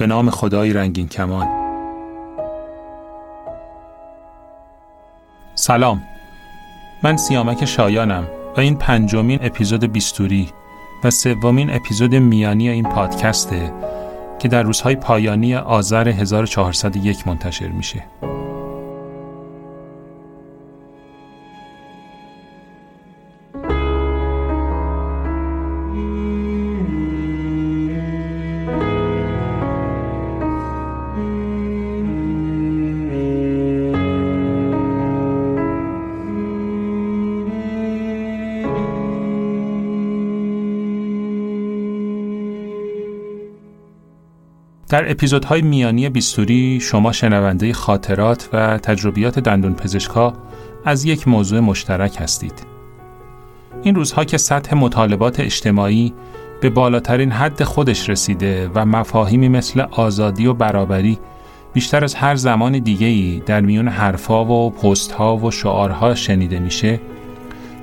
[0.00, 1.48] به نام خدای رنگین کمان
[5.54, 6.02] سلام
[7.02, 10.48] من سیامک شایانم و این پنجمین اپیزود بیستوری
[11.04, 13.72] و سومین اپیزود میانی این پادکسته
[14.38, 18.04] که در روزهای پایانی آذر 1401 منتشر میشه.
[44.90, 50.32] در اپیزودهای میانی بیستوری شما شنونده خاطرات و تجربیات دندون پزشکا
[50.84, 52.66] از یک موضوع مشترک هستید.
[53.82, 56.14] این روزها که سطح مطالبات اجتماعی
[56.60, 61.18] به بالاترین حد خودش رسیده و مفاهیمی مثل آزادی و برابری
[61.72, 67.00] بیشتر از هر زمان دیگه‌ای در میون حرفها و پستها و شعارها شنیده میشه،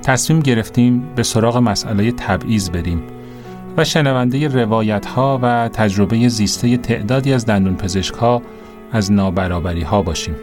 [0.02, 3.02] تصمیم گرفتیم به سراغ مسئله تبعیض بریم
[3.78, 8.42] و شنونده روایت ها و تجربه زیسته تعدادی از دندون پزشک ها
[8.92, 10.34] از نابرابری ها باشیم.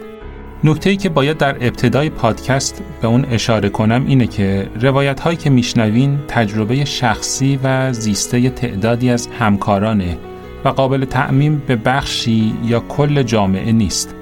[0.64, 5.50] نکته که باید در ابتدای پادکست به اون اشاره کنم اینه که روایت هایی که
[5.50, 10.18] میشنوین تجربه شخصی و زیسته تعدادی از همکارانه
[10.64, 14.14] و قابل تعمیم به بخشی یا کل جامعه نیست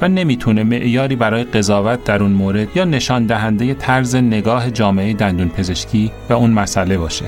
[0.00, 5.48] و نمی‌تونه معیاری برای قضاوت در اون مورد یا نشان دهنده طرز نگاه جامعه دندون
[5.48, 7.24] پزشکی به اون مسئله باشه.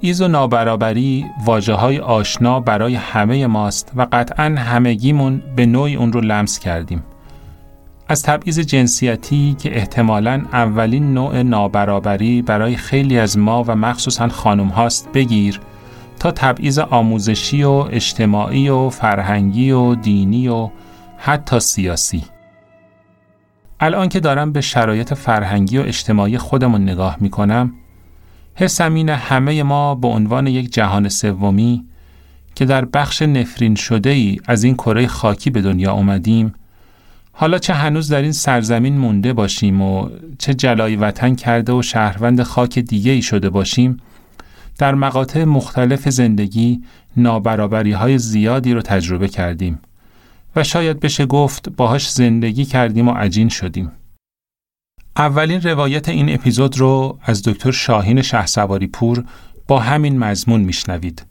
[0.00, 6.12] تبعیض و نابرابری واجه های آشنا برای همه ماست و قطعا همگیمون به نوعی اون
[6.12, 7.02] رو لمس کردیم.
[8.08, 14.66] از تبعیض جنسیتی که احتمالاً اولین نوع نابرابری برای خیلی از ما و مخصوصا خانم
[14.66, 15.60] هاست بگیر
[16.18, 20.70] تا تبعیض آموزشی و اجتماعی و فرهنگی و دینی و
[21.16, 22.24] حتی سیاسی.
[23.80, 27.30] الان که دارم به شرایط فرهنگی و اجتماعی خودمون نگاه می
[28.60, 31.84] کنم حسم اینه همه ما به عنوان یک جهان سومی
[32.54, 36.54] که در بخش نفرین شده ای از این کره خاکی به دنیا اومدیم
[37.32, 42.42] حالا چه هنوز در این سرزمین مونده باشیم و چه جلای وطن کرده و شهروند
[42.42, 43.96] خاک دیگه ای شده باشیم
[44.78, 46.80] در مقاطع مختلف زندگی
[47.16, 49.78] نابرابری های زیادی رو تجربه کردیم
[50.56, 53.92] و شاید بشه گفت باهاش زندگی کردیم و عجین شدیم.
[55.20, 59.24] اولین روایت این اپیزود رو از دکتر شاهین شهسواری پور
[59.68, 61.26] با همین مضمون میشنوید.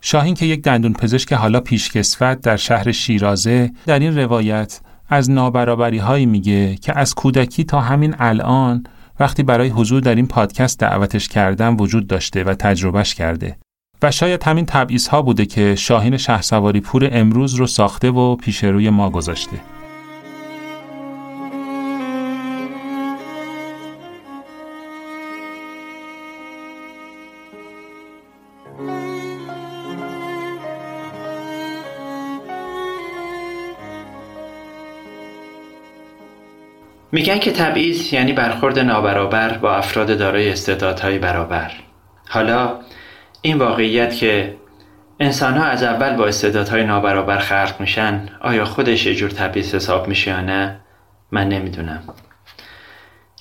[0.00, 5.98] شاهین که یک دندون پزشک حالا پیشکسوت در شهر شیرازه در این روایت از نابرابری
[5.98, 8.84] هایی میگه که از کودکی تا همین الان
[9.20, 13.56] وقتی برای حضور در این پادکست دعوتش کردم وجود داشته و تجربهش کرده
[14.02, 18.64] و شاید همین تبعیض ها بوده که شاهین شهسواری پور امروز رو ساخته و پیش
[18.64, 19.60] روی ما گذاشته.
[37.12, 41.70] میگن که تبعیض یعنی برخورد نابرابر با افراد دارای استعدادهای برابر.
[42.28, 42.78] حالا
[43.42, 44.54] این واقعیت که
[45.20, 50.08] انسان ها از اول با استعدادهای نابرابر خلق میشن آیا خودش یه جور تبعیض حساب
[50.08, 50.80] میشه یا نه؟
[51.30, 52.02] من نمی‌دونم.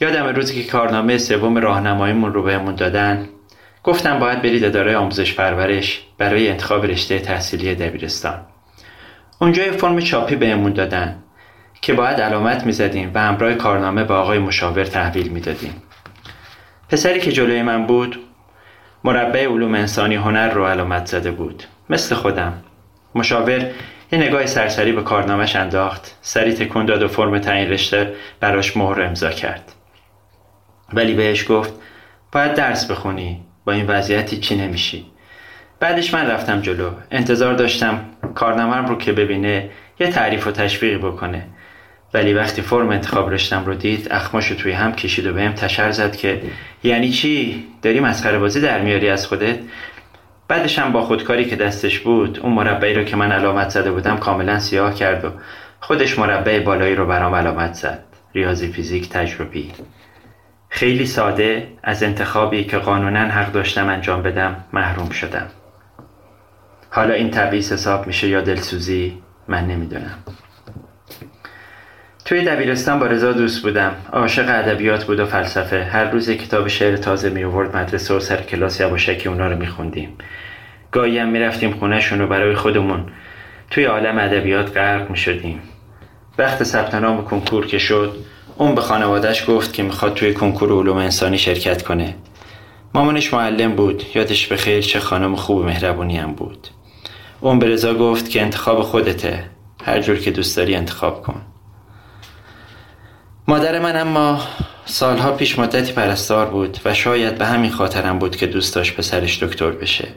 [0.02, 3.30] یادم روزی که کارنامه سوم راهنماییمون رو بهمون دادن
[3.84, 8.40] گفتم باید برید اداره آموزش پرورش برای انتخاب رشته تحصیلی دبیرستان.
[9.42, 11.24] اونجا یه فرم چاپی بهمون دادن.
[11.82, 15.84] که باید علامت می‌زدیم و همراه کارنامه به آقای مشاور تحویل می‌دادیم.
[16.90, 18.20] پسری که جلوی من بود
[19.04, 22.54] مربع علوم انسانی هنر رو علامت زده بود مثل خودم.
[23.16, 23.72] مشاور
[24.12, 29.02] یه نگاه سرسری به کارنامش انداخت سری تکون داد و فرم تعیین رشته براش مهر
[29.02, 29.72] امضا کرد.
[30.94, 31.74] ولی بهش گفت
[32.32, 35.06] باید درس بخونی با این وضعیتی چی نمیشی؟
[35.80, 36.92] بعدش من رفتم جلو.
[37.12, 38.06] انتظار داشتم
[38.36, 39.70] کارنامه رو که ببینه
[40.00, 41.48] یه تعریف و تشویقی بکنه.
[42.14, 46.16] ولی وقتی فرم انتخاب رشتم رو دید اخماشو توی هم کشید و بهم تشر زد
[46.16, 46.42] که
[46.84, 49.60] یعنی چی؟ داری مسخره بازی در میاری از خودت؟
[50.48, 54.18] بعدش هم با خودکاری که دستش بود اون مربعی رو که من علامت زده بودم
[54.18, 55.30] کاملا سیاه کرد و
[55.80, 58.04] خودش مربع بالایی رو برام علامت زد.
[58.34, 59.72] ریاضی فیزیک تجربی.
[60.70, 65.48] خیلی ساده از انتخابی که قانونا حق داشتم انجام بدم محروم شدم.
[66.90, 69.18] حالا این تبعیض حساب میشه یا دلسوزی؟
[69.48, 70.18] من نمی‌دونم.
[72.32, 73.96] توی دبیرستان با رضا دوست بودم.
[74.14, 75.84] عاشق ادبیات بود و فلسفه.
[75.84, 80.10] هر روز کتاب شعر تازه می آورد مدرسه و سر کلاس یواشکی اونا رو میخوندیم
[80.92, 83.06] گاهی هم می‌رفتیم خونهشون رو برای خودمون.
[83.70, 85.60] توی عالم ادبیات غرق می‌شدیم
[86.38, 88.16] وقت ثبت نام کنکور که شد
[88.58, 92.16] اون به خانوادش گفت که می‌خواد توی کنکور علوم انسانی شرکت کنه.
[92.94, 94.04] مامانش معلم بود.
[94.16, 96.68] یادش به خیر چه خانم خوب مهربونی هم بود.
[97.42, 99.44] اون به رضا گفت که انتخاب خودته.
[99.84, 101.42] هر جور که دوست داری انتخاب کن.
[103.52, 104.42] مادر من اما
[104.86, 109.44] سالها پیش مدتی پرستار بود و شاید به همین خاطرم بود که دوست داشت پسرش
[109.44, 110.08] دکتر بشه.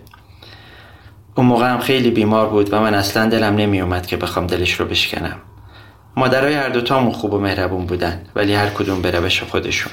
[1.34, 4.72] اون موقع هم خیلی بیمار بود و من اصلا دلم نمی اومد که بخوام دلش
[4.80, 5.36] رو بشکنم.
[6.16, 9.92] مادرای هر دوتامون خوب و مهربون بودن ولی هر کدوم به روش خودشون.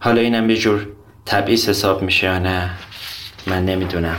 [0.00, 0.88] حالا اینم یه جور
[1.26, 2.70] تبعیض حساب میشه یا نه؟
[3.46, 4.16] من نمی‌دونم.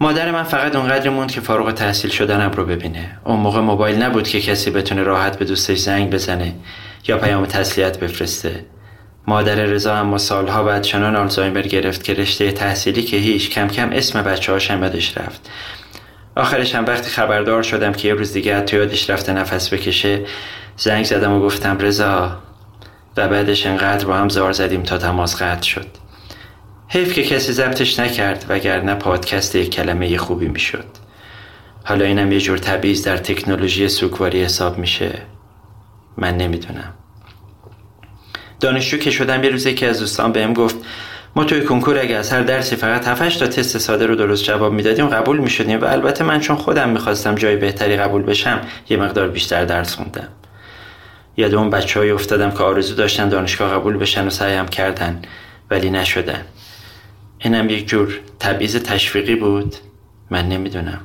[0.00, 3.18] مادر من فقط اونقدر موند که فارغ تحصیل شدنم رو ببینه.
[3.24, 6.54] اون موقع موبایل نبود که کسی بتونه راحت به دوستش زنگ بزنه
[7.08, 8.64] یا پیام تسلیت بفرسته.
[9.26, 13.90] مادر رضا اما سالها بعد چنان آلزایمر گرفت که رشته تحصیلی که هیچ کم کم
[13.92, 15.50] اسم بچه هاش یادش رفت.
[16.36, 20.20] آخرش هم وقتی خبردار شدم که یه روز دیگه تو یادش رفته نفس بکشه
[20.76, 22.36] زنگ زدم و گفتم رضا.
[23.16, 25.86] و بعدش انقدر با هم زار زدیم تا تماس قطع شد.
[26.94, 30.84] حیف که کسی ضبطش نکرد وگرنه پادکست یک کلمه خوبی می‌شد.
[31.84, 35.18] حالا اینم یه جور تبعیض در تکنولوژی سوگواری حساب میشه.
[36.16, 36.94] من نمی‌دونم.
[38.60, 40.76] دانشجو که شدم یه روزی که از دوستان بهم گفت
[41.36, 44.72] ما توی کنکور اگه از هر درسی فقط 7 تا تست ساده رو درست جواب
[44.72, 45.80] می‌دادیم قبول می‌شدیم.
[45.80, 50.28] و البته من چون خودم می‌خواستم جای بهتری قبول بشم یه مقدار بیشتر درس خوندم.
[51.36, 55.22] یاد اون بچه های افتادم که آرزو داشتن دانشگاه قبول بشن و سعیم کردن
[55.70, 56.44] ولی نشدن.
[57.44, 59.74] اینم یک جور تبعیض تشویقی بود.
[60.30, 61.00] من نمی‌دونم.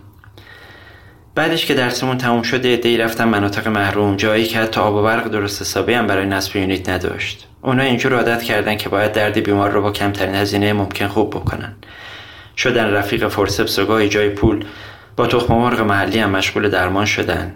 [1.36, 5.28] بعدش که درسمون تموم شده دی رفتم مناطق محروم جایی که حتی آب و برق
[5.28, 7.48] درست حسابی هم برای نصب یونیت نداشت.
[7.62, 11.74] اونا اینجور عادت کردن که باید درد بیمار رو با کمترین هزینه ممکن خوب بکنن.
[12.58, 14.66] شدن رفیق فرسپس و گاهی جای پول
[15.16, 17.56] با تخم مرغ محلی هم مشغول درمان شدن.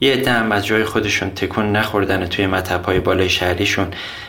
[0.00, 3.86] یه عده هم از جای خودشون تکون نخوردن توی مطب های بالای شهریشون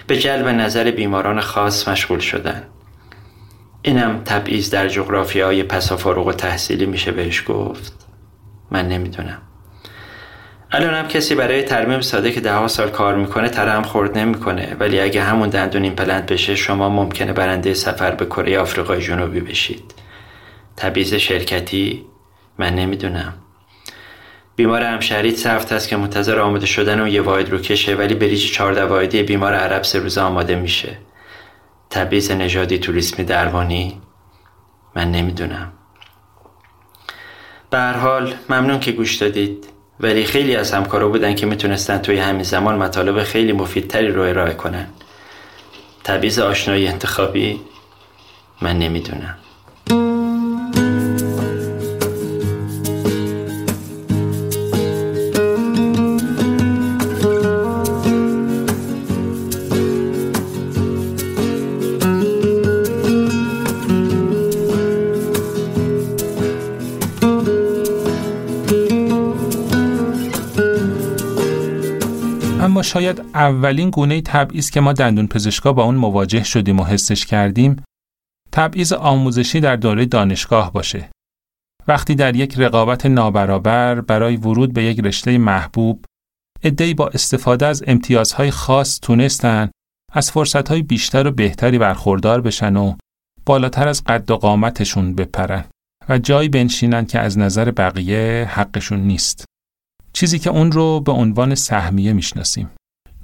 [0.08, 2.64] به جلب نظر بیماران خاص مشغول شدن.
[3.86, 7.94] اینم تبعیض در جغرافیای پسافارغ‌التحصیلی میشه بهش گفت.
[8.72, 9.42] من نمی‌دونم.
[10.72, 14.76] الان هم کسی برای ترمیم ساده که ده سال کار می‌کنه تره خرد نمی‌کنه.
[14.80, 19.94] ولی اگه همون دندون ایمپلنت بشه شما ممکنه برنده سفر به کره آفریقای جنوبی بشید.
[20.78, 22.06] تبعیض شرکتی؟
[22.58, 23.34] من نمی‌دونم.
[24.56, 28.52] بیمار همشهریت سفت است که منتظر آماده شدن و یه واحد رو کشه ولی بریج
[28.52, 30.98] چهارده واحدی بیمار عرب سه روزه آماده میشه.
[31.94, 34.02] تبعیض نژادی توریسمی درمانی؟
[34.96, 35.72] من نمی‌دونم.
[37.70, 39.68] به هر حال ممنون که گوش دادید.
[40.00, 44.54] ولی خیلی از همکارا بودن که می‌تونستن توی همین زمان مطالب خیلی مفیدتری رو ارائه
[44.54, 44.88] کنن.
[46.04, 47.62] تبعیض آشنایی انتخابی؟
[48.62, 49.36] من نمی‌دونم.
[72.84, 77.84] شاید اولین گونه تبعیض که ما دندون پزشکا با اون مواجه شدیم و حسش کردیم
[78.52, 81.10] تبعیض آموزشی در دوره دانشگاه باشه.
[81.88, 86.06] وقتی در یک رقابت نابرابر برای ورود به یک رشته محبوب
[86.64, 89.72] ادهی با استفاده از امتیازهای خاص تونستن
[90.14, 92.96] از فرصتهای بیشتر و بهتری برخوردار بشن و
[93.46, 95.66] بالاتر از قد و قامتشون بپرن
[96.10, 99.46] و جایی بنشینن که از نظر بقیه حقشون نیست.
[100.14, 102.70] چیزی که اون رو به عنوان سهمیه می‌شناسیم.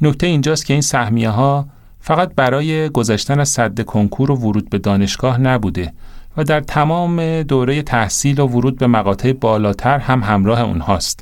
[0.02, 1.68] نکته اینجاست که این سهمیه ها
[2.00, 5.94] فقط برای گذشتن از صد کنکور و ورود به دانشگاه نبوده
[6.38, 11.20] و در تمام دوره تحصیل و ورود به مقاطع بالاتر هم همراه اونهاست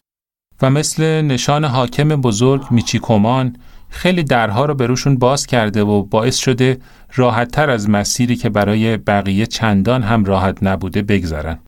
[0.62, 3.56] و مثل نشان حاکم بزرگ میچیکومان
[3.90, 6.78] خیلی درها رو به روشون باز کرده و باعث شده
[7.16, 11.60] راحتتر از مسیری که برای بقیه چندان هم راحت نبوده بگذرن.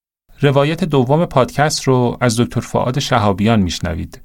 [0.42, 4.22] روایت دوم پادکست رو از دکتر فعاد شهابیان میشنوید.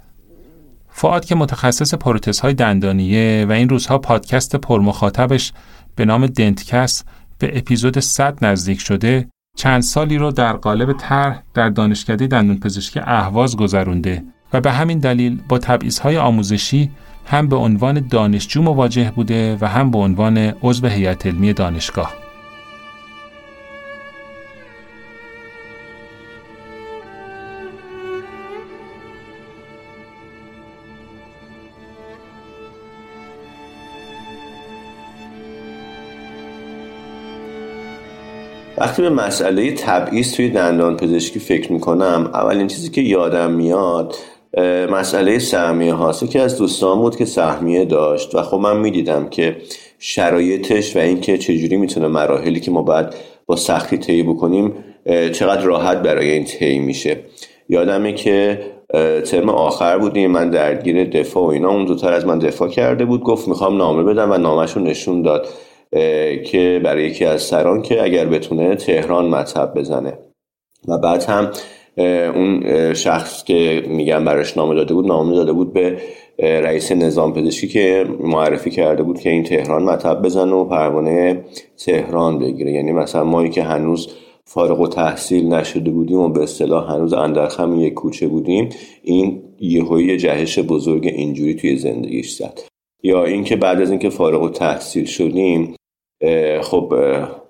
[0.89, 5.53] فعاد که متخصص پروتز های دندانیه و این روزها پادکست پرمخاطبش
[5.97, 7.05] به نام دنتکس
[7.39, 13.01] به اپیزود 100 نزدیک شده چند سالی رو در قالب طرح در دانشکده دندون پزشکی
[13.01, 16.91] اهواز گذرونده و به همین دلیل با تبعیض‌های آموزشی
[17.27, 22.24] هم به عنوان دانشجو مواجه بوده و هم به عنوان عضو هیئت علمی دانشگاه
[38.79, 44.15] وقتی به مسئله تبعیض توی دندان پزشکی فکر می‌کنم اولین چیزی که یادم میاد
[44.91, 46.31] مسئله سهمیه هاست.
[46.31, 49.57] که از دوستان بود که سهمیه داشت و خب من می‌دیدم که
[49.99, 53.07] شرایطش و اینکه چجوری می‌تونه مراحلی که ما باید
[53.47, 54.73] با سختی طی بکنیم
[55.33, 57.17] چقدر راحت برای این طی میشه.
[57.69, 58.61] یادمه که
[59.25, 63.23] ترم آخر بودیم من درگیر دفاع و اینا اون دوتر از من دفاع کرده بود
[63.23, 65.49] گفت می‌خوام نامه بدم و نامش رو نشون داد.
[66.45, 70.19] که برای یکی از سران که اگر بتونه تهران مطب بزنه.
[70.89, 71.51] و بعد هم
[72.35, 72.63] اون
[72.95, 75.99] شخص که میگم براش نامه داده بود نامه داده بود به
[76.39, 81.45] رئیس نظام پزشکی که معرفی کرده بود که این تهران مطب بزنه و پروانه
[81.85, 82.73] تهران بگیره.
[82.73, 84.09] یعنی مثلا مایی که هنوز
[84.45, 88.69] فارغ و تحصیل نشده بودیم و به اصطلاح هنوز اندرخم یک کوچه بودیم
[89.03, 92.61] این یهویی جهش بزرگ اینجوری توی زندگیش زد.
[93.03, 95.75] یا اینکه بعد از اینکه فارغ و تحصیل شدیم
[96.63, 96.95] خب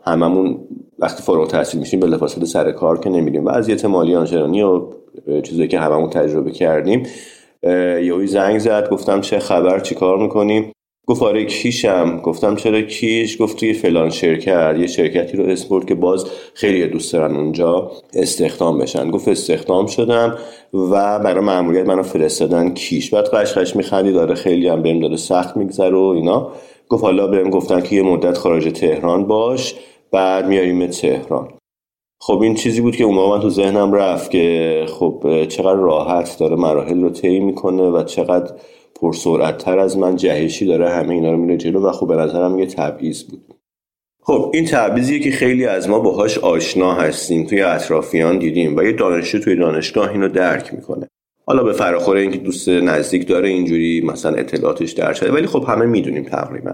[0.06, 0.58] هممون
[0.98, 3.46] وقتی فارغ تحصیل میشیم به لفاظ سر کار که نمیریم.
[3.46, 4.82] وضعیت مالی آنچنانی و
[5.42, 7.02] چیزایی که هممون تجربه کردیم.
[8.02, 10.72] یهوی زنگ زد گفتم چه خبر چی کار می‌کنیم
[11.06, 12.20] گفت آره کیشم.
[12.20, 14.76] گفتم چرا کیش؟ گفت توی فلان شرکت.
[14.78, 19.10] یه شرکتی رو اسپورت که باز خیلی دوست دارن اونجا استخدام بشن.
[19.10, 20.38] گفت استخدام شدم
[20.74, 23.14] و برای معمولیت منو فرستادن کیش.
[23.14, 26.52] بعد قشقش میخندی داره خیلی هم بهم داره سخت میگذره و اینا.
[26.88, 29.74] گفت حالا بهم گفتن که یه مدت خارج تهران باش
[30.10, 31.48] بعد میاریم تهران.
[32.20, 36.38] خب این چیزی بود که اون موقع من تو ذهنم رفت که خب چقدر راحت
[36.38, 38.54] داره مراحل رو طی می‌کنه و چقدر
[38.94, 42.58] پرسرعت تر از من جهشی داره همه اینا رو میره جلو و خب به نظرم
[42.58, 43.54] یه تبعیض بود.
[44.22, 48.92] خب این تبعیضیه که خیلی از ما باهاش آشنا هستیم توی اطرافیان دیدیم و یه
[48.92, 51.08] دانشجو توی دانشگاه اینو درک می‌کنه.
[51.46, 55.86] حالا به فراخور اینکه دوست نزدیک داره اینجوری مثلا اطلاعاتش در شده ولی خب همه
[55.86, 56.72] می‌دونیم تقریبا.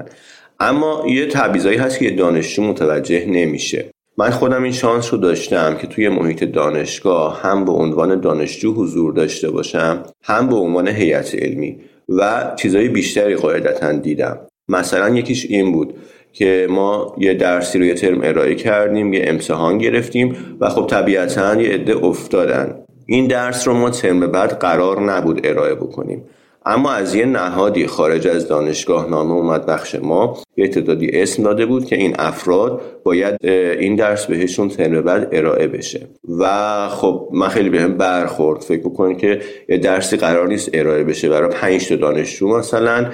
[0.61, 3.91] اما یه تعویضایی هست که دانشجو متوجه نمیشه.
[4.19, 9.13] من خودم این شانس رو داشتم که توی محیط دانشگاه هم به عنوان دانشجو حضور
[9.13, 11.77] داشته باشم هم به عنوان هیئت علمی
[12.09, 14.39] و چیزهای بیشتری قاعدتا دیدم.
[14.69, 15.95] مثلا یکیش این بود
[16.33, 21.63] که ما یه درسی رو یه ترم ارائه کردیم یه امتحان گرفتیم و خب طبیعتا
[21.63, 22.75] یه عده افتادن.
[23.13, 26.25] این درس رو ما ترم بعد قرار نبود ارائه بکنیم.
[26.67, 30.39] اما از یه نهادی خارج از دانشگاه نامه اومد بخش ما.
[30.57, 33.37] یه تعدادی اسم داده بود که این افراد باید
[33.81, 36.09] این درس بهشون ترم بعد ارائه بشه.
[36.39, 38.61] و خب من خیلی بهم برخورد.
[38.61, 43.11] فکر بکنید که یه درسی قرار نیست ارائه بشه برای پنج تا دانشجو مثلا.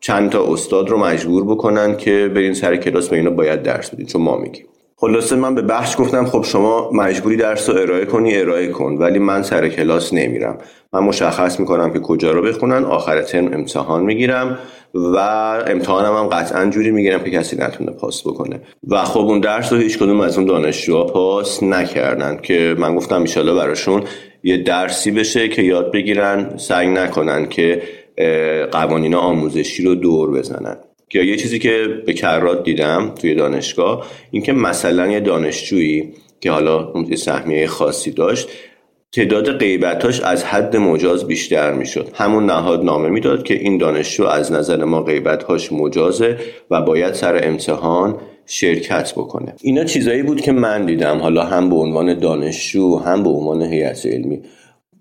[0.00, 4.06] چند تا استاد رو مجبور بکنن که برین سر کلاس به اینا باید درس بدین.
[4.06, 4.66] چون ما میگیم.
[5.00, 9.18] خلاصه من به بخش گفتم خب شما مجبوری درس رو ارائه کنی ارائه کن ولی
[9.18, 10.58] من سر کلاس نمیرم.
[10.92, 14.58] من مشخص می‌کنم که کجا رو بخونن آخر ترم امتحان می‌گیرم
[14.94, 15.16] و
[15.66, 18.60] امتحانم هم قطعا جوری می‌گیرم که کسی نتونه پاس بکنه.
[18.88, 23.20] و خب اون درس رو هیچ کدوم از اون دانشجوها پاس نکردن که من گفتم
[23.20, 24.02] ایشالا براشون
[24.42, 27.82] یه درسی بشه که یاد بگیرن سعی نکنن که
[28.72, 30.76] قوانین آموزشی رو دور بزنن.
[31.14, 36.88] یا یه چیزی که به کرات دیدم توی دانشگاه اینکه مثلا یه دانشجویی که حالا
[36.88, 38.48] اون سهمیه خاصی داشت
[39.12, 42.08] تعداد غیبتاش از حد مجاز بیشتر می‌شد.
[42.14, 46.36] همون نهاد نامه می‌داد که این دانشجو از نظر ما غیبتهاش مجازه
[46.70, 49.54] و باید سر امتحان شرکت بکنه.
[49.62, 54.06] اینا چیزایی بود که من دیدم حالا هم به عنوان دانشجو هم به عنوان هیئت
[54.06, 54.42] علمی.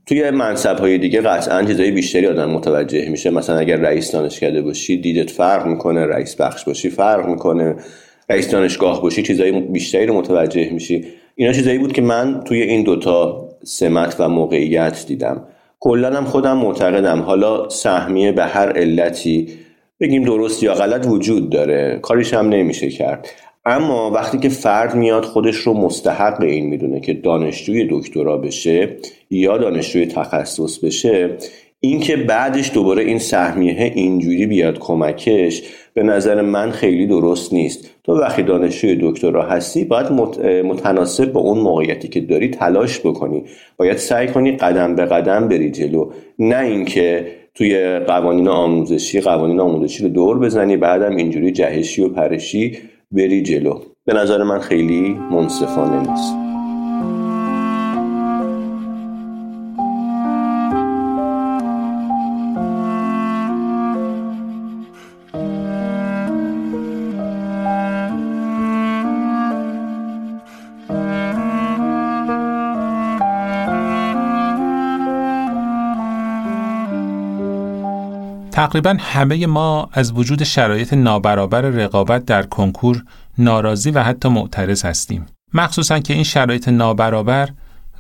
[0.09, 3.29] توی منصب های دیگه قطعا چیزای بیشتری آدم متوجه میشه.
[3.29, 7.75] مثلا اگر رئیس دانشکده باشی دیدت فرق می‌کنه رئیس بخش باشی فرق می‌کنه.
[8.29, 11.05] رئیس دانشگاه باشی چیزای بیشتری رو متوجه میشی.
[11.35, 15.43] اینا چیزایی بود که من توی این دوتا سمت و موقعیت دیدم.
[15.79, 17.19] کلا هم خودم معتقدم.
[17.19, 19.47] حالا سهمیه به هر علتی
[19.99, 21.99] بگیم درست یا غلط وجود داره.
[22.01, 23.27] کاریش هم نمیشه کرد.
[23.69, 28.89] اما وقتی که فرد میاد خودش رو مستحق این می‌دونه که دانشجوی دکترا بشه
[29.29, 31.29] یا دانشجوی تخصص بشه
[31.79, 35.61] اینکه بعدش دوباره این سهمیه اینجوری بیاد کمکش
[35.93, 37.89] به نظر من خیلی درست نیست.
[38.03, 40.11] تو وقتی دانشجوی دکترا هستی باید
[40.65, 43.43] متناسب با اون موقعیتی که داری تلاش بکنی.
[43.77, 46.11] باید سعی کنی قدم به قدم بری جلو.
[46.39, 52.77] نه اینکه توی قوانین آموزشی قوانین آموزشی رو دور بزنی بعدم اینجوری جهشی و پرشی
[53.11, 53.81] بری جلو.
[54.05, 56.48] به نظر من خیلی منصفانه نیست.
[78.59, 83.03] تقریبا همه ما از وجود شرایط نابرابر رقابت در کنکور
[83.37, 85.25] ناراضی و حتی معترض هستیم.
[85.53, 87.49] مخصوصا که این شرایط نابرابر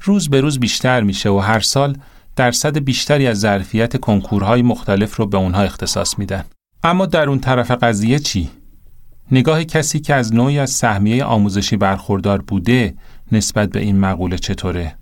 [0.01, 1.97] روز به روز بیشتر میشه و هر سال
[2.35, 6.43] درصد بیشتری از ظرفیت کنکورهای مختلف رو به اونها اختصاص میدن.
[6.83, 8.49] اما در اون طرف قضیه چی؟
[9.31, 12.93] نگاه کسی که از نوعی از سهمیه آموزشی برخوردار بوده
[13.31, 14.95] نسبت به این مقوله چطوره؟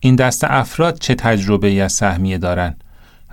[0.00, 2.76] این دست افراد چه تجربه ای از سهمیه دارن؟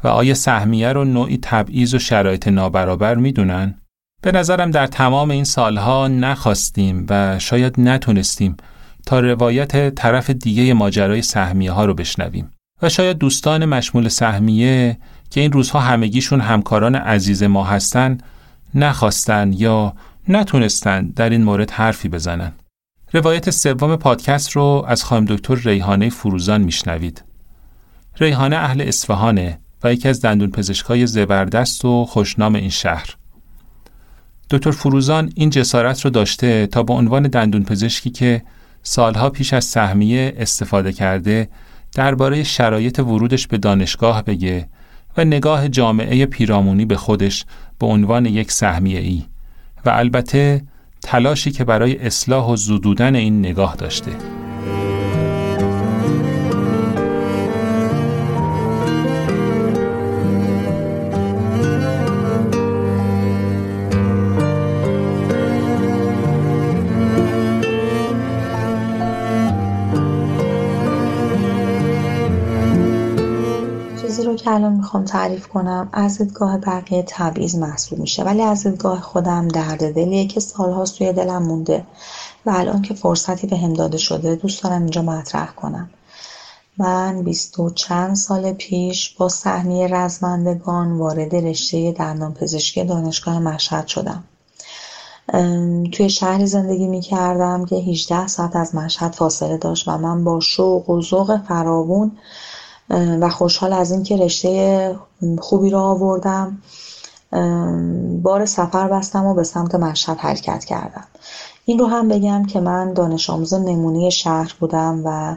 [0.03, 3.77] و آیا سهمیه رو نوعی تبعیض و شرایط نابرابر می‌دونن؟
[4.22, 8.58] به نظرم در تمام این سالها نخواستیم و شاید نتونستیم
[9.05, 14.98] تا روایت طرف دیگه ماجرای سهمیه ها رو بشنویم و شاید دوستان مشمول سهمیه
[15.29, 18.17] که این روزها همگیشون همکاران عزیز ما هستن
[18.75, 19.93] نخواستن یا
[20.27, 22.51] نتونستن در این مورد حرفی بزنن.
[23.13, 27.24] روایت سوم پادکست رو از خانم دکتر ریحانه فروزان میشنوید.
[28.20, 33.15] ریحانه اهل اصفهانه و یکی از دندون پزشکای زبردست و خوشنام این شهر.
[34.50, 38.41] دکتر فروزان این جسارت رو داشته تا با عنوان دندون پزشکی که
[38.83, 41.50] سالها پیش از سهمیه استفاده کرده
[41.94, 44.67] درباره شرایط ورودش به دانشگاه بگه
[45.17, 47.46] و نگاه جامعه پیرامونی به خودش
[47.79, 49.24] به عنوان یک سهمیه ای
[49.85, 50.63] و البته
[51.01, 54.41] تلاشی که برای اصلاح و زدودن این نگاه داشته.
[74.44, 78.24] که الان می‌خوام تعریف کنم از دیدگاه بقیه تبعیض محسوب میشه.
[78.24, 81.86] ولی از دیدگاه خودم درد دلیه که سالهاست توی دلم مونده
[82.46, 85.90] و الان که فرصتی به هم داده شده دوست دارم اینجا مطرح کنم.
[86.77, 93.88] من بیست و چند سال پیش با سهمیه رزمندگان وارد رشته دندان پزشکی دانشگاه مشهد
[93.88, 94.24] شدم.
[95.92, 100.40] توی شهری زندگی می کردم که 18 ساعت از مشهد فاصله داشت و من با
[100.40, 102.12] شوق و ذوق فراوون
[102.92, 104.96] و خوشحال از اینکه رشته
[105.40, 106.58] خوبی رو آوردم.
[108.22, 111.08] بار سفر بستم و به سمت مشهد حرکت کردم.
[111.66, 115.36] این رو هم بگم که من دانش آموز نمونه شهر بودم و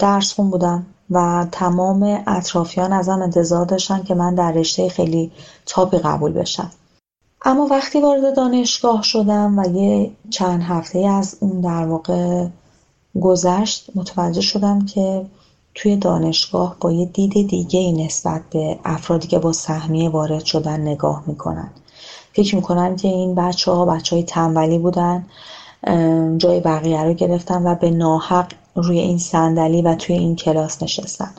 [0.00, 5.32] درس خون بودم و تمام اطرافیان ازم انتظار داشتن که من در رشته خیلی
[5.66, 6.70] تاپی قبول بشم.
[7.44, 12.46] اما وقتی وارد دانشگاه شدم و یه چند هفته از اون در واقع
[13.20, 15.26] گذشت متوجه شدم که
[15.78, 21.22] توی دانشگاه با یه دید دیگه نسبت به افرادی که با سهمیه وارد شدن نگاه
[21.26, 21.70] می‌کنن.
[22.32, 25.26] فکر می‌کنن که این بچه ها بچه های تنبلی بودن
[26.36, 28.46] جای بقیه رو گرفتن و به ناحق
[28.82, 31.30] روی این صندلی و توی این کلاس نشستن.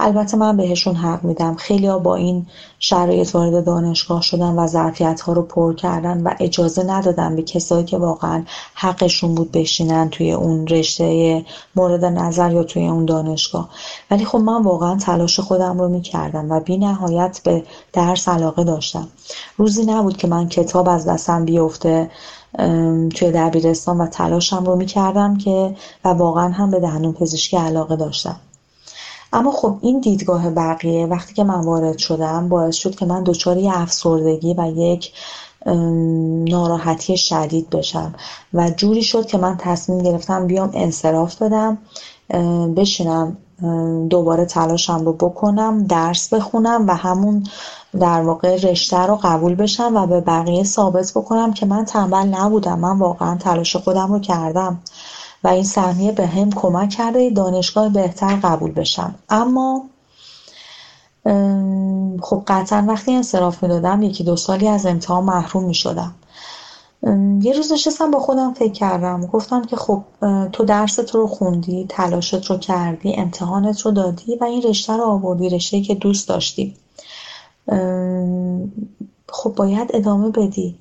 [0.00, 1.54] البته من بهشون حق میدم.
[1.54, 2.46] خیلی با این
[2.78, 7.84] شرایط وارد دانشگاه شدن و ظرفیت ها رو پر کردن و اجازه ندادن به کسایی
[7.84, 11.44] که واقعا حقشون بود بشینن توی اون رشته
[11.76, 13.68] مورد نظر یا توی اون دانشگاه.
[14.10, 19.08] ولی خب من واقعا تلاش خودم رو می‌کردم و بی نهایت به درس علاقه داشتم.
[19.56, 22.10] روزی نبود که من کتاب از دستم بیفته
[23.14, 28.36] توی دبیرستان و تلاشم رو می‌کردم که و واقعا هم به دهنون پزشکی علاقه داشتم.
[29.32, 33.58] اما خب این دیدگاه بقیه وقتی که من وارد شدم باعث شد که من دچار
[33.68, 35.12] افسردگی و یک
[36.48, 38.14] ناراحتی شدید بشم
[38.54, 41.78] و جوری شد که من تصمیم گرفتم بیام انصراف بدم
[42.76, 43.36] بشینم
[44.10, 47.44] دوباره تلاشم رو بکنم درس بخونم و همون
[48.00, 52.78] در واقع رشته رو قبول بشم و به بقیه ثابت بکنم که من تنبل نبودم.
[52.78, 54.78] من واقعا تلاش خودم رو کردم
[55.44, 59.14] و این سهمیه به هم کمک کرده دانشگاه بهتر قبول بشم.
[59.28, 59.84] اما
[62.22, 66.14] خب قطعا وقتی انصراف می‌دادم یکی دو سالی از امتحان محروم می‌شدم.
[67.42, 69.26] یه روز نشستم با خودم فکر کردم.
[69.26, 70.02] گفتم که خب
[70.52, 75.48] تو درست رو خوندی تلاشت رو کردی امتحانت رو دادی و این رشته رو آوردی
[75.48, 76.76] رشته که دوست داشتی.
[79.28, 80.78] خب باید ادامه بدی.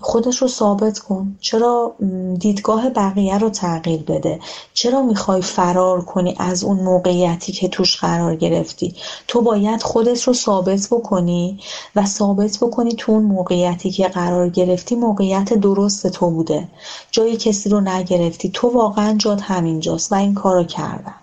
[0.00, 1.36] خودش رو ثابت کن.
[1.40, 1.94] چرا
[2.38, 4.40] دیدگاه بقیه رو تغییر بده؟
[4.74, 8.94] چرا می‌خوای فرار کنی از اون موقعیتی که توش قرار گرفتی؟
[9.28, 11.58] تو باید خودت رو ثابت بکنی
[11.96, 16.68] و ثابت بکنی تو اون موقعیتی که قرار گرفتی موقعیت درست تو بوده.
[17.10, 18.50] جای کسی رو نگرفتی.
[18.54, 21.14] تو واقعا جات همینجاست و این کارو کردم.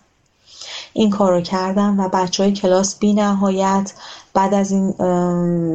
[0.93, 3.93] این کارو کردم و بچه های کلاس بی نهایت
[4.33, 4.91] بعد از این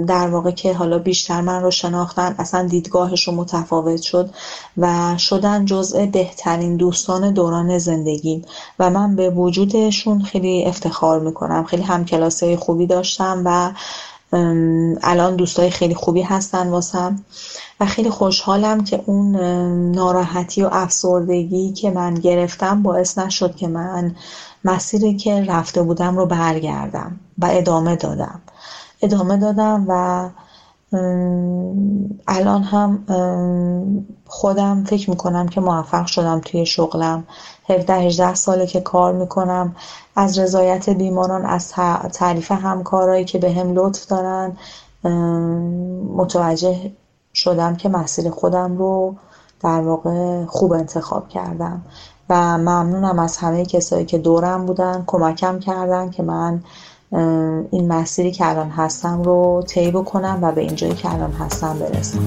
[0.04, 4.30] در واقع که حالا بیشتر من رو شناختن اصلا دیدگاهشون متفاوت شد
[4.76, 8.44] و شدن جزء بهترین دوستان دوران زندگیم
[8.78, 11.64] و من به وجودشون خیلی افتخار می‌کنم.
[11.64, 13.72] خیلی هم کلاسه خوبی داشتم و
[15.02, 17.24] الان دوستای خیلی خوبی هستن واسم
[17.80, 19.36] و خیلی خوشحالم که اون
[19.90, 24.16] ناراحتی و افسردگی که من گرفتم باعث نشد که من
[24.68, 28.40] مسیری که رفته بودم رو برگردم و ادامه دادم.
[29.02, 30.28] ادامه دادم و
[32.28, 33.04] الان هم
[34.26, 37.24] خودم فکر می‌کنم که موفق شدم توی شغلم.
[37.68, 39.76] 17 18 ساله که کار می‌کنم.
[40.16, 41.72] از رضایت بیماران از
[42.12, 44.56] تعریف همکارایی که به هم لطف دارن
[46.16, 46.92] متوجه
[47.34, 49.14] شدم که مسیر خودم رو
[49.60, 51.82] در واقع خوب انتخاب کردم.
[52.30, 56.60] و ممنونم از همه کسایی که دورم بودن کمکم کردن که من
[57.70, 62.18] این مسیری که الان هستم رو طی بکنم و به اینجایی که الان هستم برسم.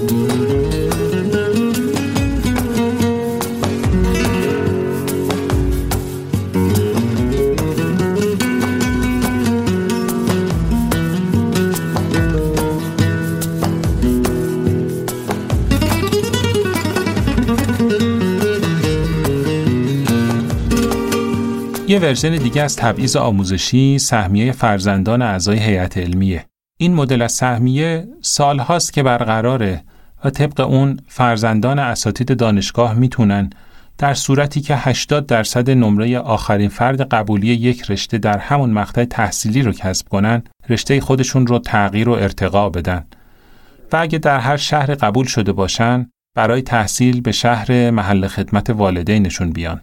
[21.91, 26.45] یه ورژن دیگه از تبعیض آموزشی سهمیه فرزندان اعضای هیئت علمیه.
[26.79, 29.83] این مدل از سهمیه سالهاست که برقراره
[30.25, 33.49] و طبق اون فرزندان اساتید دانشگاه می‌تونن
[33.97, 39.61] در صورتی که 80 درصد نمره آخرین فرد قبولی یک رشته در همون مقطع تحصیلی
[39.61, 43.05] رو کسب کنن، رشته خودشون رو تغییر و ارتقا بدن.
[43.91, 49.49] و اگه در هر شهر قبول شده باشن، برای تحصیل به شهر محل خدمت والدینشون
[49.49, 49.81] بیان.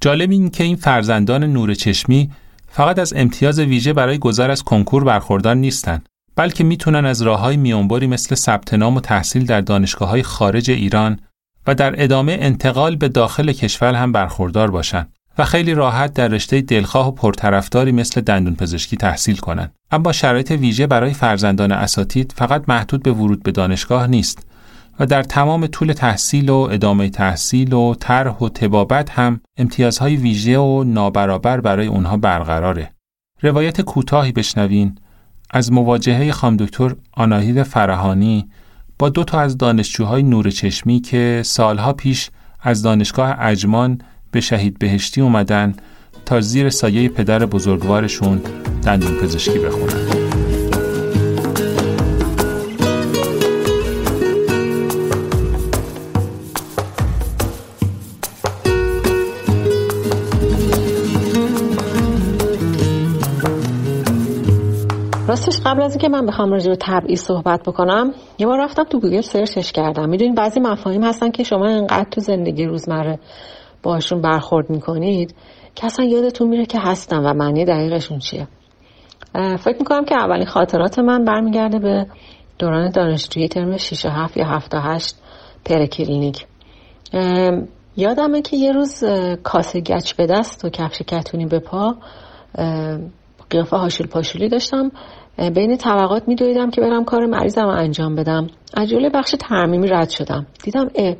[0.00, 2.30] جالب این که این فرزندان نور چشمی
[2.68, 7.56] فقط از امتیاز ویژه برای گذر از کنکور برخوردار نیستند بلکه می‌تونن از راه های
[7.56, 11.20] میانبری مثل ثبت نام و تحصیل در دانشگاه های خارج ایران
[11.66, 16.60] و در ادامه انتقال به داخل کشور هم برخوردار باشند و خیلی راحت در رشته
[16.60, 19.72] دلخواه و پرطرفداری مثل دندون پزشکی تحصیل کنند.
[19.90, 24.46] اما شرایط ویژه برای فرزندان اساتید فقط محدود به ورود به دانشگاه نیست
[25.00, 30.58] و در تمام طول تحصیل و ادامه تحصیل و طرح و تبابت هم امتیازهای ویژه
[30.58, 32.90] و نابرابر برای اونها برقراره.
[33.42, 34.98] روایت کوتاهی بشنوین
[35.50, 38.48] از مواجهه خام دکتر آناهید فرهانی
[38.98, 42.30] با دو تا از دانشجوهای نور چشمی که سالها پیش
[42.60, 45.74] از دانشگاه اجمان به شهید بهشتی اومدن
[46.26, 48.40] تا زیر سایه پدر بزرگوارشون
[48.82, 50.27] دندون پزشکی بخونن.
[65.28, 69.00] راستش قبل از اینکه من بخوام راجع به تبعیض صحبت بکنم یه بار رفتم تو
[69.00, 70.08] گوگل search ش کردم.
[70.08, 73.18] می‌دونید بعضی مفاهیم هستن که شما انقدر تو زندگی روزمره
[73.82, 75.34] باشون برخورد می‌کنید
[75.74, 78.48] که اصلا یادتون میره که هستن و معنی دقیقشون چیه.
[79.34, 82.06] فکر می‌کنم که اولین خاطرات من برمیگرده به
[82.58, 85.16] دوران دانشجویی ترم 6 و 7 یا 7 و 8
[85.64, 86.46] پره‌کلینیک.
[87.96, 89.04] یادمه که یه روز
[89.42, 91.96] کاسه گچ به دست و کفش کتونی به پا
[93.50, 94.90] قیافه هاشول پاشولی داشتم
[95.54, 98.46] بین طبقات میدویدم که برم کار مریضم رو انجام بدم.
[98.74, 100.46] از جلوی بخش ترمیمی رد شدم.
[100.62, 101.16] دیدم اه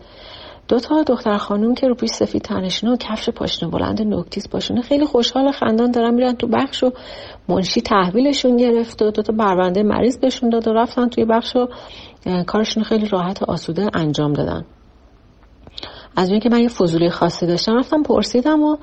[0.69, 4.83] دو تا دختر خانوم که رو پیش سفید تنشونه و کفش پاشنه بلند نوکتیز پاشونه
[4.83, 6.93] خیلی خوشحال خندان دارن میرن تو بخش و
[7.49, 11.69] منشی تحویلشون گرفت و دو تا بربنده مریض بهشون داد و رفتن توی بخش و
[12.47, 14.65] کارشون خیلی راحت و آسوده انجام دادن.
[16.17, 18.77] از اون که من یه فضولی خاصی داشتم رفتم پرسیدم و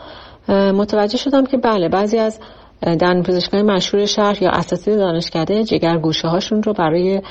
[0.50, 2.40] متوجه شدم که بله بعضی از
[2.86, 7.22] در پزشکای مشهور شهر یا اساتید دانشکده جگر گوشه هاشون رو برای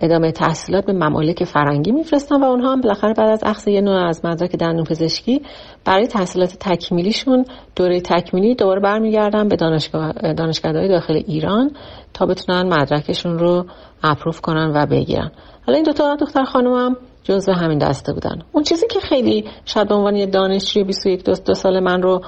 [0.00, 4.08] ادامه تحصیلات به ممالک فرنگی میفرستن و اونها هم بالاخره بعد از اخذ یه نوع
[4.08, 5.42] از مدرک دندون پزشکی
[5.84, 7.44] برای تحصیلات تکمیلیشون
[7.76, 11.70] دوره تکمیلی دوباره برمیگردن به دانشگاه دانشگاه‌های داخل ایران
[12.14, 13.66] تا بتونن مدرکشون رو
[14.02, 15.30] اپروف کنن و بگیرن.
[15.66, 18.42] حالا این دو تا دختر خانم جزو همین دسته بودن.
[18.52, 22.22] اون چیزی که خیلی شاید به عنوان یه دانشجوی 21 دو, دو من رو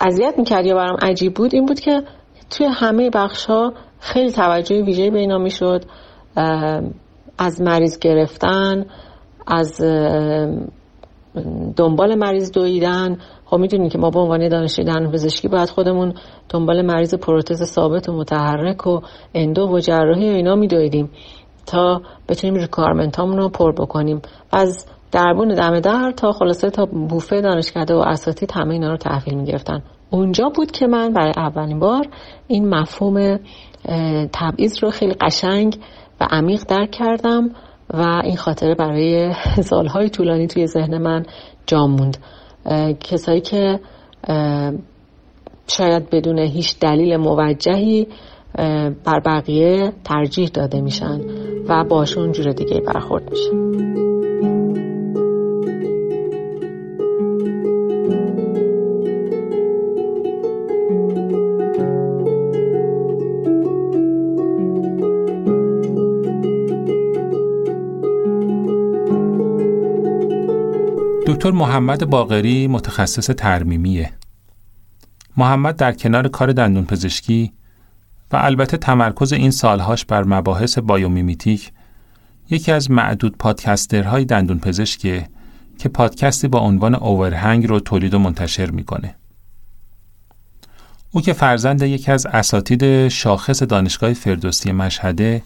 [0.00, 2.02] اذیت می‌کرد یا برام عجیب بود این بود که
[2.50, 5.84] توی همه بخش ها خیلی توجه ویژه به اینا می‌شد.
[7.38, 8.86] از مریض گرفتن
[9.46, 9.80] از
[11.76, 13.18] دنبال مریض دویدن.
[13.44, 16.14] خب می‌دونید که ما به عنوان دانشجوی دندون پزشکی باید خودمون
[16.48, 19.00] دنبال مریض پروتز ثابت و متحرک و
[19.34, 21.10] اندو و جراحی و اینا میدویدیم
[21.66, 24.22] تا بتونیم ریکارمنت رو پر بکنیم.
[24.52, 29.34] از دربون دم در تا خلاصه تا بوفه دانشکده و اساتید همه اینا رو تحویل
[29.34, 29.82] می‌گرفتن.
[30.10, 32.06] اونجا بود که من برای اولین بار
[32.48, 33.38] این مفهوم
[34.32, 35.76] تبعیض رو خیلی قشنگ
[36.20, 37.50] و عمیق درک کردم
[37.94, 39.32] و این خاطره برای
[39.70, 41.26] سالهای طولانی توی ذهن من
[41.66, 42.16] جا موند.
[43.00, 43.80] کسایی که
[45.68, 48.06] شاید بدون هیچ دلیل موجهی
[49.04, 51.20] بر بقیه ترجیح داده میشن
[51.68, 54.07] و باشون جور دیگه برخورد میشه.
[71.38, 74.12] دکتر محمد باقری متخصص ترمیمیه.
[75.36, 77.52] محمد در کنار کار دندون پزشکی
[78.32, 81.72] و البته تمرکز این سالهاش بر مباحث biomimetic
[82.50, 85.28] یکی از معدود پادکسترهای دندون پزشکه
[85.78, 89.14] که پادکستی با عنوان Overhang رو تولید و منتشر می‌کنه.
[91.10, 95.42] او که فرزند یکی از اساتید شاخص دانشگاه فردوسی مشهده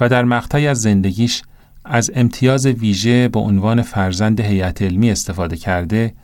[0.00, 1.42] و در مقطعی از زندگیش
[1.84, 6.14] از امتیاز ویژه به عنوان فرزند هیئت علمی استفاده کرده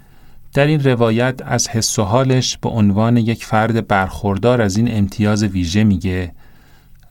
[0.54, 5.42] در این روایت از حس و حالش به عنوان یک فرد برخوردار از این امتیاز
[5.42, 6.32] ویژه میگه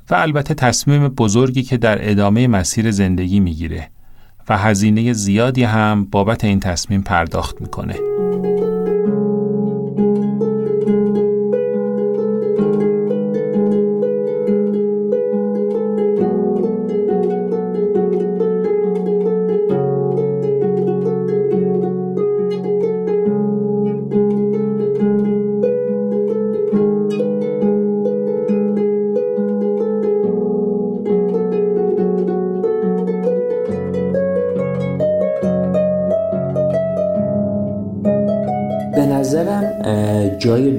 [0.10, 3.90] و البته تصمیم بزرگی که در ادامه مسیر زندگی می‌گیره
[4.50, 7.96] و هزینه زیادی هم بابت این تصمیم پرداخت می‌کنه.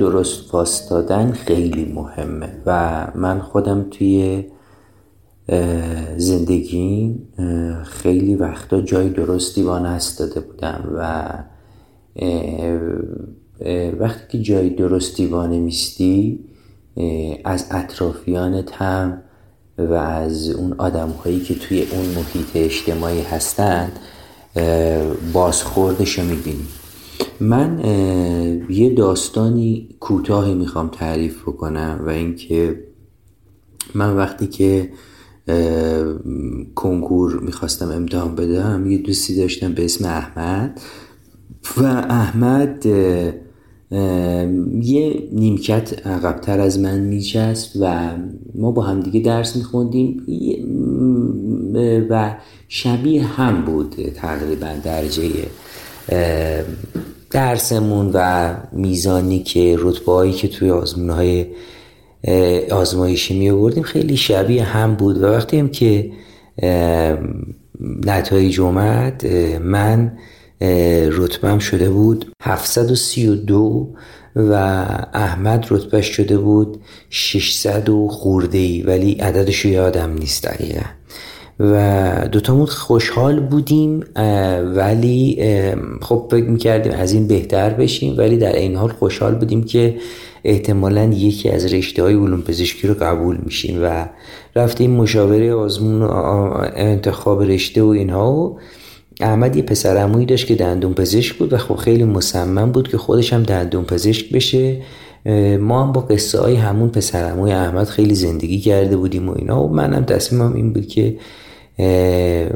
[0.00, 4.44] درست واستادن خیلی مهمه و من خودم توی
[6.16, 7.18] زندگی
[7.84, 11.28] خیلی وقتا جای درستی وانست داده بودم و
[13.98, 16.44] وقتی که جای درستی وانمیستی
[17.44, 19.22] از اطرافیانت هم
[19.78, 23.92] و از اون آدم هایی که توی اون محیط اجتماعی هستند
[25.32, 26.66] بازخوردش رو می‌بینی.
[27.40, 27.80] من
[28.70, 32.84] یه داستانی کوتاهی می‌خوام تعریف بکنم و اینکه
[33.94, 34.90] من وقتی که
[36.74, 40.80] کنکور می‌خواستم امتحان بدم یه دوستی داشتم به اسم احمد
[41.76, 42.86] و احمد
[44.82, 48.10] یه نیمکت عقبتر از من میچست و
[48.54, 50.26] ما با همدیگه درس میخوندیم.
[52.10, 52.36] و
[52.68, 55.22] شبیه هم بود تقریبا درجه
[57.30, 61.46] درسمون و میزانی که رتبه که توی آزمون های
[62.70, 66.10] آزمایشی می آوردیم خیلی شبیه هم بود و وقتی هم که
[68.04, 69.26] نتایج اومد
[69.62, 70.18] من
[71.10, 73.94] رتبم شده بود 732
[74.36, 74.52] و
[75.14, 80.99] احمد رتبهش شده بود 600 و خورده ای ولی عددش یادم نیست دقیقا.
[81.60, 84.04] و دوتامون خوشحال بودیم
[84.74, 85.38] ولی
[86.02, 89.96] خب فکر می‌کردیم از این بهتر بشیم ولی در این حال خوشحال بودیم که
[90.44, 94.06] احتمالا یکی از رشته های علوم پزشکی رو قبول میشیم و
[94.56, 96.02] رفتیم مشاوره آزمون
[96.76, 98.58] انتخاب رشته و اینها و
[99.20, 102.98] احمد یه پسر عمویی داشت که دندون پزشک بود و خب خیلی مصمم بود که
[102.98, 104.76] خودش هم دندون پزشک بشه.
[105.60, 109.64] ما هم با قصه های همون پسر عموی احمد خیلی زندگی کرده بودیم و اینا
[109.64, 111.16] و منم تصمیمم این بود که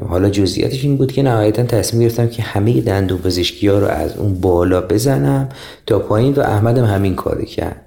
[0.08, 4.16] حالا جزئیاتش این بود که نهایتا تصمیم گرفتم که همه دندون پزشکی ها رو از
[4.16, 5.48] اون بالا بزنم
[5.86, 7.80] تا پایین و احمدم همین کاری کرد.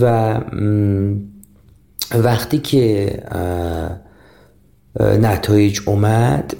[0.00, 0.40] و
[2.14, 3.12] وقتی که
[5.00, 6.54] نتایج اومد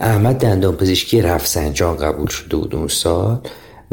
[0.00, 3.38] احمد دندان پزشکی رفسنجان قبول شده بود اون سال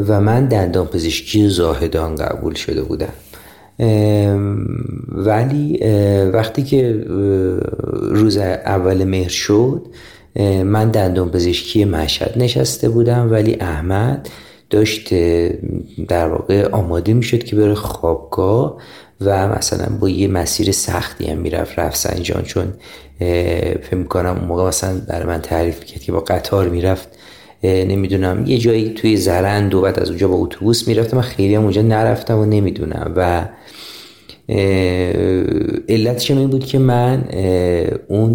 [0.08, 3.12] و من دندان پزشکی زاهدان قبول شده بودم.
[5.08, 5.78] ولی
[6.32, 7.04] وقتی که
[7.92, 9.86] روز اول مهر شد
[10.64, 14.28] من دندان پزشکی مشهد نشسته بودم ولی احمد
[14.70, 15.14] داشت
[16.08, 18.76] در واقع آماده می‌شد که بره خوابگاه
[19.20, 22.72] و مثلا با یه مسیر سختی هم می‌رفت رفسنجان چون
[23.18, 27.08] فکر می‌کنم اون موقع مثلا برای من تعریف کرد که با قطار می‌رفت.
[27.64, 31.62] نمی‌دونم یه جایی توی زرند و بعد از اونجا با اتوبوس می‌رفتم من خیلی هم
[31.62, 33.44] اونجا نرفتم و نمی‌دونم و
[35.88, 37.24] علتش این بود که من
[38.08, 38.34] اون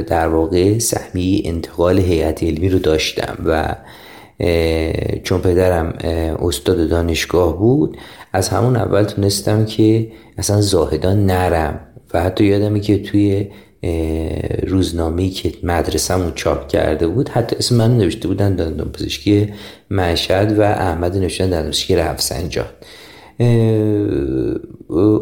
[0.00, 3.76] در واقع سهمی انتقال هیئت علمی رو داشتم و
[5.22, 5.94] چون پدرم
[6.42, 7.96] استاد دانشگاه بود
[8.32, 11.80] از همون اول تونستم که اصلا زاهدان نرم
[12.14, 13.46] و حتی یادمی که توی
[14.66, 19.48] روزنامه‌ای که مدرسه‌مون چاپ کرده بود حتی اسم من نوشته بودن دندان پزشکی
[19.90, 22.66] مشهد و احمد نوشتن دندان پزشکی رفسنجان.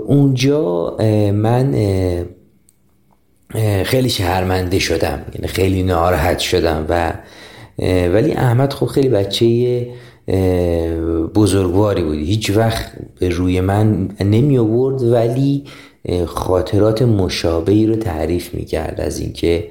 [0.07, 0.97] اونجا
[1.35, 1.75] من
[3.85, 7.13] خیلی شهرمنده شدم یعنی خیلی ناراحت شدم و
[8.09, 9.87] ولی احمد خب خیلی بچه
[11.35, 12.19] بزرگواری بود.
[12.19, 15.65] هیچ وقت به روی من نمی آورد ولی
[16.27, 19.69] خاطرات مشابهی رو تعریف می کرد از اینکه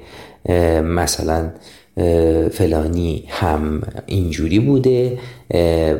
[0.82, 1.50] مثلا
[2.52, 5.18] فلانی هم اینجوری بوده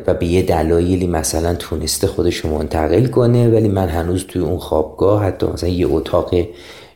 [0.07, 4.57] و به یه دلایلی مثلا تونسته خودش رو منتقل کنه ولی من هنوز توی اون
[4.57, 6.35] خوابگاه حتی مثلا یه اتاق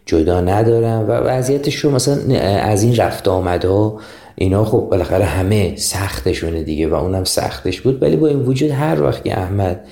[0.05, 3.99] جدا ندارم و وضعیتش رو مثلا از این رفت آمدها
[4.35, 8.03] اینا خب بالاخره همه سختشونه دیگه و اونم سختش بود.
[8.03, 9.87] ولی با این وجود هر وقت که احمد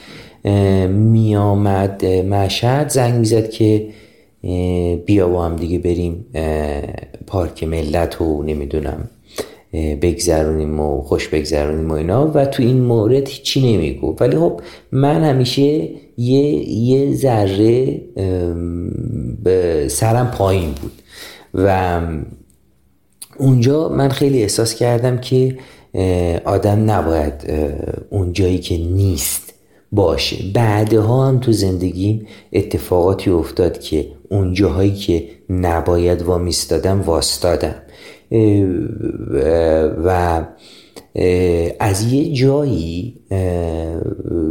[0.89, 3.87] می آمد مشهد زنگ می‌زد که
[5.05, 6.25] بیا با هم دیگه بریم
[7.27, 9.09] پارک ملت و نمی‌دونم
[10.01, 12.31] بگذرونیم و خوش بگذرونیم و اینا.
[12.33, 14.15] و تو این مورد هیچی نمیگو.
[14.19, 18.01] ولی خب من همیشه یه, یه ذره
[19.43, 20.91] به سرم پایین بود.
[21.53, 21.99] و
[23.37, 25.57] اونجا من خیلی احساس کردم که
[26.45, 27.33] آدم نباید
[28.09, 29.53] اون جایی که نیست
[29.91, 30.37] باشه.
[30.53, 37.75] بعدها هم تو زندگیم اتفاقاتی افتاد که اون جاهایی که نباید وامیستادم واستادم.
[40.05, 40.41] و
[41.79, 43.19] از یه جایی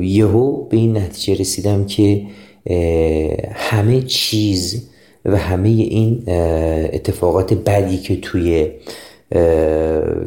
[0.01, 2.27] یهو به این نتیجه رسیدم که
[3.55, 4.89] همه چیز
[5.25, 6.23] و همه این
[6.93, 8.71] اتفاقات بدی که توی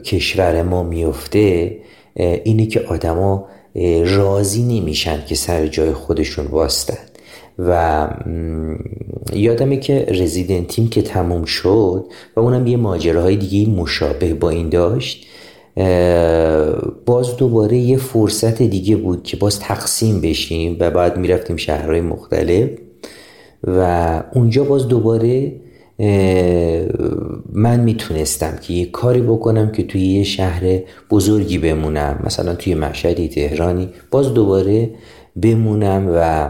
[0.04, 1.78] کشور ما میفته
[2.16, 3.48] اینه که آدما
[4.06, 6.98] راضی نمیشن که سر جای خودشون واستن.
[7.60, 8.08] و
[9.34, 15.28] یادمه که رزیدنتیم که تموم شد و اونم یه ماجراهای دیگه مشابه با این داشت
[17.06, 22.70] باز دوباره یه فرصت دیگه بود که باز تقسیم بشیم و بعد می‌رفتیم شهرهای مختلف
[23.64, 25.54] و اونجا باز دوباره
[27.54, 33.28] من می‌تونستم که یه کاری بکنم که توی یه شهر بزرگی بمونم مثلا توی مشهدی
[33.28, 34.90] تهرانی باز دوباره
[35.42, 36.50] بمونم و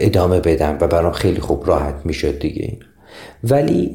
[0.00, 2.76] ادامه بدم و برام خیلی خوب راحت می‌شد دیگه.
[3.44, 3.92] ولی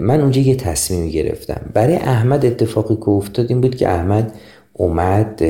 [0.00, 1.70] من اونجا یه تصمیم گرفتم.
[1.74, 4.32] برای احمد اتفاقی که افتاد این بود که احمد
[4.72, 5.42] اومد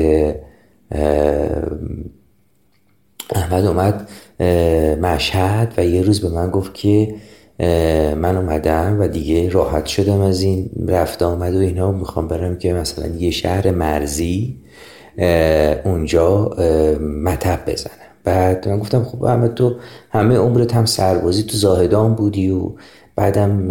[3.35, 4.09] احمد اومد
[5.01, 7.15] مشهد و یه روز به من گفت که
[8.15, 12.73] من اومدم و دیگه راحت شدم از این رفت آمد و اینا می‌خوام برم که
[12.73, 14.57] مثلا یه شهر مرزی
[15.85, 16.49] اونجا
[17.23, 17.91] مطب بزنم
[18.23, 19.75] بعد من گفتم خب احمد تو
[20.09, 22.71] همه عمرت هم سربازی تو زاهدان بودی و
[23.15, 23.69] بعدم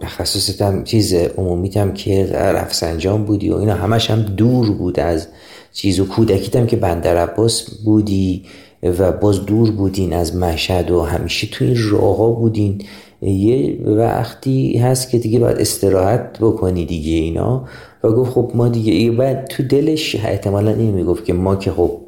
[0.00, 5.28] تخصصتم چیز عمومیتم که رفسنجان بودی و اینا همش هم دور بود از
[5.72, 8.44] چیز و کودکیتم که بندر عباس بودی
[8.82, 12.82] و باز دور بودین از مشهد و همیشه تو این راه بودین.
[13.22, 17.68] یه وقتی هست که دیگه باید استراحت بکنی دیگه اینا.
[18.04, 22.00] و گفت خب ما دیگه بعد تو دلش احتمالا این می‌گفت که ما که خب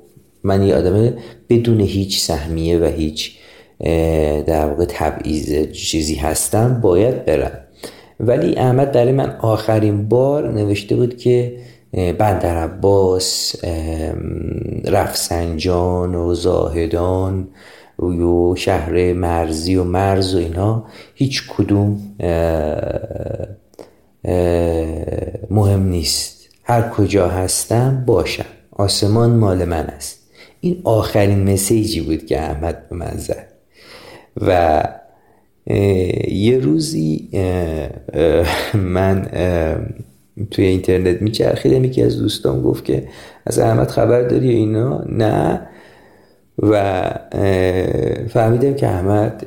[0.44, 1.14] من یه آدم
[1.48, 3.38] بدون هیچ سهمیه و هیچ
[4.46, 7.58] در واقع تبعیض چیزی هستم باید برم.
[8.20, 11.56] ولی احمد برای من آخرین بار نوشته بود که
[11.92, 13.56] بندر عباس
[14.84, 17.48] رفسنجان و زاهدان
[17.98, 20.84] و شهر مرزی و مرز و اینا
[21.14, 21.98] هیچ کدوم
[25.50, 26.48] مهم نیست.
[26.64, 28.44] هر کجا هستم باشم.
[28.72, 30.18] آسمان مال من است.
[30.60, 33.46] این آخرین مسیجی بود که احمد به من زد.
[34.40, 34.82] و
[36.28, 37.28] یه روزی
[38.74, 39.28] من
[40.50, 41.84] توی اینترنت میچرخیدم.
[41.84, 43.08] یکی از دوستان گفت که
[43.46, 45.60] از احمد خبر داری اینا؟ نه.
[46.58, 47.02] و
[48.28, 49.46] فهمیدم که احمد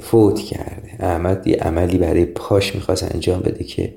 [0.00, 0.90] فوت کرده.
[1.00, 3.94] احمد یه عملی برای پاش می‌خواست انجام بده که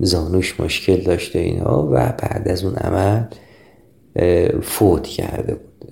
[0.00, 3.22] زانوش مشکل داشته اینا و بعد از اون عمل
[4.62, 5.90] فوت کرده بود.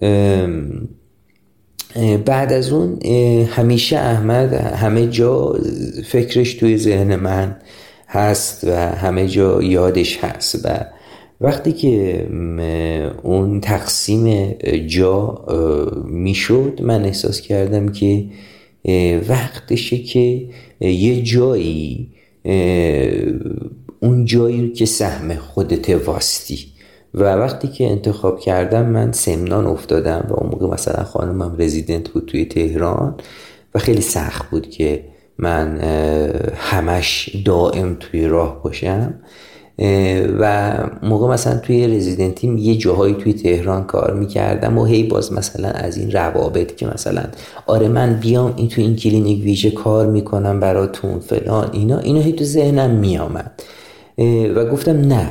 [2.24, 3.02] بعد از اون
[3.46, 5.56] همیشه احمد همه جا
[6.06, 7.56] فکرش توی ذهن من
[8.08, 10.68] هست و همه جا یادش هست و
[11.44, 12.26] وقتی که
[13.22, 14.52] اون تقسیم
[14.86, 15.44] جا
[16.06, 18.24] می‌شد من احساس کردم که
[19.28, 20.48] وقتشه که
[20.80, 22.08] یه جایی
[24.00, 26.58] اون جایی که سهم خودت واستی.
[27.14, 32.26] و وقتی که انتخاب کردم من سمنان افتادم و اون موقع مثلا خانمم رزیدنت بود
[32.26, 33.14] توی تهران
[33.74, 35.04] و خیلی سخت بود که
[35.38, 35.78] من
[36.56, 39.14] همش دائم توی راه باشم.
[40.38, 45.68] و موقع مثلا توی رزیدنتیم یه جاهایی توی تهران کار می‌کردم و هی باز مثلا
[45.68, 47.22] از این روابط که مثلا
[47.66, 52.32] آره من بیام این توی این کلینیک ویژه کار می‌کنم براتون فلان اینا اینا هی
[52.32, 53.62] تو ذهنم میامد
[54.54, 55.30] و گفتم نه.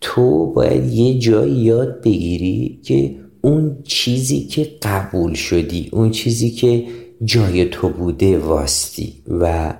[0.00, 6.84] تو باید یه جایی یاد بگیری که اون چیزی که قبول شدی اون چیزی که
[7.24, 9.74] جای تو بوده واستی و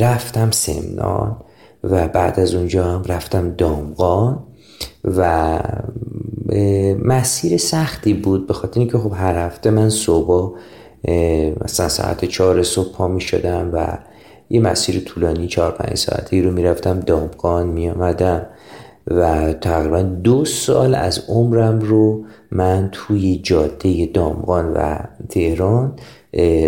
[0.00, 1.36] رفتم سمنان.
[1.84, 4.44] و بعد از اونجا هم رفتم دامغان
[5.04, 5.58] و
[7.04, 10.56] مسیر سختی بود به خاطر اینکه خب هر هفته من صبح
[11.64, 13.98] مثلا ساعت چهار صبح پا می شدم و
[14.50, 18.46] یه مسیر طولانی چهار پنج ساعتی رو می‌رفتم دامغان می آمدم
[19.06, 24.98] و تقریبا دو سال از عمرم رو من توی جاده دامغان و
[25.28, 25.96] تهران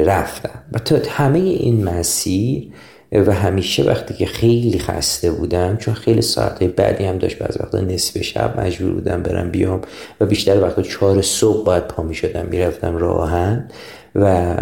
[0.04, 0.62] رفتم.
[0.72, 2.72] و تا همه این مسیر
[3.12, 7.80] و همیشه وقتی که خیلی خسته بودم چون خیلی ساعت بعدی هم داشت بعض وقتا
[7.80, 9.80] نصف شب مجبور بودم برم بیام
[10.20, 13.68] و بیشتر وقتا چهار صبح باید پا می شدم می‌رفتم راهن
[14.14, 14.56] و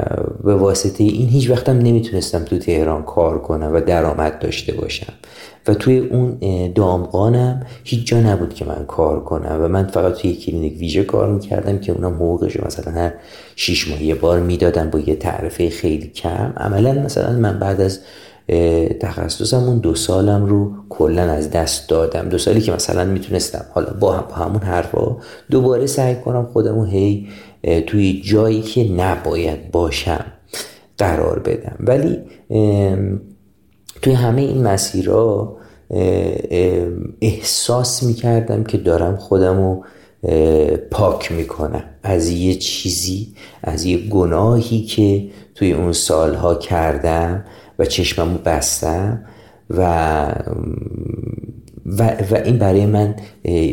[0.44, 5.12] به واسطه این هیچ وقتم نمی‌تونستم تو تهران کار کنم و درآمد داشته باشم.
[5.68, 6.38] و توی اون
[6.72, 11.28] دامغانم هیچ جا نبود که من کار کنم و من فقط توی کلینیک ویژه کار
[11.28, 13.12] می‌کردم که اونم حقوقش مثلا هر
[13.56, 16.52] شیش ماه یه بار می‌دادن با یه تعرفه خیلی کم.
[16.56, 18.00] عملا مثلا من بعد از
[19.00, 22.28] تخصصم اون دو سالم رو کلا از دست دادم.
[22.28, 23.64] دو سالی که مثلا می‌تونستم.
[23.74, 25.16] حالا با, هم همون حرفا
[25.50, 27.28] دوباره سعی کنم خودمو هی
[27.86, 30.24] توی جایی که نباید باشم
[30.98, 31.76] قرار بدم.
[31.80, 32.18] ولی
[34.02, 35.56] توی همه این مسیرها
[37.20, 39.82] احساس می‌کردم که دارم خودمو
[40.90, 41.84] پاک می‌کنم.
[42.02, 47.44] از یه چیزی از یه گناهی که توی اون سالها کردم
[47.78, 49.24] و چشممو بستم
[49.70, 50.34] و
[51.86, 53.14] و, و این برای من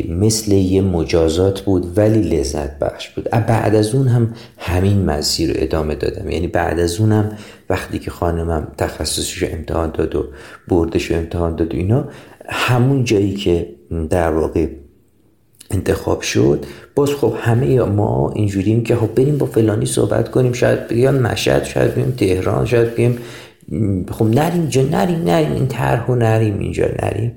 [0.08, 3.28] مثل یه مجازات بود ولی لذت بخش بود.
[3.30, 6.30] بعد از اون هم همین مسیر رو ادامه دادم.
[6.30, 7.38] یعنی بعد از اونم
[7.70, 10.24] وقتی که خانمم تخصصش رو امتحان داد و
[10.68, 12.04] بردش رو امتحان داد و اینا
[12.48, 13.68] همون جایی که
[14.10, 14.66] در واقع
[15.70, 20.88] انتخاب شد باز خب همه ما اینجوریم که خب بریم با فلانی صحبت کنیم شاید
[20.88, 23.18] بیان مشهد شاید بیم تهران شاید بیم
[24.10, 27.32] خب نریم اینجا نریم نریم این طرح نریم اینجا نریم.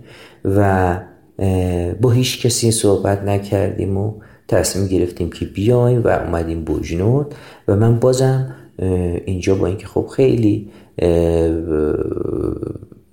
[0.46, 0.98] و
[2.02, 4.14] با هیچ کسی صحبت نکردیم و
[4.48, 7.36] تصمیم گرفتیم که بیایم و اومدیم بوجنود.
[7.68, 8.56] و من بازم
[9.26, 10.70] اینجا با اینکه خب خیلی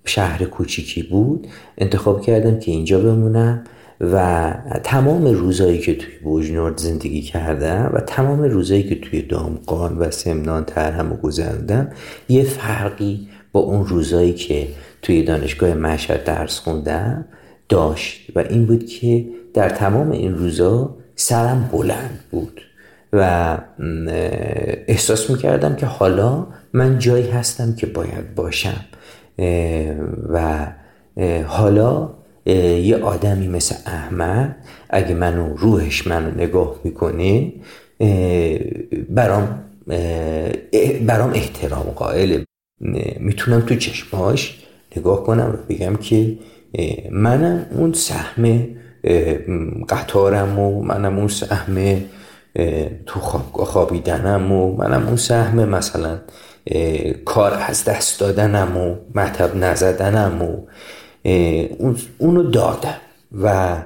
[0.05, 1.47] شهر کوچیکی بود
[1.79, 3.65] انتخاب کردم که اینجا بمونم.
[4.01, 10.11] و تمام روزایی که توی بوجنورد زندگی کردم و تمام روزایی که توی دامقان و
[10.11, 11.89] سمنان ترهم و گذروندم
[12.29, 14.69] یه فرقی با اون روزایی که
[15.03, 17.25] توی دانشگاه مشهد درس خوندم
[17.69, 19.25] داشت و این بود که
[19.55, 22.61] در تمام این روزا سرم بلند بود
[23.13, 23.59] و
[24.87, 28.85] احساس می‌کردم که حالا من جایی هستم که باید باشم
[30.29, 30.67] و
[31.47, 32.11] حالا
[32.47, 34.57] یه آدمی مثل احمد
[34.91, 37.53] اگه منو روحش منو نگاه می‌کنه
[39.11, 39.63] برام
[41.07, 42.45] برام احترام قائله.
[43.21, 44.63] می‌تونم تو چشماش
[44.97, 46.39] نگاه کنم و بگم که
[47.11, 48.67] منم اون سهم
[49.89, 52.01] قطارم و منم اون سهم
[53.07, 56.19] تو خوابگاه خوابیدنم و منم اون سهم مثلا
[57.25, 60.67] کار از دست دادنم و مطب نزدنم و
[62.19, 63.01] اونو دادم
[63.33, 63.77] و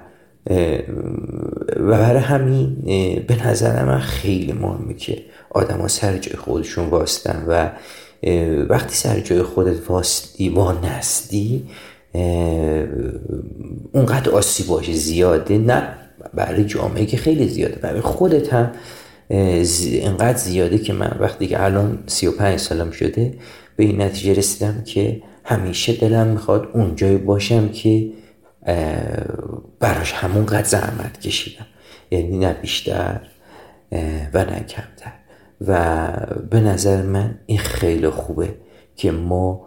[1.77, 2.75] و برای همین
[3.29, 7.71] به نظر من خیلی مهمه که آدما سر جای خودشون واستن و
[8.69, 11.67] وقتی سر جای خودت واستی وانستی
[13.93, 15.89] اونقدر آسیباش زیاده نه
[16.35, 18.71] برای جامعه که خیلی زیاده برای خودت هم
[19.29, 23.35] اینقدر زیاده که من وقتی که الان 35 سالم شده
[23.77, 28.13] به این نتیجه رسیدم که همیشه دلم می‌خواد اونجای باشم که
[29.81, 31.67] براش همونقدر زحمت کشیدم.
[32.11, 33.21] یعنی نه بیشتر
[34.35, 35.13] و نه کمتر.
[35.67, 36.07] و
[36.51, 38.55] به نظر من این خیلی خوبه
[38.97, 39.67] که ما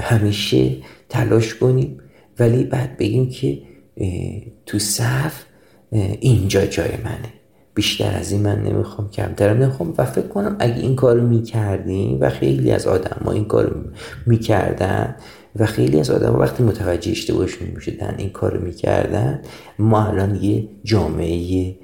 [0.00, 0.70] همیشه
[1.08, 2.00] تلاش کنیم
[2.38, 3.58] ولی بعد بگیم که
[4.66, 5.44] تو صف
[6.20, 7.32] اینجا جای منه.
[7.76, 9.94] بیشتر از این من نمی‌خوام کمترم نمی‌خوام.
[9.98, 13.76] و فکر کنم اگه این کارو می‌کردیم و خیلی از آدم ما این کارو
[14.26, 15.16] می‌کردن
[15.56, 19.42] و خیلی از آدم وقتی متوجه اشتباهشون می‌شدن این کارو می‌کردن
[19.78, 21.74] ما الان یه جامعه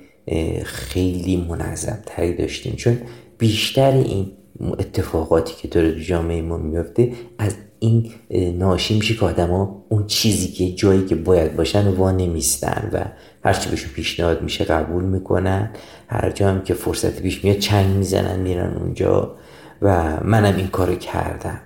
[0.65, 2.75] خیلی منظم تری داشتیم.
[2.77, 2.99] چون
[3.39, 4.27] بیشتر این
[4.61, 8.11] اتفاقاتی که داره تو جامعه ما میفته از این
[8.59, 13.05] ناشی میشه که آدما اون چیزی که جایی که باید باشن وا نمیستن و
[13.45, 15.71] هرچی بهشون پیشنهاد میشه قبول می‌کنن.
[16.09, 19.35] هر جا هم که فرصت پیش میاد چنگ می‌زنن میرن اونجا.
[19.83, 21.61] و منم این کارو کردم.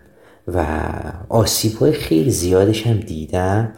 [0.49, 0.67] و
[1.29, 3.73] آسیب های خیلی زیادش هم دیدم.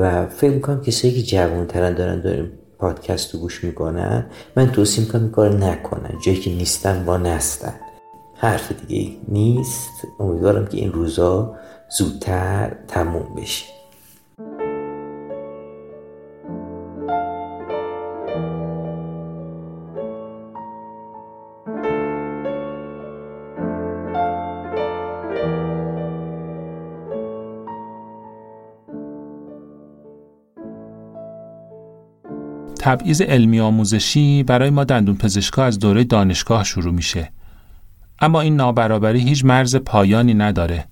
[0.00, 4.26] و فکر می‌کنم کسایی که جوان ترن دارن داریم پادکست رو گوش می‌کنن.
[4.56, 6.10] من توصیه می‌کنم این کار نکنن.
[6.24, 7.74] جایی که نیستن با نستن.
[8.34, 9.90] حرف دیگه نیست.
[10.20, 11.54] امیدوارم که این روزا
[11.98, 13.79] زودتر تموم بشه.
[32.82, 37.32] تبعیض علمی آموزشی برای ما دندون پزشکا از دوره دانشگاه شروع میشه.
[38.20, 40.84] اما این نابرابری هیچ مرز پایانی نداره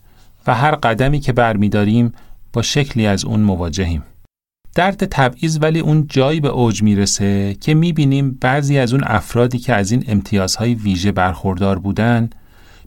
[0.46, 2.12] و هر قدمی که برمیداریم
[2.52, 4.02] با شکلی از اون مواجهیم.
[4.74, 9.74] درد تبعیض ولی اون جایی به اوج می‌رسه که می‌بینیم بعضی از اون افرادی که
[9.74, 12.30] از این امتیازهای ویژه برخوردار بودن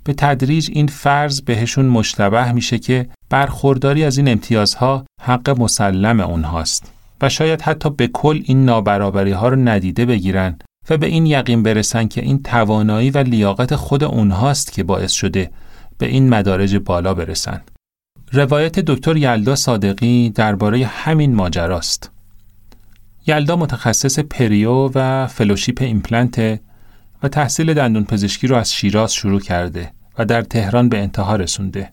[0.03, 6.90] به تدریج این فرض بهشون مشتبه میشه که برخورداری از این امتیازها حق مسلم اونهاست.
[7.21, 10.59] و شاید حتی به کل این نابرابری ها رو ندیده بگیرن
[10.89, 15.51] و به این یقین برسن که این توانایی و لیاقت خود اونهاست که باعث شده
[15.97, 17.61] به این مدارج بالا برسن.
[18.31, 22.11] روایت دکتر یلدا صادقی درباره همین ماجراست.
[23.27, 26.59] یلدا متخصص perio و فلوشیپ ایمپلنت
[27.23, 31.91] و تحصیل دندون پزشکی رو از شیراز شروع کرده و در تهران به انتها رسونده.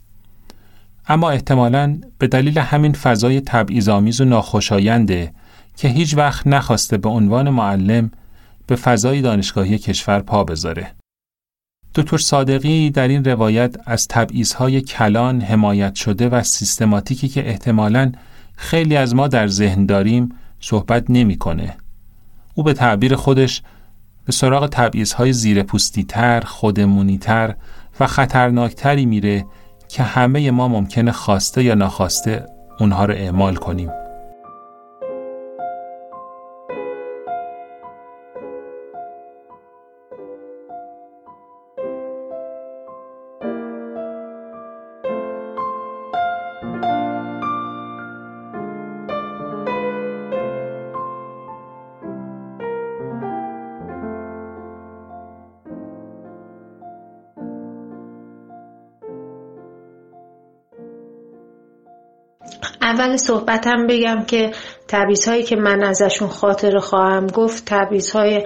[1.09, 5.33] اما احتمالاً به دلیل همین فضای تبعیض‌آمیز و ناخوشاینده
[5.77, 8.11] که هیچ وقت نخواسته به عنوان معلم
[8.67, 10.95] به فضای دانشگاهی کشور پا بذاره.
[11.95, 18.13] دکتر صادقی در این روایت از تبعیض‌های کلان حمایت شده و سیستماتیکی که احتمالاً
[18.57, 20.29] خیلی از ما در ذهن داریم
[20.61, 21.77] صحبت نمی‌کنه.
[22.55, 23.63] او به تعبیر خودش
[24.25, 25.63] به سراغ تبعیض‌های زیر
[26.09, 27.55] تر، خودمونی تر
[28.01, 29.45] و خطرناکتری میره
[29.89, 32.47] که همه ما ممکنه خواسته یا ناخواسته
[32.81, 33.91] اونها رو اعمال کنیم.
[62.99, 64.51] اول صحبتم بگم که
[64.89, 68.45] تبیز هایی که من ازشون خاطر خواهم گفت تبیز های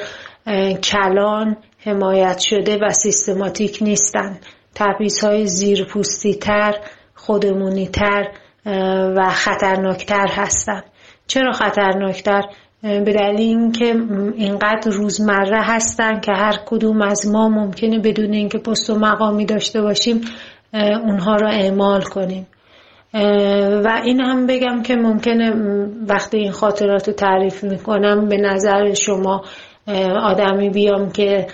[0.82, 4.38] کلان حمایت شده و سیستماتیک نیستن.
[4.74, 6.74] تبیز های زیرپوستی تر
[7.14, 8.28] خودمونی تر
[9.16, 10.84] و خطرناکتر هستند
[11.26, 12.42] چرا خطرناکتر؟
[12.82, 13.94] به دلیل اینکه
[14.36, 19.82] اینقدر روزمره هستن که هر کدوم از ما ممکنه بدون اینکه پست و مقامی داشته
[19.82, 20.20] باشیم
[21.05, 22.46] اونها را اعمال کنیم.
[23.15, 25.53] و این هم بگم که ممکنه
[26.09, 29.45] وقتی این خاطرات رو تعریف می‌کنم به نظر شما
[30.23, 31.47] آدمی بیام که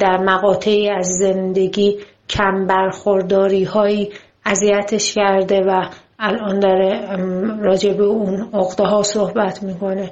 [0.00, 1.98] در مقاطعی از زندگی
[2.28, 4.10] کم برخورداری هایی
[4.46, 5.88] اذیتش کرده و
[6.18, 7.16] الان داره
[7.60, 10.10] راجع به اون عقده ها صحبت می‌کنه.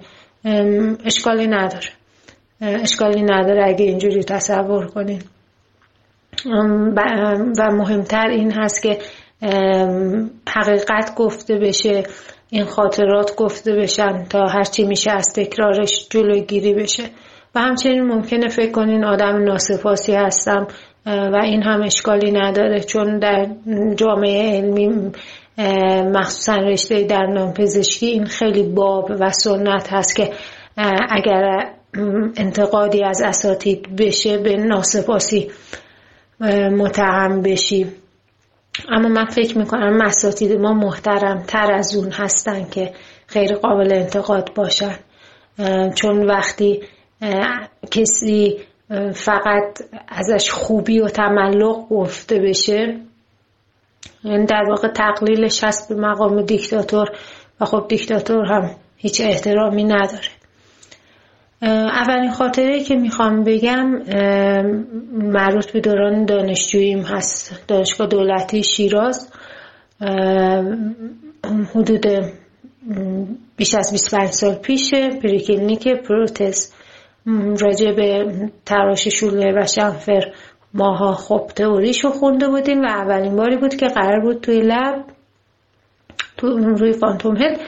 [1.05, 1.89] اشکالی نداره.
[2.61, 5.25] اشکالی نداره اگه اینجوری تصور کنید
[7.59, 8.99] و مهمتر این هست که
[10.49, 12.03] حقیقت گفته بشه
[12.51, 17.05] این خاطرات گفته بشن تا هرچی میشه از تکرارش جلوگیری بشه.
[17.55, 20.67] و همچنین ممکنه فکر کنین آدم ناسپاسی هستم
[21.07, 23.47] و این هم اشکالی نداره چون در
[23.97, 25.13] جامعه علمی
[26.13, 30.31] مخصوصا رشته در نامپزشکی این خیلی باب و سنت هست که
[31.11, 31.71] اگر
[32.37, 35.51] انتقادی از اساتید بشه به ناسپاسی
[36.71, 37.87] متهم بشی.
[38.89, 42.93] اما من فکر می‌کنم اساتید ما محترم تر از اون هستن که
[43.33, 44.97] غیر قابل انتقاد باشن.
[45.95, 46.83] چون وقتی
[47.91, 48.59] کسی
[49.15, 53.01] فقط ازش خوبی و تملق گفته بشه
[54.25, 57.09] یعنی در واقع تقلیلش هست به مقام دیکتاتور
[57.61, 60.40] و خب دیکتاتور هم هیچ احترامی نداره.
[61.63, 63.87] اولین خاطره که می‌خوام بگم
[65.13, 67.65] مربوط به دوران دانشجوییم هست.
[67.69, 69.33] دانشگاه دولتی شیراز
[71.75, 72.07] حدود
[73.57, 76.73] بیش از 25 سال پیشه pre-clinic پروتز
[77.61, 78.33] راجع به
[78.67, 80.33] تراش shoulder و chamfer
[80.75, 85.05] ماها خب تئوریشو خونده بودیم و اولین باری بود که قرار بود توی lab
[86.37, 87.61] تو روی phantom head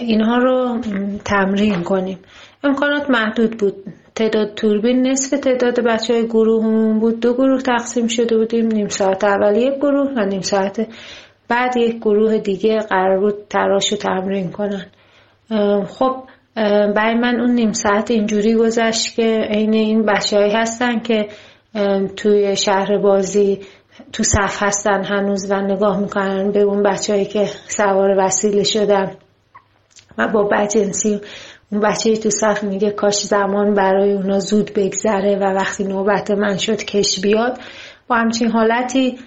[0.00, 0.78] اینها رو
[1.24, 2.18] تمرین کنیم.
[2.64, 3.74] امکانات محدود بود.
[4.14, 7.20] تعداد توربین نصف تعداد بچه های گروهمون بود.
[7.20, 8.66] دو گروه تقسیم شده بودیم.
[8.66, 10.88] نیم ساعت اول یک گروه و نیم ساعت
[11.48, 14.86] بعد یک گروه دیگه قرار بود تراش رو تمرین کنن.
[15.88, 16.16] خب
[16.96, 21.28] برای من اون نیم ساعت اینجوری گذشت که عین این بچه هستن که
[22.16, 23.60] توی شهر بازی
[24.12, 29.10] تو صف هستن هنوز و نگاه می‌کنن به اون بچههایی که سوار وسیله شدن
[30.18, 31.20] و با بجنسی
[31.74, 36.56] اون بچه تو صف میگه کاش زمان برای اونا زود بگذره و وقتی نوبت من
[36.56, 37.58] شد کش بیاد
[38.08, 39.18] با همچین حالتی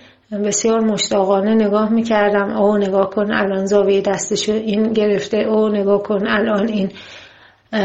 [0.45, 2.57] بسیار مشتاقانه نگاه می‌کردم.
[2.57, 6.91] او نگاه کن الان زاویه دستشو این گرفته او نگاه کن الان این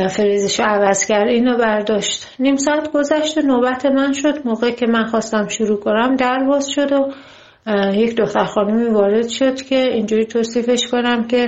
[0.09, 2.27] فریزش رو عوض کرد اینو برداشت.
[2.39, 4.47] نیم ساعت گذشت و نوبت من شد.
[4.47, 7.09] موقع که من خواستم شروع کنم در باز شد و
[7.95, 11.47] یک دختر خانمی وارد شد که اینجوری توصیفش کنم که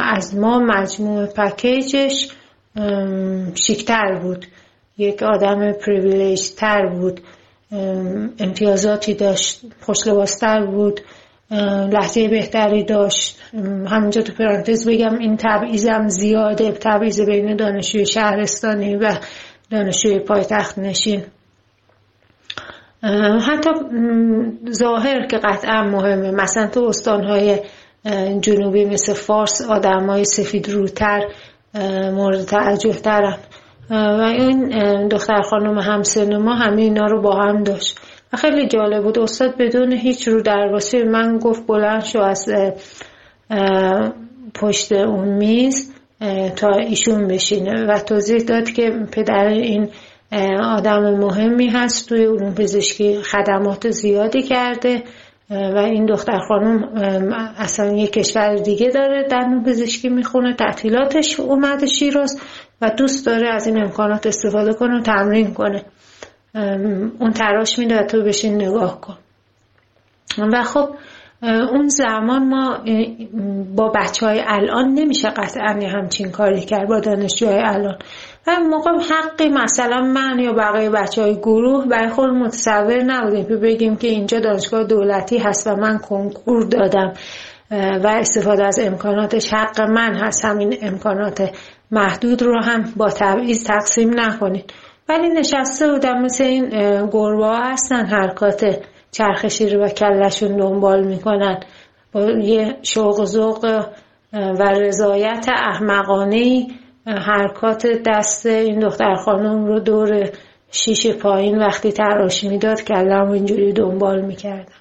[0.00, 2.28] از ما مجموع پکیجش
[3.54, 4.46] شیکتر بود.
[4.98, 7.20] یک آدم پریویلیج تر بود.
[8.40, 11.00] امتیازاتی داشت خوش لباستر بود.
[11.90, 13.40] لحظه بهتری داشت.
[13.86, 16.72] همینجا تو پرانتز بگم این تبعیزم زیاده.
[16.72, 19.16] تبعیز بین دانشجوی شهرستانی و
[19.70, 21.22] دانشجوی پایتخت نشین.
[23.48, 23.70] حتی
[24.70, 26.30] ظاهر که قطعا مهمه.
[26.30, 27.60] مثلا تو استانهای
[28.40, 31.24] جنوبی مثل فارس آدم های سفید روتر
[32.12, 33.36] مورد ترن
[33.90, 37.98] و این دختر خانم همسن ما همه اینا رو با هم داشت.
[38.32, 39.18] و خیلی جالب بود.
[39.18, 42.44] استاد بدون هیچ رو درواسی من گفت بلند شو از
[44.54, 45.92] پشت اون میز
[46.56, 47.84] تا ایشون بشینه.
[47.84, 49.88] و توضیح داد که پدر این
[50.62, 55.02] آدم مهمی هست توی اون پزشکی خدمات زیادی کرده.
[55.50, 56.88] و این دختر خانم
[57.56, 62.40] اصلا یه کشور دیگه داره نوع پزشکی می‌خونه تعطیلاتش اومده شیراز
[62.80, 65.82] و دوست داره از این امکانات استفاده کنه و تمرین کنه.
[67.18, 69.16] اون تراش میده و تو بشین نگاه کن.
[70.38, 70.88] و خب
[71.42, 72.84] اون زمان ما
[73.76, 77.98] با بچه های الان نمیشه قطعا همچین کاری کرد با دانشجوهای الان.
[78.46, 83.44] و موقع حقی مثلا من یا بقیه بچه های گروه برای خود متصور نبودیم.
[83.44, 87.12] که بگیم که اینجا دانشگاه دولتی هست و من کنکور دادم
[87.70, 90.44] و استفاده از امکاناتش حق من هست.
[90.44, 91.50] همین امکانات
[91.90, 94.72] محدود رو هم با تبعیض تقسیم نکنید.
[95.08, 96.68] ولی نشسته بودم مثل این
[97.12, 98.76] گربه هستن حرکات
[99.10, 101.60] چرخشی رو و کلشون دنبال می‌کنن.
[102.12, 103.84] با یه شوق ذوق
[104.32, 106.66] و رضایت احمقانه
[107.06, 110.30] حرکات دست این دختر خانم رو دور
[110.70, 114.72] شیشه پایین وقتی تراش می‌داد کلم اینجوری دنبال می‌کردم.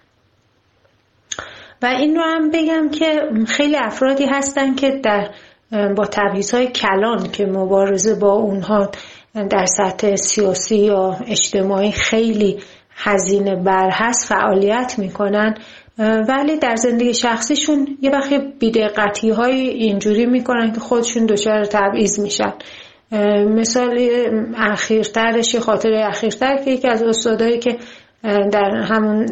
[1.82, 5.30] و این رو هم بگم که خیلی افرادی هستن که در
[5.96, 8.92] با تبعیض های کلان که مبارزه با اونها
[9.50, 12.60] در سطح سیاسی یا اجتماعی خیلی
[12.96, 15.58] هزینه بر هست فعالیت می‌کنن.
[15.98, 22.54] ولی در زندگی شخصیشون یه وقتی بیدقتی های اینجوری می‌کنن که خودشون دچار تبعیض میشن.
[23.56, 24.10] مثال
[24.58, 27.78] اخیرترش خاطر اخیرتر که یکی از استادایی که
[28.52, 29.26] در همون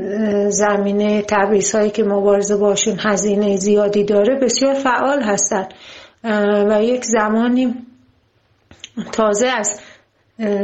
[0.50, 5.68] زمینه تبعیض هایی که مبارزه باشون هزینه زیادی داره بسیار فعال هستن.
[6.70, 7.76] و یک زمانی
[9.12, 9.80] تازه از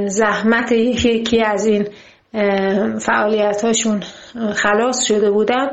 [0.07, 1.87] زحمت یکی از این
[2.99, 3.99] فعالیت هاشون
[4.55, 5.67] خلاص شده بودن.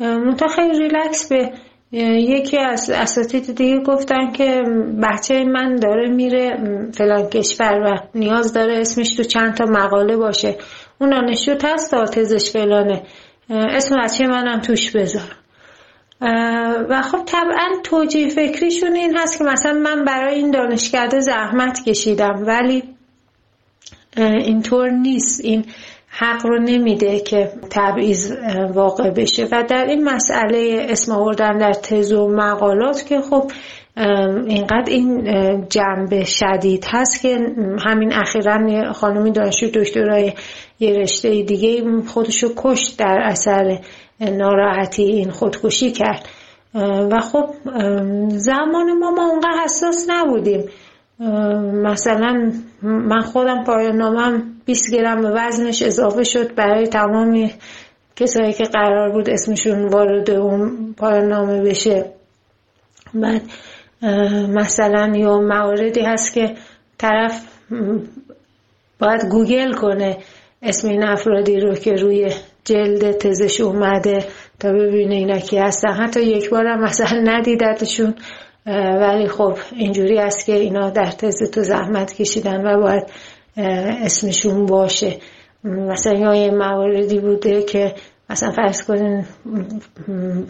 [0.00, 1.52] منتها خیلی ریلکس به
[1.92, 4.62] یکی از اساتید دیگه گفتن که
[5.02, 6.56] بچه من داره میره
[6.94, 10.56] فلان کشور و نیاز داره اسمش تو چند تا مقاله باشه.
[11.00, 13.02] اون دانشجو هست تزش فلانه.
[13.50, 15.36] اسم بچه منم توش بذار.
[16.88, 22.42] و خب طبعا توجیه فکریشون این هست که مثلا من برای این دانشکده زحمت کشیدم
[22.46, 22.82] ولی
[24.16, 25.44] اینطور نیست.
[25.44, 25.64] این
[26.20, 28.32] حق رو نمیده که تبعیض
[28.74, 29.48] واقع بشه.
[29.52, 33.50] و در این مسئله اسم آوردن در تز و مقالات که خب
[34.46, 35.24] اینقدر این
[35.68, 37.38] جنبه شدید هست که
[37.86, 40.32] همین اخیرا خانمی دانشجو دکترای
[40.80, 43.78] یه رشته دیگه خودشو کشت در اثر
[44.20, 46.28] ناراحتی این خودکشی کرد.
[47.10, 47.54] و خب
[48.28, 50.64] زمان ما ما اونقدر حساس نبودیم.
[51.82, 52.52] مثلا
[52.82, 57.50] من خودم پایان نامم 20 گرم به وزنش اضافه شد برای تمام
[58.16, 62.04] کسایی که قرار بود اسمشون وارد اون پایان نامه بشه.
[63.14, 63.42] بعد
[64.48, 66.54] مثلا یا مواردی هست که
[66.98, 67.44] طرف
[68.98, 70.16] باید گوگل کنه
[70.62, 72.32] اسم این افرادی رو که روی
[72.64, 74.24] جلد تزش اومده
[74.60, 75.92] تا ببینه اینا کی هستن.
[75.92, 78.14] حتی یک بارم مثلا ندیدتشون
[79.00, 83.06] ولی خب اینجوری است که اینا در تز تو زحمت کشیدن و باید
[83.58, 85.18] اسمشون باشه.
[85.64, 87.94] مثلا یه مواردی بوده که
[88.30, 89.24] مثلا فرض کنین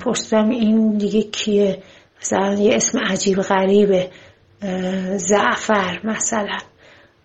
[0.00, 1.82] پرسیدم این دیگه کیه؟
[2.22, 4.10] مثلا یه اسم عجیب غریبه.
[5.16, 6.58] زعفر مثلا.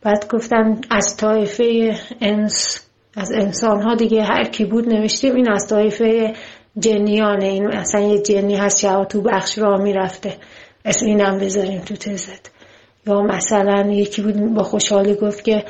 [0.02, 5.68] بعد گفتم از طایفه انس از انسان ها دیگه هر کی بود نوشتیم این از
[5.68, 6.34] طایفه
[6.80, 7.46] جنیانه.
[7.46, 10.38] این مثلا یه جنی هست که تو بخش را می‌رفته.
[10.86, 12.52] اسم اینم بذاریم تو تزت.
[13.08, 15.66] یا مثلا یکی بود با خوشحالی گفت که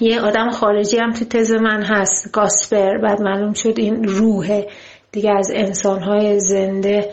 [0.00, 4.68] یه آدم خارجی هم تو تز من هست گاسپر بعد معلوم شد این روحه.
[5.12, 7.10] دیگه از انسانهای زنده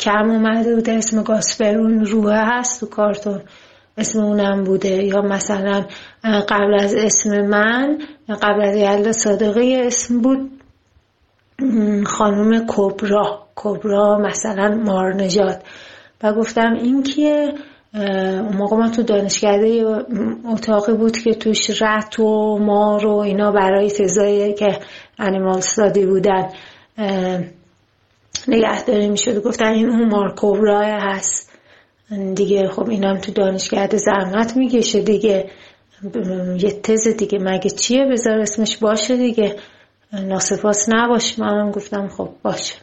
[0.00, 3.40] کم اومده بود اسم گاسپر اون روحه هست تو کارتون.
[3.98, 5.04] اسم اونم بوده.
[5.04, 5.84] یا مثلا
[6.24, 7.98] قبل از اسم من
[8.42, 10.50] قبل از یلدا صادقه اسم بود
[12.06, 13.41] خانم کبرا.
[13.56, 15.62] کبرا مثلا مارنجاد
[16.22, 17.52] و گفتم این کیه؟
[17.94, 19.84] اون موقع من تو دانشکده
[20.52, 24.78] اتاقی بود که توش رت و مار و اینا برای تزایی که
[25.18, 26.48] انیمال سادی بودن.
[28.48, 29.42] نگهداری می‌شد.
[29.42, 31.52] گفتن این اون مار کبرا هست.
[32.34, 35.50] دیگه خب اینم تو دانشکده زحمت می‌کشه دیگه.
[36.58, 37.38] یه تز دیگه.
[37.38, 39.56] مگه چیه؟ بذار اسمش باشه دیگه.
[40.12, 41.38] ناسپاس نباش.
[41.38, 42.74] منم گفتم خب باشه.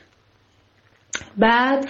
[1.38, 1.86] بعد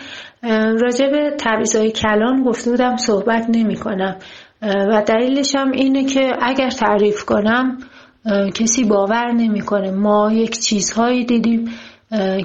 [0.82, 1.38] راجع به
[1.76, 4.16] های کلان گفته بودم صحبت نمی کنم
[4.62, 7.78] و دلیلش هم اینه که اگر تعریف کنم
[8.56, 9.92] کسی باور نمی‌کنه.
[9.92, 11.70] ما یک چیزهایی دیدیم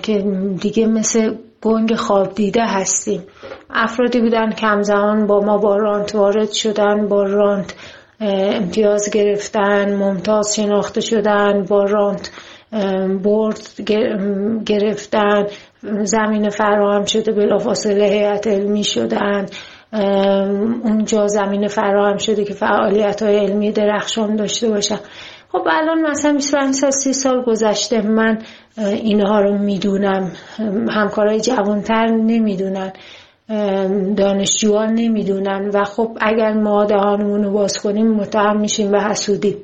[0.03, 0.25] که
[0.61, 3.23] دیگه مثل گنگ خواب دیده هستیم.
[3.71, 7.75] افرادی بودن که همزمان با ما با رانت وارد شدن با رانت
[8.21, 12.31] امتیاز گرفتن ممتاز شناخته شدن با رانت
[13.23, 13.81] برد
[14.67, 15.47] گرفتن.
[16.03, 19.47] زمین فراهم شده بلافاصله هیئت علمی شدن.
[20.85, 24.99] اونجا زمین فراهم شده که فعالیت های علمی درخشان داشته باشن.
[25.53, 28.39] خب الان مثلا 25 سال 30 سال گذشته من
[28.79, 30.33] اینها رو می‌دونم.
[30.91, 32.93] همکارای جوانتر نمی‌دونن.
[34.17, 35.71] دانشجوان نمی‌دونن.
[35.75, 39.57] و خب اگر ما دهانمون رو باز کنیم متهم میشیم به حسودی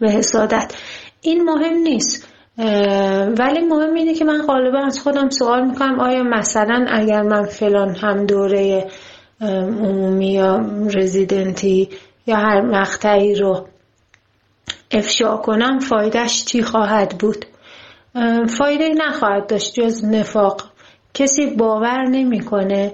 [0.00, 0.74] به حسادت.
[1.20, 2.27] این مهم نیست.
[3.38, 7.94] ولی مهم اینه که من غالبا از خودم سوال می‌کنم آیا مثلا اگر من فلان
[7.94, 8.86] هم دوره
[9.40, 10.56] عمومی یا
[10.94, 11.88] رزیدنتی
[12.26, 13.66] یا هر مقطعی رو
[14.90, 17.44] افشا کنم فایدهش چی خواهد بود؟
[18.48, 20.62] فایده نخواهد داشت جز نفاق.
[21.14, 22.92] کسی باور نمی‌کنه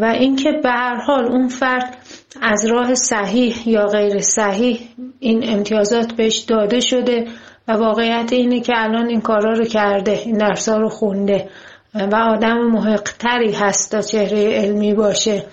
[0.00, 1.96] و اینکه به هر حال اون فرد
[2.42, 4.80] از راه صحیح یا غیر صحیح
[5.20, 7.26] این امتیازات بهش داده شده.
[7.70, 11.48] و واقعیت اینه که الان این کارا رو کرده این درسا رو خونده
[11.94, 15.44] و آدم محقتری هست تا چهره علمی باشه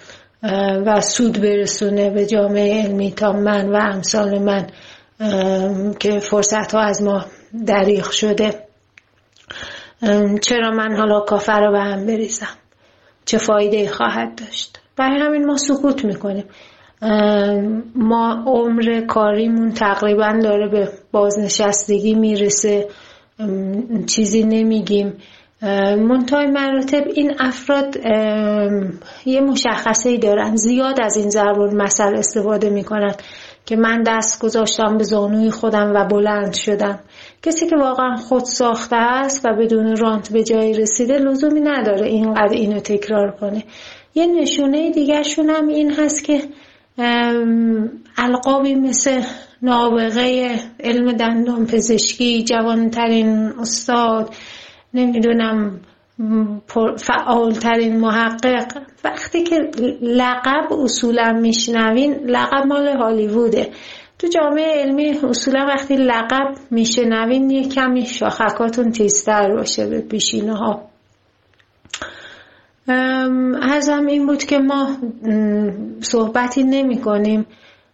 [0.85, 4.67] و سود برسونه به جامعه علمی تا من و امثال من
[5.99, 7.25] که فرصت ها از ما
[7.65, 8.63] دریغ شده.
[10.41, 12.57] چرا من حالا کافر رو به هم بریزم؟
[13.25, 16.45] چه فایده خواهد داشت؟ برای همین ما سکوت می‌کنیم.
[17.95, 22.87] ما عمر کاریمون تقریبا داره به بازنشستگی می‌رسه.
[24.05, 25.13] چیزی نمیگیم.
[25.97, 27.95] منتهای مراتب این افراد
[29.25, 30.55] یه مشخصه ای دارن.
[30.55, 33.15] زیاد از این ضرور مسئله استفاده می‌کنن
[33.65, 36.99] که من دست گذاشتم به زانوی خودم و بلند شدم.
[37.43, 42.53] کسی که واقعا خود ساخته است و بدون رانت به جایی رسیده لزومی نداره اینقدر
[42.53, 43.63] اینو تکرار کنه.
[44.15, 46.41] یه نشونه دیگرشون هم این هست که
[48.17, 49.21] القابی مثل
[49.61, 54.35] نابغه علم دندان پزشکی جوانترین استاد
[54.93, 55.79] نمی‌دونم
[56.97, 58.67] فعالترین محقق.
[59.03, 59.55] وقتی که
[60.01, 63.71] لقب اصولا میشنوین لقب مال هالیووده.
[64.19, 70.89] تو جامعه علمی اصولا وقتی لقب میشنوین یه کمی شاخکاتون تیزتر باشه به پیشینه ها
[73.61, 74.97] ازم این بود که ما
[76.01, 77.45] صحبتی نمی کنیم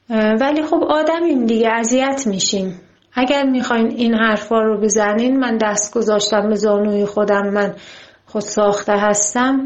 [0.09, 2.79] ولی خب آدمیم دیگه اذیت میشیم.
[3.13, 7.73] اگر می‌خواین این حرفا رو بزنین من دست گذاشتم به زانوی خودم من
[8.25, 9.65] خود ساخته هستم.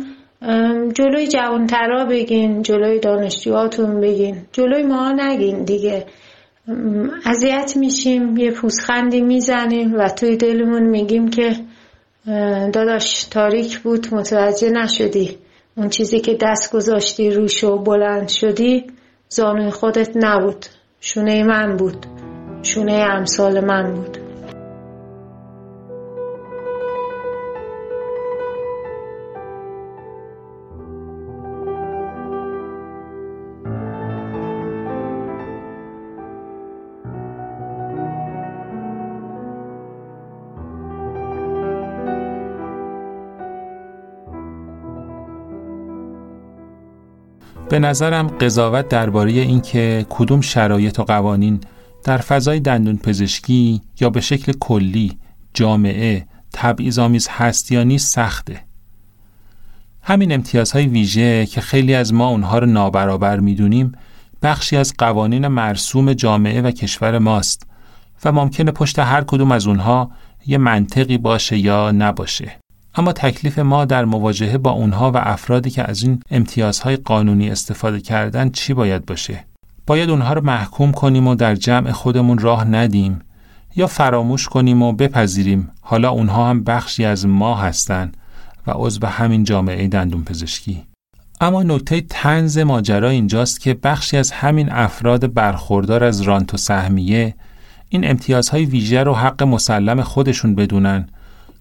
[0.93, 6.05] جلوی جوانترا بگین جلوی دانشجوهاتون بگین جلوی ما نگین دیگه.
[7.25, 11.55] اذیت میشیم یه پوسخندی می‌زنیم و توی دلمون میگیم که
[12.73, 15.38] داداش تاریک بود متوجه نشدی.
[15.78, 18.88] اون چیزی که دست گذاشتی روش و بلند شدی
[19.30, 20.65] زانوی خودت نبود.
[20.99, 22.05] شونه من بود.
[22.63, 24.26] شونه امثال من بود.
[47.70, 51.61] به نظرم قضاوت درباره اینکه کدوم شرایط و قوانین
[52.03, 55.18] در فضای دندون پزشکی یا به شکل کلی
[55.53, 58.63] جامعه تبعیض‌آمیز هست یا نیست سخته.
[60.01, 63.91] همین امتیازهای ویژه که خیلی از ما اونها رو نابرابر می‌دونیم
[64.41, 67.68] بخشی از قوانین مرسوم جامعه و کشور ماست
[68.26, 70.11] و ممکنه پشت هر کدوم از اونها
[70.45, 72.59] یه منطقی باشه یا نباشه.
[72.97, 78.01] اما تکلیف ما در مواجهه با اونها و افرادی که از این امتیازهای قانونی استفاده
[78.01, 79.45] کردن چی باید باشه؟
[79.87, 83.19] باید اونها رو محکوم کنیم و در جمع خودمون راه ندیم
[83.75, 88.17] یا فراموش کنیم و بپذیریم حالا اونها هم بخشی از ما هستند
[88.67, 90.83] و عضو همین جامعه دندون پزشکی.
[91.41, 97.35] اما نکته تنز ماجرا اینجاست که بخشی از همین افراد برخوردار از رانت و سهمیه
[97.89, 101.07] این امتیازهای ویژه رو حق مسلم خودشون بدونن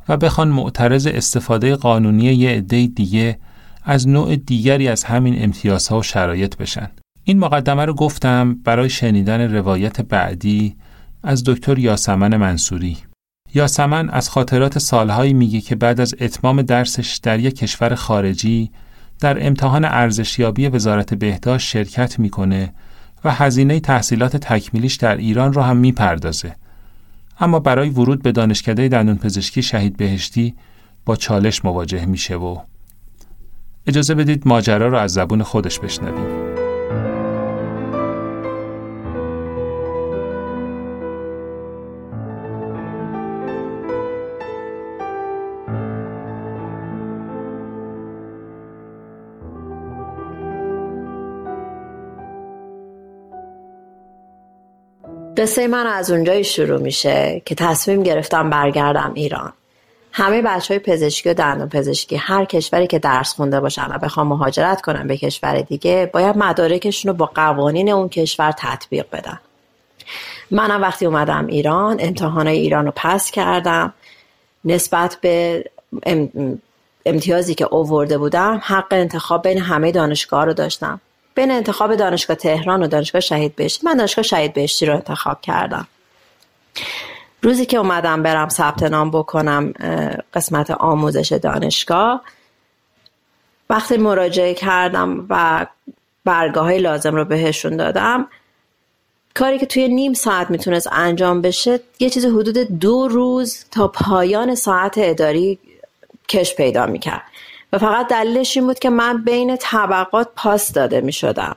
[0.09, 3.39] و بخوان معترض استفاده قانونی یه عده دیگه
[3.85, 6.91] از نوع دیگری از همین امتیازها و شرایط بشن.
[7.25, 10.77] این مقدمه رو گفتم برای شنیدن روایت بعدی
[11.23, 12.97] از دکتر یاسمن منصوری.
[13.55, 18.71] یاسمن از خاطرات سالهایی میگه که بعد از اتمام درسش در یک کشور خارجی
[19.21, 22.73] در امتحان ارزشیابی وزارت بهداشت شرکت می‌کنه
[23.25, 26.57] و هزینه تحصیلات تکمیلیش در ایران رو هم می‌پردازه
[27.41, 30.55] اما برای ورود به دانشکده دندون پزشکی شهید بهشتی
[31.05, 32.59] با چالش مواجه میشه و
[33.87, 36.46] اجازه بدید ماجرا رو از زبون خودش بشنویم.
[55.37, 59.53] قصه من از اونجایی شروع میشه که تصمیم گرفتم برگردم ایران.
[60.13, 64.27] همه بچه های پزشکی و دندون پزشکی هر کشوری که درس خونده باشن و بخوام
[64.27, 69.41] مهاجرت کنم به کشور دیگه باید مدارکشون رو با قوانین اون کشور تطبیق بدن.
[70.51, 73.95] منم وقتی اومدم ایران امتحانای ایران رو پس کردم.
[74.65, 75.65] نسبت به
[77.07, 81.01] امتیازی که اوورده بودم حق انتخاب بین همه دانشگاه رو داشتم.
[81.37, 85.87] بین انتخاب دانشگاه تهران و دانشگاه شهید بهشتی من دانشگاه شهید بهشتی رو انتخاب کردم.
[87.43, 89.73] روزی که اومدم برم ثبت نام بکنم
[90.35, 92.23] قسمت آموزش دانشگاه
[93.71, 95.67] وقتی مراجعه کردم و
[96.25, 98.29] برگاه های لازم رو بهشون دادم
[99.35, 104.55] کاری که توی نیم ساعت می‌تونست انجام بشه یه چیز حدود دو روز تا پایان
[104.55, 105.59] ساعت اداری
[106.29, 107.23] کش پیدا می‌کرد.
[107.79, 111.57] فقط دلیلش این بود که من بین طبقات پاس داده می شدم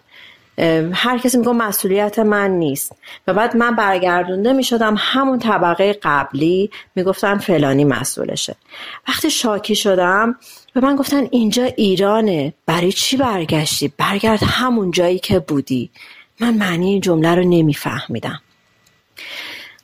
[0.93, 2.95] هر کسی میگه مسئولیت من نیست.
[3.27, 8.55] و بعد من برگردونده می شدم همون طبقه قبلی می‌گفتن فلانی مسئولشه.
[9.07, 10.35] وقتی شاکی شدم
[10.73, 15.89] به من گفتن اینجا ایرانه برای چی برگشتی؟ برگرد همون جایی که بودی.
[16.39, 18.41] من معنی این جمله رو نمیفهمیدم.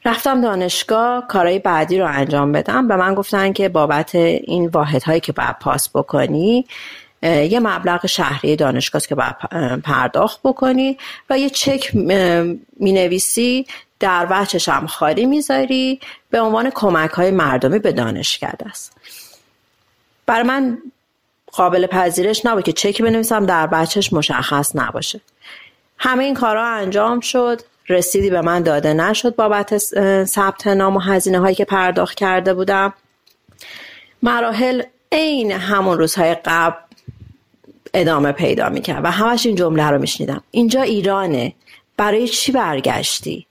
[0.05, 2.87] رفتم دانشگاه کارهای بعدی رو انجام بدم.
[2.87, 6.65] به من گفتن که بابت این واحدهایی که باید پاس بکنی
[7.23, 9.35] یه مبلغ شهری دانشگاه که باید
[9.83, 10.97] پرداخت بکنی
[11.29, 11.95] و یه چک
[12.79, 13.65] می نویسی
[13.99, 15.99] در وجهش هم خالی می‌ذاری
[16.29, 18.97] به عنوان کمک های مردمی به دانشکده است.
[20.25, 20.77] برای من
[21.51, 25.21] قابل پذیرش نبود که چک بنویسم در بچهش مشخص نباشه.
[25.97, 27.61] همه این کارها انجام شد.
[27.89, 29.77] رسیدی به من داده نشد بابت
[30.25, 32.93] ثبت نام و هزینه هایی که پرداخت کرده بودم.
[34.23, 34.81] مراحل
[35.11, 36.77] عین همون روزهای قبل
[37.93, 40.43] ادامه پیدا می‌کرد و همش این جمله رو میشنیدم.
[40.51, 41.53] اینجا ایرانه.
[41.97, 43.45] برای چی برگشتی؟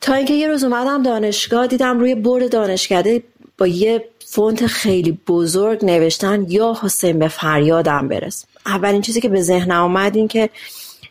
[0.00, 3.22] تا اینکه یه روز اومدم دانشگاه دیدم روی برد دانشکده
[3.58, 8.44] با یه فونت خیلی بزرگ نوشتن یا حسین به فریادم برس.
[8.66, 10.50] اولین چیزی که به ذهنم اومد این که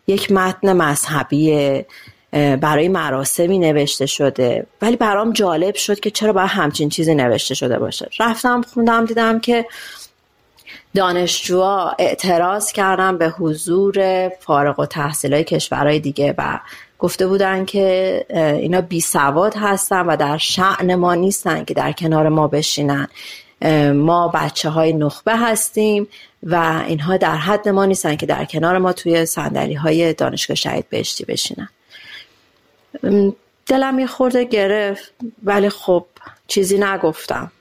[0.07, 1.81] یک متن مذهبی
[2.61, 4.65] برای مراسمی نوشته شده.
[4.81, 8.09] ولی برام جالب شد که چرا باید همچین چیزی نوشته شده باشه.
[8.19, 9.65] رفتم خوندم دیدم که
[10.95, 16.59] دانشجوها اعتراض کردن به حضور فارغ و تحصیل های کشورهای دیگه و
[16.99, 18.25] گفته بودن که
[18.59, 23.07] اینا بی سواد هستن و در شعن ما نیستن که در کنار ما بشینن.
[23.93, 26.07] ما بچه های نخبه هستیم.
[26.43, 30.89] و اینها در حد ما نیستن که در کنار ما توی صندلی های دانشگاه شهید
[30.89, 31.69] بهشتی بشینن.
[33.65, 35.13] دلم یه خورده گرفت
[35.43, 36.05] ولی خب
[36.47, 37.51] چیزی نگفتم.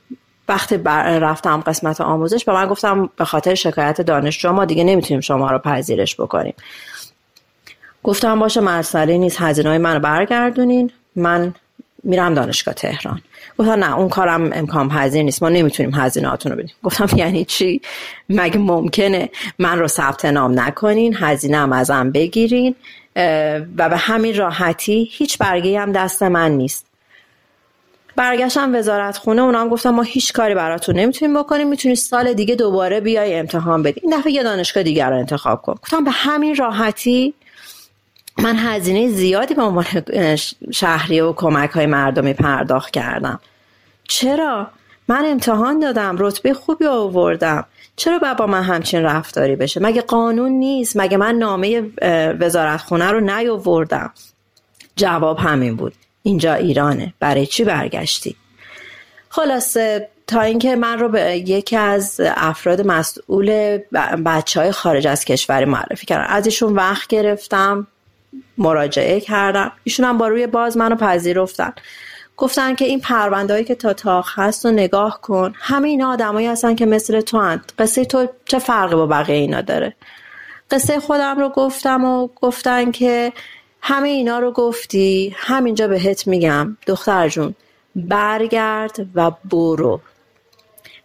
[0.48, 5.50] وقتی رفتم قسمت آموزش به من گفتم به خاطر شکایت دانشجو ما دیگه نمی‌تونیم شما
[5.50, 6.54] رو پذیرش بکنیم.
[8.02, 10.90] گفتم باشه مسئله نیست هزینه های منو برگردونین.
[11.16, 11.54] من
[12.04, 13.22] میرم دانشگاه تهران.
[13.58, 15.42] گفتم نه اون کارم امکان پذیر نیست.
[15.42, 16.74] ما نمی‌تونیم هزینهاتون رو بدیم.
[16.82, 17.80] گفتم یعنی چی؟
[18.28, 22.74] مگه ممکنه من رو ثبت نام نکنین هزینه هم ازم بگیرین
[23.76, 26.86] و به همین راحتی هیچ برگه هم دست من نیست.
[28.16, 32.54] برگشتم وزارت خونه اونا هم گفتم ما هیچ کاری براتون نمی‌تونیم بکنیم می‌تونی سال دیگه
[32.54, 34.00] دوباره بیای امتحان بدی.
[34.02, 35.74] این دفعه یه دانشگاه دیگر رو انتخاب کن.
[35.82, 37.34] گفتم به همین راحتی
[38.42, 39.86] من هزینه زیادی به عنوان
[40.72, 43.40] شهری و کمک های مردمی پرداخت کردم.
[44.04, 44.70] چرا؟
[45.08, 47.64] من امتحان دادم رتبه خوبی آوردم.
[47.96, 51.90] چرا باید با من همچین رفتاری بشه؟ مگه قانون نیست؟ مگه من نامه
[52.40, 54.12] وزارت خونه رو نیاوردم؟
[54.96, 55.94] جواب همین بود.
[56.22, 57.14] اینجا ایرانه.
[57.20, 58.36] برای چی برگشتی؟
[59.28, 63.78] خلاصه تا اینکه من رو به یکی از افراد مسئول
[64.26, 66.26] بچه های خارج از کشور معرفی کردن.
[66.28, 67.86] از ایشون وقت گرفتم.
[68.58, 69.72] مراجعه کردم.
[69.84, 71.72] ایشون هم با روی باز منو پذیرفتن.
[72.36, 75.54] گفتن که این پرونده که تا تاخ هست و نگاه کن.
[75.56, 79.60] همه اینا آدمایی هستن که مثل تو هند قصه تو چه فرقی با بقیه اینا
[79.60, 79.94] داره؟
[80.70, 83.32] قصه خودم رو گفتم و گفتن که
[83.80, 85.34] همه اینا رو گفتی.
[85.36, 86.76] همینجا بهت میگم.
[86.86, 87.54] دختر جون
[87.96, 90.00] برگرد و برو.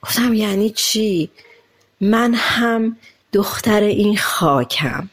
[0.01, 1.29] گفتم یعنی چی؟
[2.01, 2.97] من هم
[3.33, 5.09] دختر این خاکم.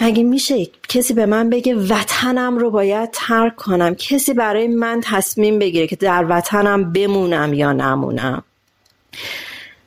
[0.00, 5.58] مگه میشه کسی به من بگه وطنم رو باید ترک کنم کسی برای من تصمیم
[5.58, 8.42] بگیره که در وطنم بمونم یا نمونم.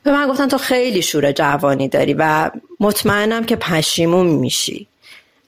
[0.02, 2.50] به من گفتن تو خیلی شور جوانی داری و
[2.80, 4.88] مطمئنم که پشیمون میشی.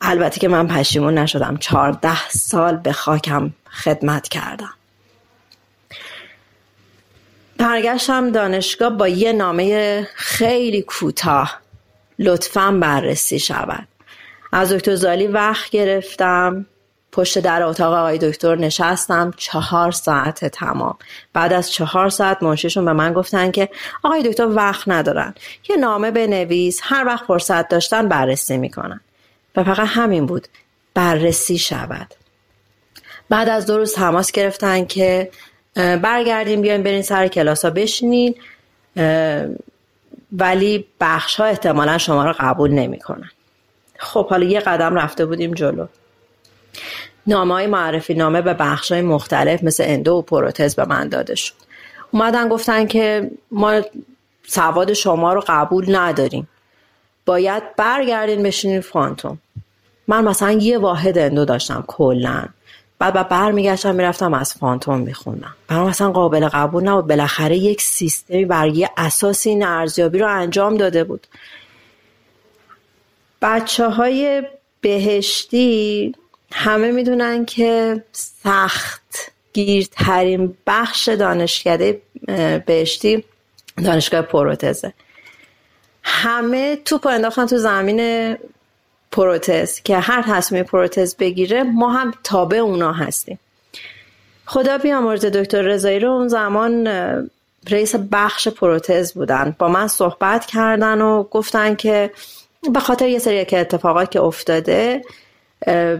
[0.00, 1.56] البته که من پشیمون نشدم.
[1.56, 4.74] چهارده سال به خاکم خدمت کردم.
[7.58, 11.60] برگشتم دانشگاه با یه نامه خیلی کوتاه
[12.18, 13.88] لطفا بررسی شود.
[14.56, 16.66] از دکتر زالی وقت گرفتم.
[17.12, 19.30] پشت در اتاق آقای دکتر نشستم.
[19.36, 20.96] چهار ساعت تمام.
[21.32, 23.68] بعد از چهار ساعت منشیشون به من گفتن که
[24.02, 25.34] آقای دکتر وقت ندارن.
[25.68, 26.80] یه نامه بنویس.
[26.82, 29.00] هر وقت فرصت داشتن بررسی می‌کنن.
[29.56, 30.48] و فقط همین بود.
[30.94, 32.14] بررسی شود.
[33.28, 35.30] بعد از دو روز تماس گرفتن که
[35.74, 38.34] برگردیم بیاین برین سر کلاس ها بشینین
[40.32, 43.30] ولی بخش ها احتمالا شما رو قبول نمی‌کنن.
[43.98, 45.86] خب حالا یه قدم رفته بودیم جلو.
[47.26, 51.34] نامه های معرفی نامه به بخش های مختلف مثل endo و پروتز به من داده
[51.34, 51.54] شد.
[52.10, 53.80] اومدن گفتن که ما
[54.46, 56.48] سواد شما رو قبول نداریم.
[57.26, 59.38] باید برگردین بشینین phantom.
[60.08, 62.44] من مثلا یه واحد endo داشتم کلا.
[62.98, 65.54] بعد بعد برمیگشتم می‌رفتم از phantom میخوندم.
[65.68, 67.06] برام مثلا قابل قبول نبود.
[67.06, 71.26] بالاخره یک سیستمی بر یه اساسی این ارزیابی رو انجام داده بود.
[73.42, 74.42] بچه های
[74.80, 76.14] بهشتی
[76.52, 82.02] همه می‌دونن که سخت گیرترین بخش دانشکده
[82.66, 83.24] بهشتی
[83.84, 84.92] دانشگاه پروتزه.
[86.02, 88.36] همه توپ انداختن تو زمین
[89.12, 93.38] پروتز که هر تصمیم پروتز بگیره ما هم تابع اونا هستیم.
[94.46, 96.86] خدا بیامرزه دکتر رضایی رو اون زمان
[97.70, 99.56] رئیس بخش پروتز بودن.
[99.58, 102.10] با من صحبت کردن و گفتن که
[102.72, 105.04] به خاطر یه سری که اتفاقات که افتاده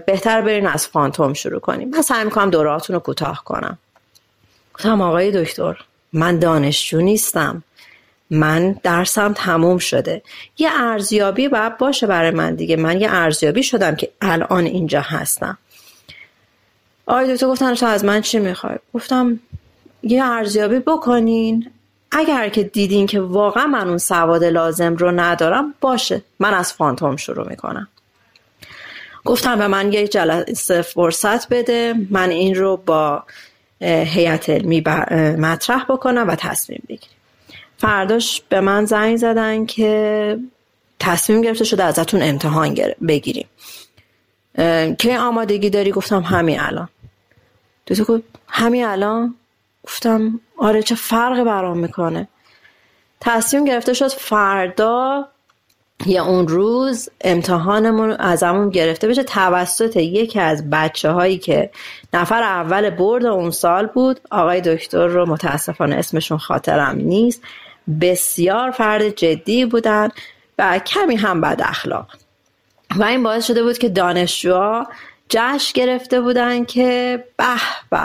[0.06, 1.88] بهتر برین از فانتوم شروع کنیم.
[1.88, 3.78] من سعی می‌کنم دوراتون رو کوتاه کنم.
[4.74, 5.76] گفتم آقای دکتر
[6.12, 7.62] من دانشجو نیستم.
[8.30, 10.22] من درسم تموم شده.
[10.58, 12.76] یه ارزیابی باید باشه برای من دیگه.
[12.76, 15.58] من یه ارزیابی شدم که الان اینجا هستم.
[17.06, 19.40] آقای دکتر گفتن تو از من چی می‌خوای؟ گفتم
[20.02, 21.70] یه ارزیابی بکنین.
[22.16, 26.22] اگر که دیدین که واقعا من اون سواد لازم رو ندارم باشه.
[26.38, 27.88] من از فانتوم شروع می‌کنم.
[29.24, 33.22] گفتم به من یه جلسه فرصت بده من این رو با
[33.80, 34.80] هیئت علمی
[35.38, 37.16] مطرح بکنم و تصمیم بگیریم.
[37.78, 40.38] فرداش به من زنگ زدن که
[41.00, 43.46] تصمیم گرفته شده ازتون امتحان بگیریم.
[44.98, 46.88] که آمادگی داری؟ گفتم همین الان.
[47.86, 49.34] دوتا گفت همین الان؟
[49.85, 52.28] گفتم آره چه فرق برام می‌کنه؟
[53.20, 55.28] تصمیم گرفته شد فردا
[56.07, 59.22] یا اون روز امتحانمون ازمون گرفته بشه.
[59.22, 61.70] توسط یکی از بچه هایی که
[62.14, 64.20] نفر اول برد اون سال بود.
[64.30, 67.43] آقای دکتر رو متاسفانه اسمشون خاطرم نیست.
[68.01, 70.09] بسیار فرد جدی بودن
[70.59, 72.07] و کمی هم بد اخلاق.
[72.97, 74.87] و این باعث شده بود که دانشجوها
[75.28, 77.45] جشن گرفته بودن که به
[77.91, 77.99] به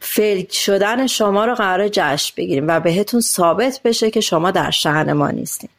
[0.00, 5.12] فیل شدن شما رو قرار جشن بگیریم و بهتون ثابت بشه که شما در شهن
[5.12, 5.70] ما نیستیم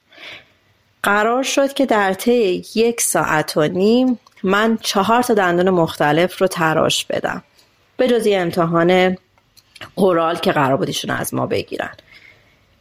[1.03, 6.47] قرار شد که در طی یک ساعت و نیم من چهار تا دندون مختلف رو
[6.47, 7.43] تراش بدم.
[7.97, 9.17] به جز امتحان
[9.95, 11.91] اورال که قرار بودیشون از ما بگیرن.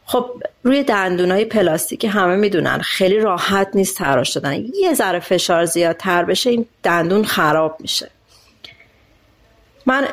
[0.05, 6.23] خب روی دندونای پلاستیکی همه می‌دونن خیلی راحت نیست تراش دادن یه ذره فشار زیادتر
[6.23, 8.09] بشه این دندون خراب میشه.
[9.85, 10.07] من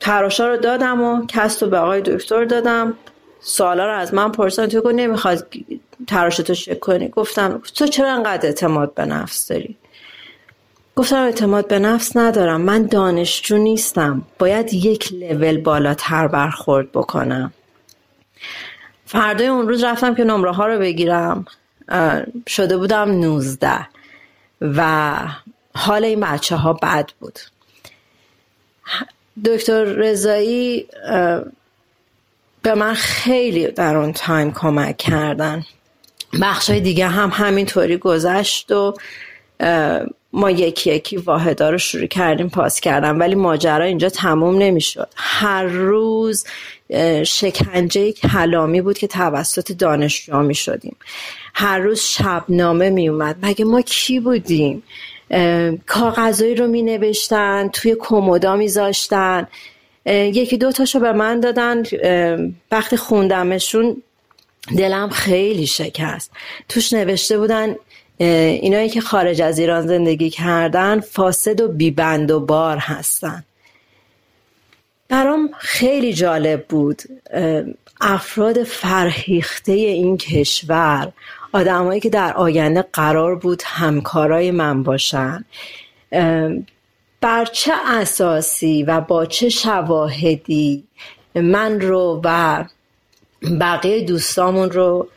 [0.00, 2.94] تراشا رو دادم و کست رو به آقای دکتر دادم.
[3.40, 5.46] سوالا رو از من پرسن تو گفت نمی‌خواد
[6.06, 7.08] تراشتو شک کنی.
[7.08, 9.76] گفتم تو چرا انقدر اعتماد به نفس داری؟
[10.96, 12.60] گفتم اعتماد به نفس ندارم.
[12.60, 14.22] من دانشجو نیستم.
[14.38, 17.52] باید یک لول بالاتر برخورد بکنم.
[19.06, 21.46] فردای اون روز رفتم که نمره ها رو بگیرم.
[22.46, 23.88] شده بودم نوزده
[24.60, 25.14] و
[25.74, 27.38] حال این بچه ها بد بود.
[29.44, 30.86] دکتر رضایی
[32.62, 35.64] به من خیلی در اون تایم کمک کردن.
[36.42, 38.94] بخش دیگه هم همینطوری گذشت و
[40.32, 45.08] ما یکی یکی واحدا رو شروع کردیم پاس کردم ولی ماجرا اینجا تموم نمی‌شد.
[45.16, 46.44] هر روز
[47.24, 50.96] شکنجه کلامی بود که توسط دانشجو می شدیم
[51.54, 54.82] هر روز شبنامه می اومد مگه ما کی بودیم؟
[55.86, 59.46] کاغذایی رو می نوشتن توی کمودا می زاشتن
[60.06, 61.82] یکی دو تاشو به من دادن.
[62.70, 64.02] وقتی خوندمشون
[64.76, 66.30] دلم خیلی شکست.
[66.68, 67.76] توش نوشته بودن
[68.18, 73.44] اینایی که خارج از ایران زندگی کردن فاسد و بیبند و بار هستن.
[75.08, 77.02] برام خیلی جالب بود
[78.00, 81.12] افراد فرهیخته این کشور
[81.52, 85.44] آدمایی که در آینده قرار بود همکارای من باشن.
[87.20, 90.84] بر چه اساسی و با چه شواهدی
[91.34, 92.64] من رو و
[93.60, 95.08] بقیه دوستامون رو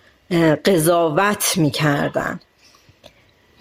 [0.66, 2.40] قضاوت می‌کردن؟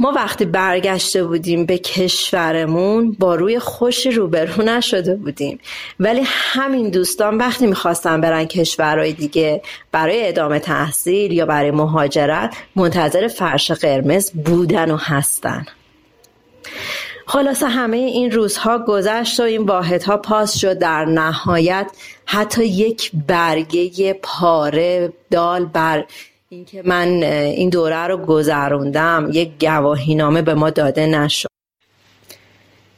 [0.01, 5.59] ما وقتی برگشته بودیم به کشورمون با روی خوشی روبرو نشده بودیم.
[6.01, 13.29] ولی همین دوستان وقتی می‌خواستن برن کشورهای دیگه برای ادامه تحصیل یا برای مهاجرت منتظر
[13.29, 15.67] فرش قرمز بودن و هستن.
[17.27, 20.79] خلاصه همه این روزها گذشت و این واحدها پاس شد.
[20.79, 21.91] در نهایت
[22.27, 26.05] حتی یک برگه پاره دال بر
[26.53, 31.49] اینکه من این دوره رو گذروندم یک گواهی نامه به ما داده نشد.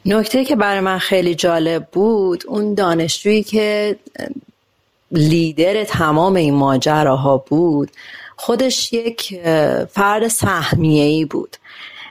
[0.06, 3.96] نکته که برای من خیلی جالب بود اون دانشجویی که
[5.10, 7.90] لیدر تمام این ماجراها بود
[8.36, 9.40] خودش یک
[9.90, 11.56] فرد سهمیه ای بود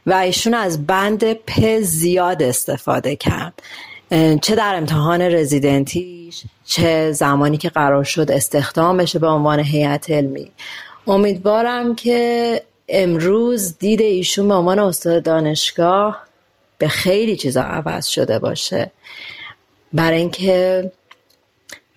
[0.05, 3.61] و ایشون از بند پ زیاد استفاده کرد.
[4.41, 10.51] چه در امتحان رزیدنتیش چه زمانی که قرار شد استخدام بشه به عنوان هیئت علمی.
[11.07, 16.23] امیدوارم که امروز دید ایشون به عنوان استاد دانشگاه
[16.77, 18.91] به خیلی چیزا عوض شده باشه.
[19.93, 20.91] برای اینکه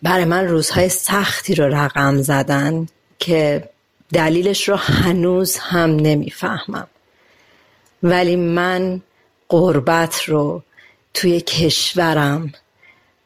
[0.03, 2.87] برای من روزهای سختی رو رقم زدن
[3.19, 3.69] که
[4.13, 6.87] دلیلش رو هنوز هم نمی‌فهمم.
[8.03, 9.01] ولی من
[9.49, 10.63] قربت رو
[11.15, 12.53] توی کشورم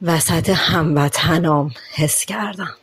[0.02, 2.76] وسط هموطنام حس کردم.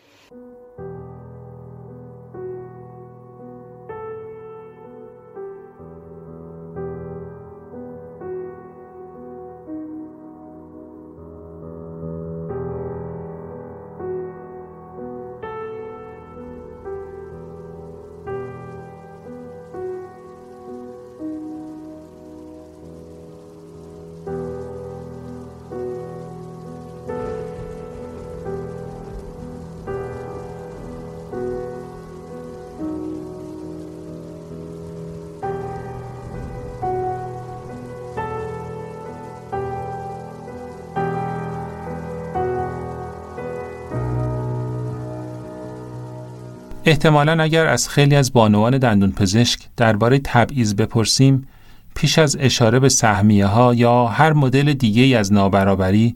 [46.88, 51.48] احتمالا اگر از خیلی از بانوان دندون پزشک درباره تبعیض بپرسیم
[51.96, 56.16] پیش از اشاره به سهمیه ها یا هر مدل دیگه ای از نابرابری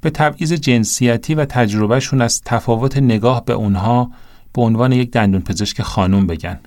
[0.00, 4.10] به تبعیض جنسیتی و تجربهشون از تفاوت نگاه به اونها
[4.52, 6.60] به عنوان یک دندون پزشک خانوم بگن.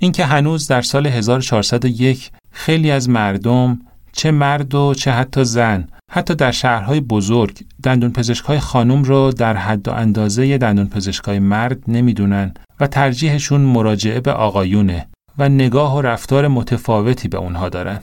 [0.00, 3.78] اینکه هنوز در سال 1401 خیلی از مردم
[4.12, 9.56] چه مرد و چه حتی زن حتی در شهرهای بزرگ دندون پزشکای خانم رو در
[9.56, 15.06] حد و اندازه دندون پزشکای مرد نمی‌دونن و ترجیحشون مراجعه به آقایونه
[15.38, 18.00] و نگاه و رفتار متفاوتی به اونها دارن.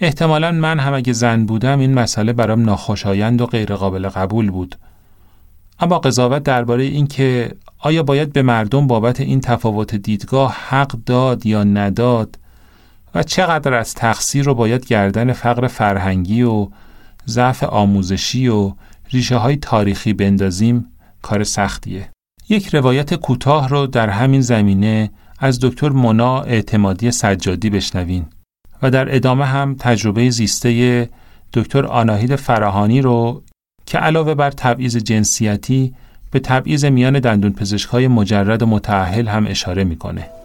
[0.00, 4.76] احتمالا من هم اگه زن بودم این مسئله برام ناخوشایند و غیرقابل قبول بود.
[5.80, 11.64] اما قضاوت درباره اینکه آیا باید به مردم بابت این تفاوت دیدگاه حق داد یا
[11.64, 12.38] نداد
[13.14, 16.68] و چقدر از تقصیر رو باید گردن فقر فرهنگی و
[17.28, 18.72] ضعف آموزشی و
[19.10, 20.86] ریشه های تاریخی بندازیم
[21.22, 22.08] کار سختیه.
[22.48, 28.26] یک روایت کوتاه رو در همین زمینه از دکتر مونا اعتمادی سجادی بشنوین
[28.82, 31.10] و در ادامه هم تجربه زیسته
[31.52, 33.42] دکتر آناهید فراهانی رو
[33.86, 35.94] که علاوه بر تبعیض جنسیتی
[36.30, 40.37] به تبعیض میان دندون پزشکای مجرد و متعهل هم اشاره می‌کنه.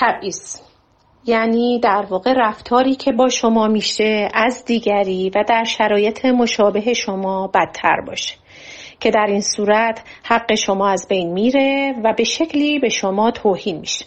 [0.00, 0.60] تبعیض.
[1.26, 7.46] یعنی در واقع رفتاری که با شما میشه از دیگری و در شرایط مشابه شما
[7.46, 8.34] بدتر باشه.
[9.00, 13.78] که در این صورت حق شما از بین میره و به شکلی به شما توهین
[13.78, 14.04] میشه.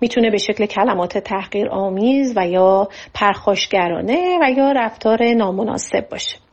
[0.00, 6.45] می‌تونه به شکل کلمات تحقیر آمیز و یا پرخاشگرانه و یا رفتار نامناسب باشه.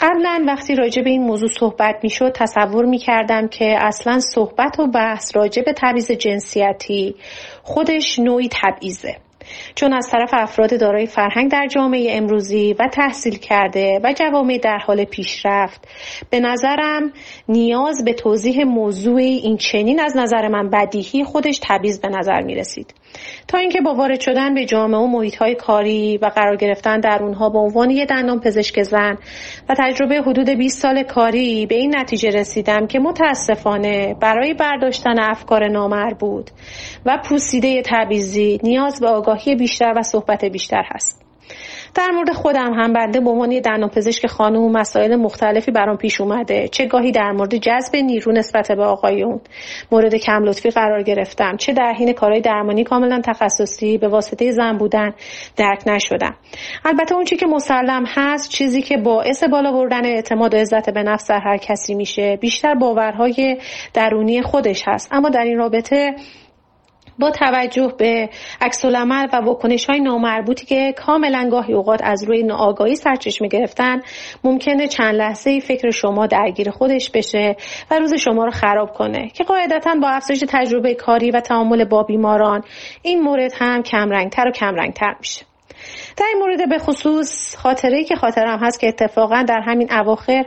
[0.00, 5.36] قبلا وقتی راجع به این موضوع صحبت می‌شد تصور می‌کردم که اصلا صحبت و بحث
[5.36, 7.14] راجع به تبعیض جنسیتی
[7.62, 9.16] خودش نوعی تبعیضه.
[9.74, 14.78] چون از طرف افراد دارای فرهنگ در جامعه امروزی و تحصیل کرده و جوامع در
[14.78, 15.88] حال پیشرفت
[16.30, 17.12] به نظرم
[17.48, 22.54] نیاز به توضیح موضوع این چنین از نظر من بدیهی خودش تبعیض به نظر می
[22.54, 22.94] رسید
[23.48, 27.18] تا اینکه با وارد شدن به جامعه و محیط های کاری و قرار گرفتن در
[27.22, 29.18] اونها به عنوان یه دندان پزشک زن
[29.68, 35.68] و تجربه حدود 20 سال کاری به این نتیجه رسیدم که متاسفانه برای برداشتن افکار
[35.68, 36.50] نامربوط
[37.06, 41.27] و پوسیده تبعیضی نیاز به آگاهی بیشتر و صحبت بیشتر هست.
[41.98, 46.68] در مورد خودم هم بنده به عنوان دندان پزشک خانم مسائل مختلفی برام پیش اومده.
[46.68, 49.40] چه گاهی در مورد جذب نیرو نسبت به آقایون
[49.92, 51.56] مورد کم لطفی قرار گرفتم.
[51.56, 55.12] چه در حین کارهای درمانی کاملا تخصصی به واسطه زن بودن
[55.56, 56.34] درک نشدم.
[56.84, 61.02] البته اون چی که مسلم هست چیزی که باعث بالا بردن اعتماد و عزت به
[61.02, 63.58] نفس در هر کسی میشه بیشتر باورهای
[63.94, 65.08] درونی خودش هست.
[65.12, 66.14] اما در این رابطه
[67.18, 68.28] با توجه به
[68.60, 74.00] عکس و واکنش های نامربوطی که کاملا گاهی اوقات از روی ناآگاهی سرچشمه گرفتن
[74.44, 77.56] ممکنه چند لحظه فکر شما درگیر خودش بشه
[77.90, 82.02] و روز شما رو خراب کنه که قاعدتا با افزایش تجربه کاری و تعامل با
[82.02, 82.62] بیماران
[83.02, 85.48] این مورد هم کمرنگتر و کمرنگتر میشه.
[86.16, 90.46] در این مورد به خصوص خاطره که خاطرم هست که اتفاقا در همین اواخر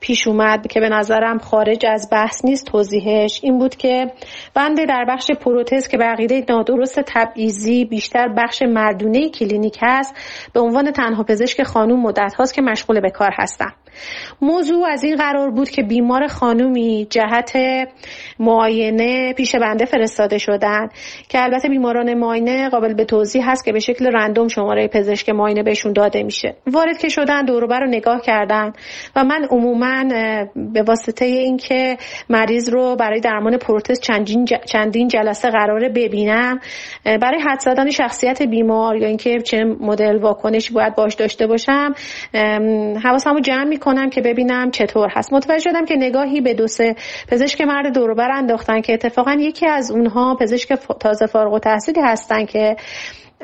[0.00, 4.12] پیش اومد که به نظرم خارج از بحث نیست توضیحش این بود که
[4.54, 10.14] بنده در بخش پروتز که بقیده نادرست تبعیضی بیشتر بخش مردونه کلینیک هست
[10.52, 13.72] به عنوان تنها پزشک خانوم مدت هاست که مشغول به کار هستم.
[14.40, 17.52] موضوع از این قرار بود که بیمار خانومی جهت
[18.38, 20.88] معاینه پیش بنده فرستاده شدن
[21.28, 25.62] که البته بیماران معاینه قابل به توضیح هست که به شکل رندوم شماره پزشک معاینه
[25.62, 26.56] بهشون داده میشه.
[26.66, 28.72] وارد که شدن دوروبر رو نگاه کردن
[29.16, 29.89] و من عموما
[30.72, 31.96] به واسطه اینکه
[32.28, 34.00] مریض رو برای درمان پروتز
[34.66, 36.60] چندین, جلسه قراره ببینم
[37.04, 41.94] برای حد زدن شخصیت بیمار یا اینکه چه مدل واکنشی باید باش داشته باشم
[43.04, 45.32] حواسمو جمع می‌کنم که ببینم چطور هست.
[45.32, 46.96] متوجه شدم که نگاهی به دو سه
[47.28, 52.76] پزشک مرد دوروبر انداختن که اتفاقا یکی از اونها پزشک تازه فارغ التحصیلی هستن که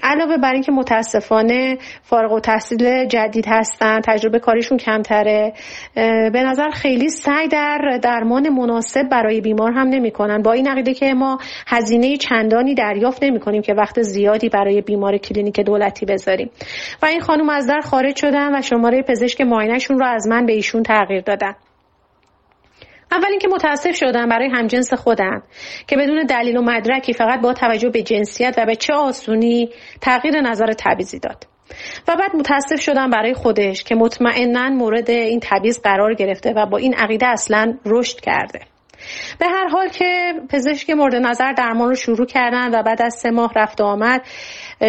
[0.02, 5.52] علاوه بر اینکه متاسفانه فارغ و تحصیل جدید هستن تجربه کاریشون کمتره
[6.32, 10.42] به نظر خیلی سعی در درمان مناسب برای بیمار هم نمی‌کنن.
[10.42, 15.18] با این عقیده که ما هزینه چندانی دریافت نمی کنیم که وقت زیادی برای بیمار
[15.18, 16.50] کلینیک دولتی بذاریم.
[17.02, 20.52] و این خانم از در خارج شدن و شماره پزشک معاینهشون رو از من به
[20.52, 21.54] ایشون تغییر دادن.
[23.16, 25.42] اول اینکه متاسف شدم برای همجنس خودم
[25.86, 29.70] که بدون دلیل و مدرکی فقط با توجه به جنسیت و به چه آسونی
[30.00, 31.46] تغییر نظر تبیزی داد.
[32.08, 36.78] و بعد متاسف شدم برای خودش که مطمئنا مورد این تبعیض قرار گرفته و با
[36.78, 38.60] این عقیده اصلا رشد کرده.
[39.38, 43.30] به هر حال که پزشک مورد نظر درمان رو شروع کردن و بعد از سه
[43.30, 44.22] ماه رفت آمد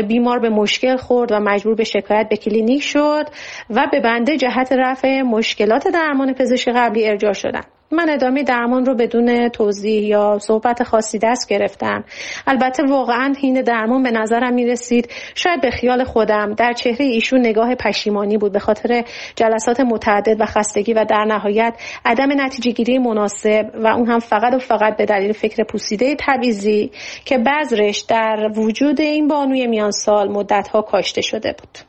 [0.08, 3.26] بیمار به مشکل خورد و مجبور به شکایت به کلینیک شد
[3.70, 7.64] و به بنده جهت رفع مشکلات درمان پزشک قبلی ارجاع شدن.
[7.92, 12.04] من ادامه درمان رو بدون توضیح یا صحبت خاصی دست گرفتم.
[12.48, 16.54] البته واقعا حین درمان به نظرم می رسید شاید به خیال خودم.
[16.54, 19.04] در چهره ایشون نگاه پشیمانی بود به خاطر
[19.36, 21.74] جلسات متعدد و خستگی و در نهایت
[22.06, 26.92] عدم نتیجه گیری مناسب و اون هم فقط و فقط به دلیل فکر پوسیده تبعیضی
[27.26, 31.87] که بذرش در وجود این بانوی میان سال مدتها کاشته شده بود.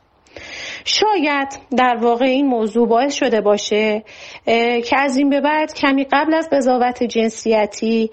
[0.84, 4.04] شاید در واقع این موضوع باعث شده باشه
[4.84, 8.10] که از این به بعد کمی قبل از قضاوت جنسیتی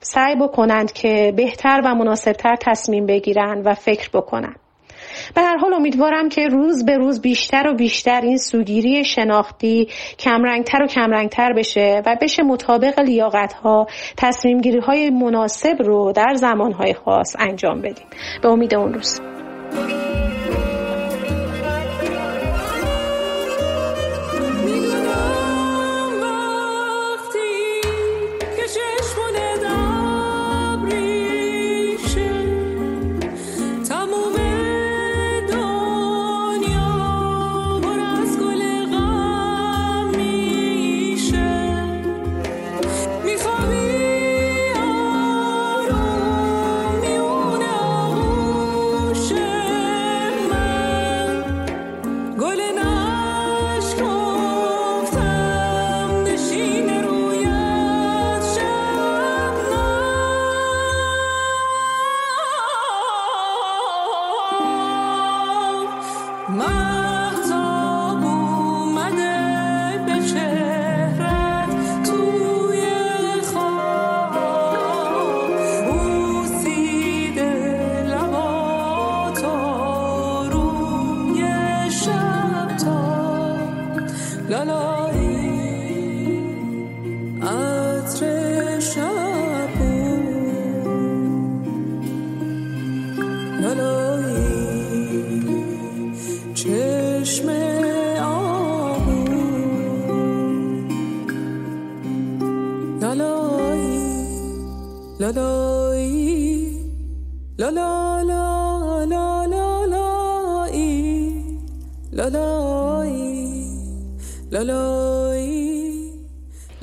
[0.00, 4.54] سعی بکنند که بهتر و مناسبتر تصمیم بگیرن و فکر بکنن.
[5.34, 9.88] به هر حال امیدوارم که روز به روز بیشتر و بیشتر این سوگیری شناختی
[10.18, 13.86] کمرنگتر و کمرنگتر بشه و بشه مطابق لیاقت ها
[14.16, 18.06] تصمیم گیری های مناسب رو در زمان های خاص انجام بدیم.
[18.42, 19.20] به امید اون روز.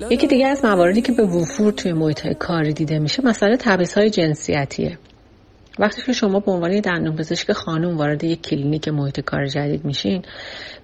[0.09, 4.09] یکی دیگه از مواردی که به وفور توی محیط کاری دیده میشه مسئله تبعیض های
[4.09, 4.97] جنسیتیه.
[5.79, 10.21] وقتی که شما به عنوان دندون پزشک خانم وارد یک کلینیک محیط کار جدید میشین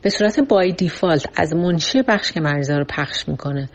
[0.02, 3.70] به صورت بای دیفالت از منشی بخش که مریضا رو پخش می‌کنه.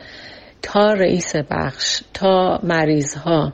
[0.62, 3.52] تا رئیس بخش تا مریض ها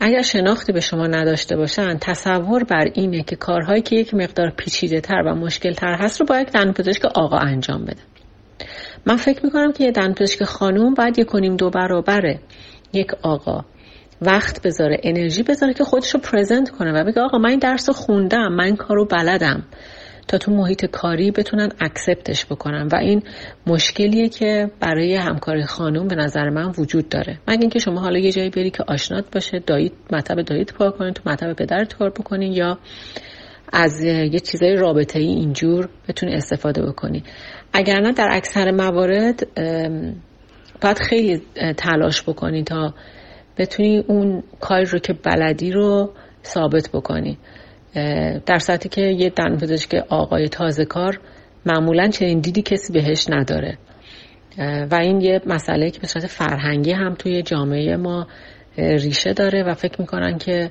[0.00, 5.00] اگر شناختی به شما نداشته باشن تصور بر اینه که کارهایی که یک مقدار پیچیده
[5.00, 8.02] تر و مشکل تر هست رو باید دندون پزشک آقا انجام بده.
[9.06, 12.40] من فکر می‌کنم که یه دندپزشک خانوم باید یک کنیم دو برابره
[12.92, 13.64] یک آقا
[14.22, 17.88] وقت بذاره انرژی بذاره که خودش رو پرزنت کنه و بگه آقا من این درس
[17.88, 19.62] رو خوندم من این کار رو بلدم.
[20.28, 22.88] تا تو محیط کاری بتونن اکسپتش بکنن.
[22.92, 23.22] و این
[23.66, 27.38] مشکلیه که برای همکاری خانوم به نظر من وجود داره.
[27.48, 31.12] مگه اینکه شما حالا یه جایی بری که آشنات باشه دایید مطب دایید کار کنین
[31.12, 32.78] تو مطب پدرت کار بکنین یا
[33.72, 37.22] از یه چیزای رابطه ای اینجور بتونی استفاده بکنی.
[37.72, 39.46] اگر نه در اکثر موارد
[40.80, 41.42] باید خیلی
[41.76, 42.94] تلاش بکنی تا
[43.58, 46.12] بتونی اون کاری رو که بلدی رو
[46.44, 47.38] ثابت بکنی.
[48.46, 51.20] در سطحی که یه دندان پزشک آقای تازه کار
[51.66, 53.78] معمولا چنین دیدی کسی بهش نداره.
[54.90, 58.26] و این یه مسئله که به صورت فرهنگی هم توی جامعه ما
[58.78, 60.70] ریشه داره و فکر می‌کنن که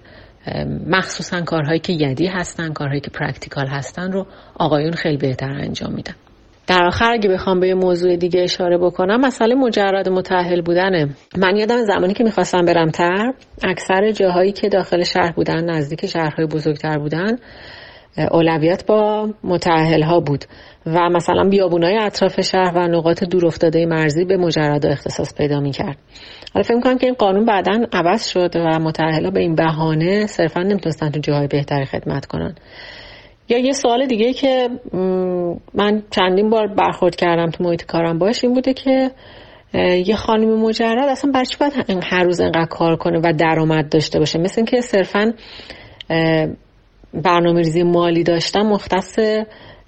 [0.88, 6.16] مخصوصا کارهایی که یدی هستن کارهایی که practical هستن رو آقایون خیلی بهتر انجام میدن.
[6.68, 11.10] در آخر اگه بخوام به یه موضوع دیگه اشاره بکنم مسئله مجرد متحل بودنه.
[11.38, 13.34] من یادم زمانی که می‌خواستم برم تر
[13.64, 17.38] اکثر جاهایی که داخل شهر بودن نزدیک شهرهای بزرگتر بودن
[18.31, 20.45] اولویت با متعهل ها بود
[20.85, 25.72] و مثلا بیابونای اطراف شهر و نقاط دور افتاده مرزی به مجرد اختصاص پیدا می
[25.72, 25.98] کرد
[26.53, 30.61] حالا فکر کنم که این قانون بعدا عوض شد و متعهل به این بهانه صرفا
[30.61, 32.56] نمی‌تونستن تو جاهای بهتری خدمت کنن.
[33.49, 34.70] یا یه سوال دیگه که
[35.74, 39.11] من چندین بار برخورد کردم تو محیط کارم باش این بوده که
[40.06, 44.20] یه خانم مجرد اصلا برای چی باید هر روز انقدر کار کنه و درآمد داشته
[44.20, 45.34] باشه؟ مثل اینکه صرفا
[47.14, 49.20] برنامه ریزی مالی داشتن مختص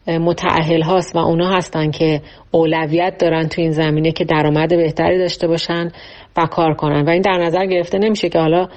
[0.08, 2.22] متعهل هاست و اونا هستن که
[2.52, 5.92] اولویت دارن تو این زمینه که درآمد بهتری داشته باشن
[6.38, 7.06] و کار کنن.
[7.06, 8.68] و این در نظر گرفته نمیشه که حالا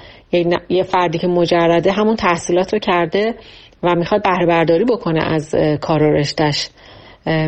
[0.69, 3.35] یه فردی که مجرده همون تحصیلات رو کرده
[3.83, 6.69] و می‌خواد بهره برداری بکنه از کار و رشتش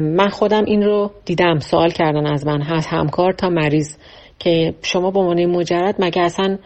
[0.01, 3.97] من خودم این رو دیدم سوال کردن از من هست همکار تا مریض
[4.39, 6.57] که شما به عنوان مجرد مگه اصلا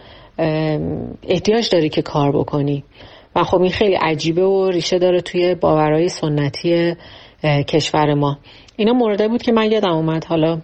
[1.27, 2.83] احتیاج داری که کار بکنی؟
[3.35, 6.95] و خب این خیلی عجیبه و ریشه داره توی باورهای سنتی
[7.43, 8.37] کشور ما.
[8.75, 10.25] اینا مورده بود که من یادم اومد.
[10.25, 10.61] حالا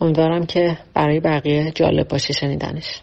[0.00, 3.00] امیدوارم که برای بقیه جالب باشه شنیدنش.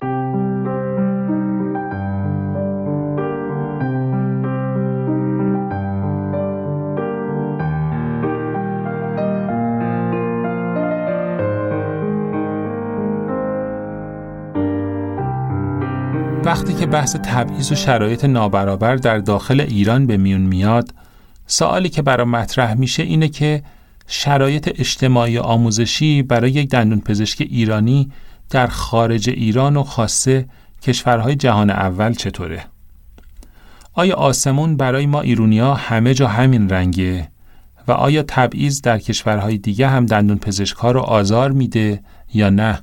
[16.45, 20.93] وقتی که بحث تبعیض و شرایط نابرابر در داخل ایران به میون میاد
[21.47, 23.63] سوالی که برای مطرح میشه اینه که
[24.07, 28.11] شرایط اجتماعی آموزشی برای یک دندون پزشک ایرانی
[28.49, 30.45] در خارج ایران و خاصه
[30.81, 32.65] کشورهای جهان اول چطوره؟
[33.93, 37.31] آیا آسمون برای ما ایرونیا همه جا همین رنگه
[37.87, 42.03] و آیا تبعیض در کشورهای دیگه هم دندون پزشک ها رو آزار میده
[42.33, 42.79] یا نه؟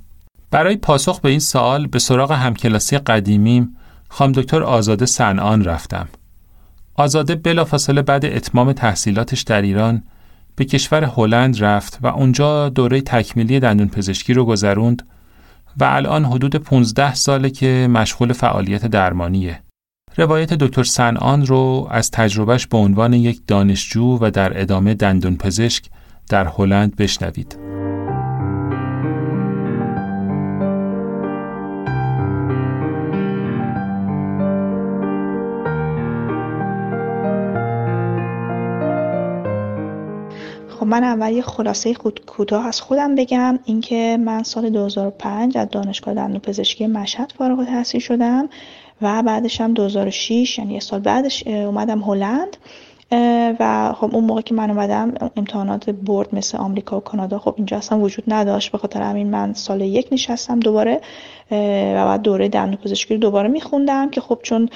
[0.51, 3.77] برای پاسخ به این سوال به سراغ همکلاسی قدیمیم
[4.09, 6.09] خانم دکتر آزاده سنان رفتم.
[6.95, 10.03] آزاده بلافاصله بعد اتمام تحصیلاتش در ایران
[10.57, 15.09] به کشور هلند رفت و اونجا دوره تکمیلی دندون پزشکی رو گذروند
[15.81, 19.63] و الان حدود 15 ساله که مشغول فعالیت درمانیه.
[20.17, 25.85] روایت دکتر سنان رو از تجربهش به عنوان یک دانشجو و در ادامه دندون پزشک
[26.29, 27.78] در هلند بشنوید.
[40.89, 46.15] من اول یه خلاصه خود کوتاه از خودم بگم اینکه من سال 2005 از دانشگاه
[46.15, 48.49] دندون پزشکی مشهد فارغ التحصیل شدم
[49.03, 52.57] و بعدش هم 2006 یعنی یه سال بعدش اومدم هلند.
[53.61, 57.77] و خب اون موقع که من اومدم امتحانات برد مثل آمریکا و کانادا خب اینجا
[57.77, 58.73] اصلا وجود نداشت.
[58.73, 61.01] به خاطر همین من سال یک نشستم دوباره
[61.51, 64.69] و بعد دوره دندون پزشکی رو دوباره میخوندم که خب چون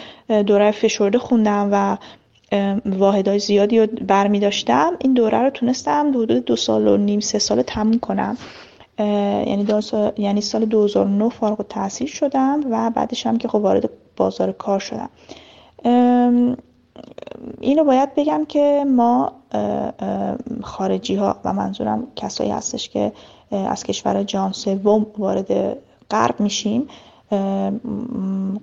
[0.47, 1.97] دوره فشرده خوندم و
[2.87, 4.93] واحدهای زیادی رو برمی داشتم.
[4.99, 8.37] این دوره رو تونستم حدود دو سال و نیم سه سال تموم کنم.
[8.99, 13.91] یعنی, سال، یعنی سال 2009 فارغ و تحصیل شدم و بعدش هم که خب وارد
[14.17, 15.11] بازار کار شدم.
[17.61, 19.33] اینو باید بگم که ما
[20.63, 23.13] خارجی ها و منظورم کسایی هستش که
[23.51, 25.77] از کشور جان سوم وارد
[26.11, 26.89] غرب میشیم.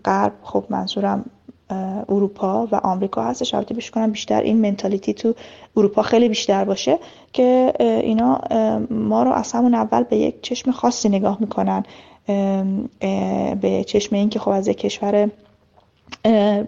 [0.06, 1.26] غرب خب منظورم
[2.10, 3.54] اروپا و آمریکا هستش.
[3.54, 5.34] البته بهش کنم بیشتر این منتالیتی تو
[5.78, 7.00] اروپا خیلی بیشتر باشه
[7.34, 8.42] که اینا
[8.90, 11.84] ما رو از همون اول به یک چشم خاصی نگاه می‌کنن.
[13.62, 15.30] به چشم این که خب از یک کشور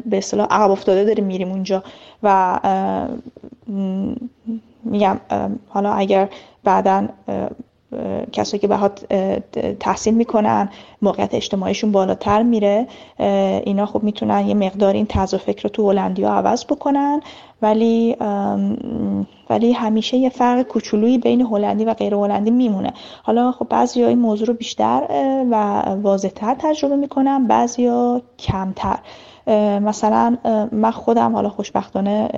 [0.05, 1.83] به اصطلاح عقب افتاده داریم میریم اونجا
[2.23, 2.59] و
[4.83, 5.19] میگم
[5.69, 6.29] حالا اگر
[6.63, 7.07] بعدا
[8.31, 9.13] کسایی که بهات
[9.79, 10.69] تحصیل می‌کنن
[11.01, 12.87] موقعیت اجتماعیشون بالاتر میره
[13.65, 17.21] اینا خب می‌تونن یه مقدار این طرز فکر رو تو هلندی ها عوض بکنن.
[17.61, 18.15] ولی
[19.49, 22.93] ولی همیشه یه فرق کوچولویی بین هلندی و غیر هلندی میمونه.
[23.23, 25.03] حالا خب بعضی این موضوع رو بیشتر
[25.51, 28.99] و واضحتر تجربه می‌کنن بعضی ها کمتر
[29.81, 30.37] مثلا
[30.71, 32.29] من خودم حالا خوشبختانه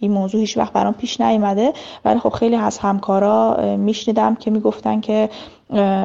[0.00, 1.72] این موضوع هیچ وقت برام پیش نیومده.
[2.04, 5.28] ولی خب خیلی از همکارا میشنیدم که می‌گفتن که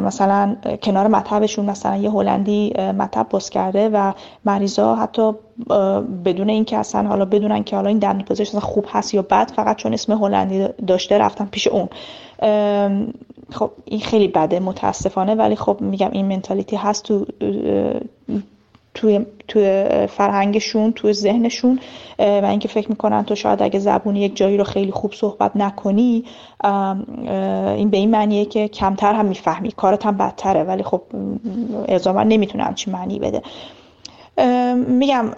[0.03, 4.13] مثلا کنار مطبشون مثلا یه هلندی مطب باز کرده و
[4.45, 5.31] مریضا حتی
[6.25, 9.75] بدون اینکه اصلا حالا بدونن که حالا این دندون پزشک خوب هست یا بد فقط
[9.75, 11.89] چون اسم هلندی داشته رفتن پیش اون.
[13.51, 15.35] خب این خیلی بده متاسفانه.
[15.35, 17.25] ولی خب میگم این منتالیتی هست تو
[18.93, 21.79] توی توی فرهنگشون توی ذهنشون
[22.19, 26.23] و اینکه فکر می‌کنن تو شاید اگه زبونی یک جایی رو خیلی خوب صحبت نکنی
[27.75, 29.71] این به این معنیه که کمتر هم می‌فهمی.
[29.71, 31.01] کارت هم بدتره ولی خب
[31.87, 33.41] اعزاما نمی‌تونه همچین معنی بده.
[34.87, 35.31] میگم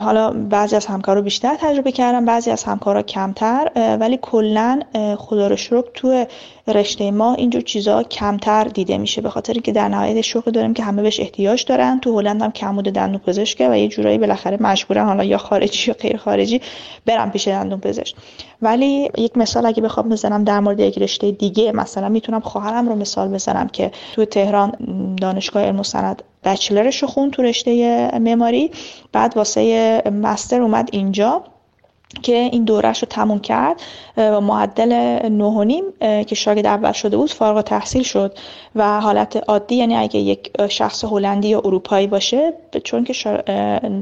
[0.00, 3.70] حالا بعضی از همکارا بیشتر تجربه کردم بعضی از همکارا کمتر
[4.00, 4.80] ولی کلا
[5.18, 6.24] خدا رو شکر تو
[6.68, 10.82] رشته ما اینجور چیزا کمتر دیده میشه به خاطر که در نهایت شغل داریم که
[10.82, 12.00] همه بهش احتیاج دارن.
[12.00, 15.96] تو هلند هم کمود دندون پزشکه و یه جورایی بالاخره مجبورن حالا یا خارجی یا
[16.00, 16.60] غیر خارجی
[17.06, 18.14] برن پیش دندون پزشک.
[18.62, 22.94] ولی یک مثال اگه بخوام بزنم در مورد یک رشته دیگه مثلا می‌تونم خواهرم رو
[22.94, 24.72] مثال بزنم که تو تهران
[25.20, 28.70] دانشگاه علم و صنعت بچلرش رو خون تو رشته معماری.
[29.12, 31.44] بعد واسه مستر اومد اینجا.
[32.22, 33.82] که این دورش رو تموم کرد
[34.16, 34.92] و معدل
[35.64, 38.34] نیم که شاگرد اول شده بود فارغ تحصیل شد.
[38.74, 42.52] و حالت عادی یعنی اگه یک شخص هلندی یا اروپایی باشه
[42.84, 43.42] چون که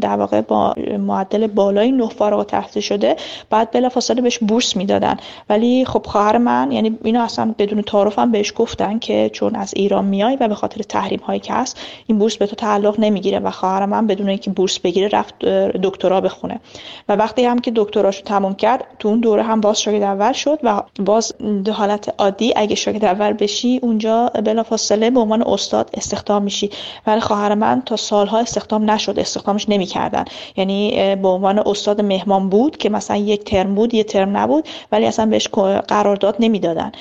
[0.00, 3.16] در واقع با معدل بالای نه فارغ تحصیل شده
[3.50, 5.16] بعد بلافاصله بهش بورس می‌دادن.
[5.48, 9.74] ولی خب خواهر من یعنی اینو اصلا بدون تعارف هم بهش گفتن که چون از
[9.76, 13.38] ایران میای و به خاطر تحریم هایی که هست این بورس به تو تعلق نمی‌گیره.
[13.38, 15.44] و خواهر من بدون اینکه بورس بگیره رفت
[15.82, 16.60] دکترا بخونه.
[17.08, 17.70] و وقتی هم که
[18.00, 21.34] دکتراشو تموم کرد تو اون دوره هم باز شاگرد اول شد و باز
[21.72, 26.70] حالت عادی اگه شاگرد اول بشی اونجا بلافاصله به عنوان استاد استخدام میشی.
[27.06, 30.24] ولی خواهر من تا سالها استخدام نشد استخدامش نمی‌کردن.
[30.56, 35.06] یعنی به عنوان استاد مهمان بود که مثلا یک ترم بود یه ترم نبود ولی
[35.06, 35.48] اصلا بهش
[35.88, 36.92] قرارداد نمی‌دادن.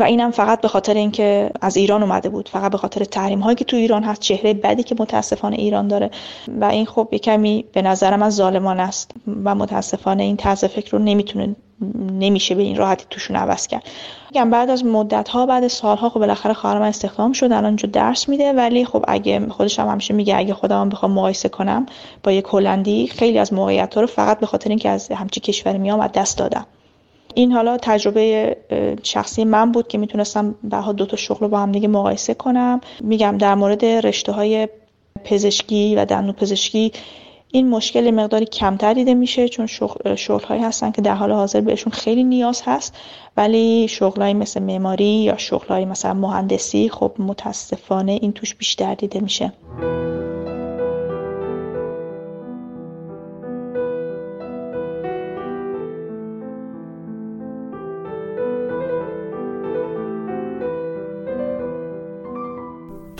[0.00, 3.56] و اینم فقط به خاطر اینکه از ایران اومده بود فقط به خاطر تحریم هایی
[3.56, 6.10] که تو ایران هست چهره بدی که متاسفانه ایران داره
[6.60, 9.10] و این خب یه کمی به نظر من ظالمان است
[9.44, 11.56] و متاسفانه این طرز فکر رو نمی‌تونه
[12.10, 13.82] نمیشه به این راحتی توشون عوض کرد.
[14.30, 17.86] میگم بعد از مدت ها بعد سالها خب بالاخره خواهر من استخدام شد الان جو
[17.86, 21.86] درس میده ولی خب اگه خودش هم همیشه میگه اگه خودم بخوام مقایسه کنم
[22.22, 25.76] با یک هلندی خیلی از موقعیت ها رو فقط به خاطر اینکه از همچی کشور
[25.76, 26.66] میام از دست دادم.
[27.34, 28.56] این حالا تجربه
[29.02, 32.80] شخصی من بود که می‌تونستم به دو تا شغل رو با هم دیگه مقایسه کنم.
[33.00, 34.68] میگم در مورد رشته های
[35.24, 36.92] پزشکی و دندون پزشکی
[37.54, 41.92] این مشکل مقداری کمتر دیده میشه چون شغل, هایی هستن که در حال حاضر بهشون
[41.92, 42.96] خیلی نیاز هست.
[43.36, 49.52] ولی شغل مثل معماری یا شغل مثلا مهندسی خب متاسفانه این توش بیشتر دیده میشه.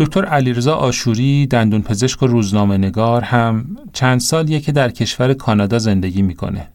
[0.03, 5.79] دکتر علیرضا آشوری دندون پزشک و روزنامه نگار هم چند سالیه که در کشور کانادا
[5.79, 6.69] زندگی می‌کنه.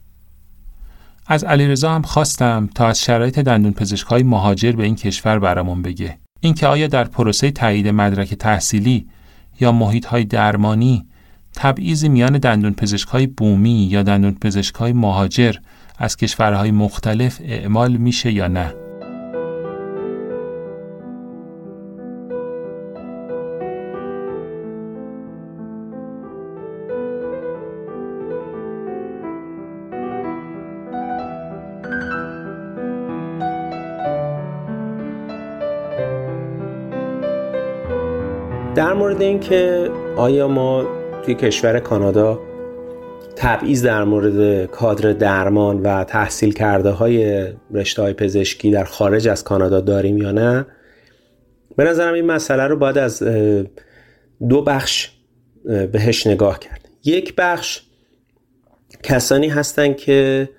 [1.27, 5.81] از علیرضا هم خواستم تا از شرایط دندون پزشک های مهاجر به این کشور برامون
[5.81, 6.17] بگه.
[6.39, 9.07] اینکه آیا در پروسه تایید مدرک تحصیلی
[9.59, 11.05] یا محیط های درمانی
[11.53, 15.55] تبعیض میان دندون پزشک های بومی یا دندون پزشک های مهاجر
[15.97, 18.86] از کشورهای مختلف اعمال میشه یا نه؟
[38.77, 40.85] در مورد اینکه آیا ما
[41.25, 42.39] توی کشور کانادا
[43.35, 49.43] تبعیض در مورد کادر درمان و تحصیل کرده های رشته های پزشکی در خارج از
[49.43, 50.65] کانادا داریم یا نه
[51.75, 53.23] به نظرم این مسئله رو باید از
[54.49, 55.11] دو بخش
[55.65, 56.89] بهش نگاه کرد.
[57.03, 57.81] یک بخش
[59.03, 60.49] کسانی هستند که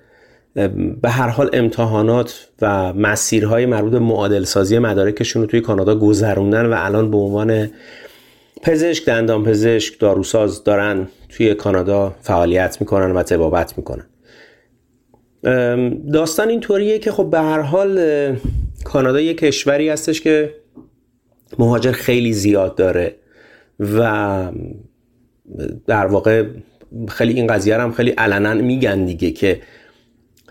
[1.01, 6.65] به هر حال امتحانات و مسیرهای مربوط به معادل سازی مدارکشون رو توی کانادا گذروندن
[6.65, 7.69] و الان به عنوان
[8.61, 14.05] پزشک دندان پزشک داروساز دارن توی کانادا فعالیت می‌کنن و تبابت می‌کنن.
[16.13, 17.99] داستان اینطوریه که خب به هر حال
[18.83, 20.55] کانادا یه کشوری هستش که
[21.59, 23.15] مهاجر خیلی زیاد داره
[23.79, 24.51] و
[25.87, 26.45] در واقع
[27.07, 29.61] خیلی این قضیه هم خیلی علنا میگن دیگه که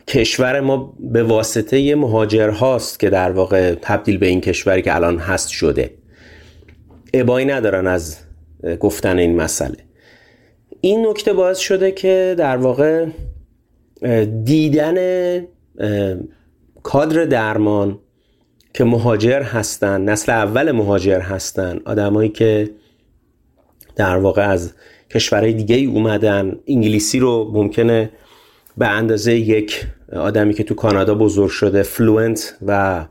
[0.09, 5.18] کشور ما به واسطه مهاجر هاست که در واقع تبدیل به این کشوری که الان
[5.18, 5.90] هست شده.
[7.14, 8.16] ابایی ندارن از
[8.80, 9.76] گفتن این مسئله.
[10.80, 13.06] این نکته باعث شده که در واقع
[14.44, 14.97] دیدن
[16.82, 17.98] کادر درمان
[18.74, 22.70] که مهاجر هستن نسل اول مهاجر هستن آدمایی که
[23.97, 24.72] در واقع از
[25.10, 28.10] کشورهای دیگه ای اومدن انگلیسی رو ممکنه
[28.78, 33.05] به اندازه یک آدمی که تو کانادا بزرگ شده فلوئنت و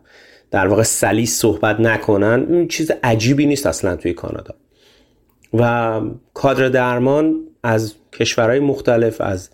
[0.58, 4.56] در واقع سلیس صحبت نکنن این چیز عجیبی نیست اصلا توی کانادا.
[5.54, 6.02] و
[6.34, 9.50] کادر درمان از کشورهای مختلف از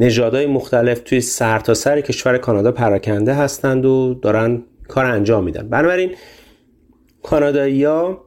[0.00, 5.68] نژادهای مختلف توی سرتاسر سر کشور کانادا پراکنده هستند و دارن کار انجام میدن.
[5.68, 6.10] بنابراین
[7.22, 8.24] کانادایی ها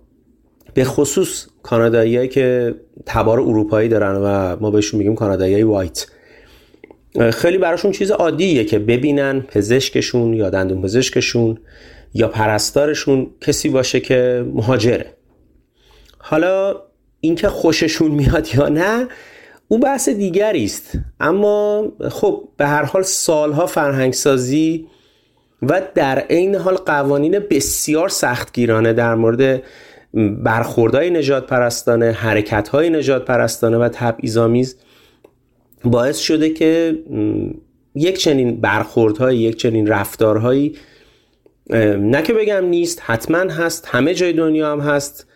[0.74, 2.76] به خصوص کانادایی که
[3.06, 6.08] تبار اروپایی دارن و ما بهشون میگیم کانادایی وایت
[7.34, 11.58] خیلی براشون چیز عادیه که ببینن پزشکشون یا دندون پزشکشون
[12.16, 15.14] یا پرستارشون کسی باشه که مهاجره.
[16.18, 16.82] حالا
[17.20, 19.08] اینکه خوششون میاد یا نه
[19.68, 20.92] اون بحث دیگری است.
[21.20, 24.88] اما خب به هر حال سالها فرهنگ سازی
[25.62, 29.64] و در عین حال قوانین بسیار سختگیرانه در مورد
[30.44, 34.78] برخوردهای نجات پرستانه حرکت های نجات پرستانه و تبعیض‌آمیز
[35.84, 37.00] باعث شده که
[37.96, 40.76] یک چنین برخوردهایی یک چنین رفتارهایی
[41.70, 45.28] نه که بگم نیست حتما هست همه جای دنیا هم هست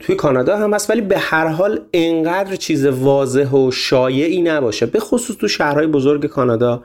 [0.00, 5.00] توی کانادا هم هست ولی به هر حال انقدر چیز واضح و شایعی نباشه به
[5.00, 6.82] خصوص تو شهرهای بزرگ کانادا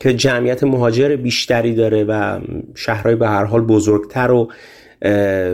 [0.00, 2.40] که جمعیت مهاجر بیشتری داره و
[2.74, 4.48] شهرهای به هر حال بزرگتر و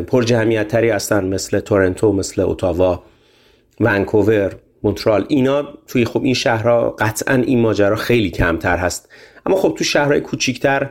[0.02, 3.02] پر جمعیت تری هستن مثل تورنتو مثل اوتاوا
[3.80, 4.52] ونکوور
[4.82, 9.08] مونترال اینا توی خب این شهرها قطعا این ماجرا خیلی کمتر هست.
[9.46, 10.90] اما خب تو شهرهای کوچیکتر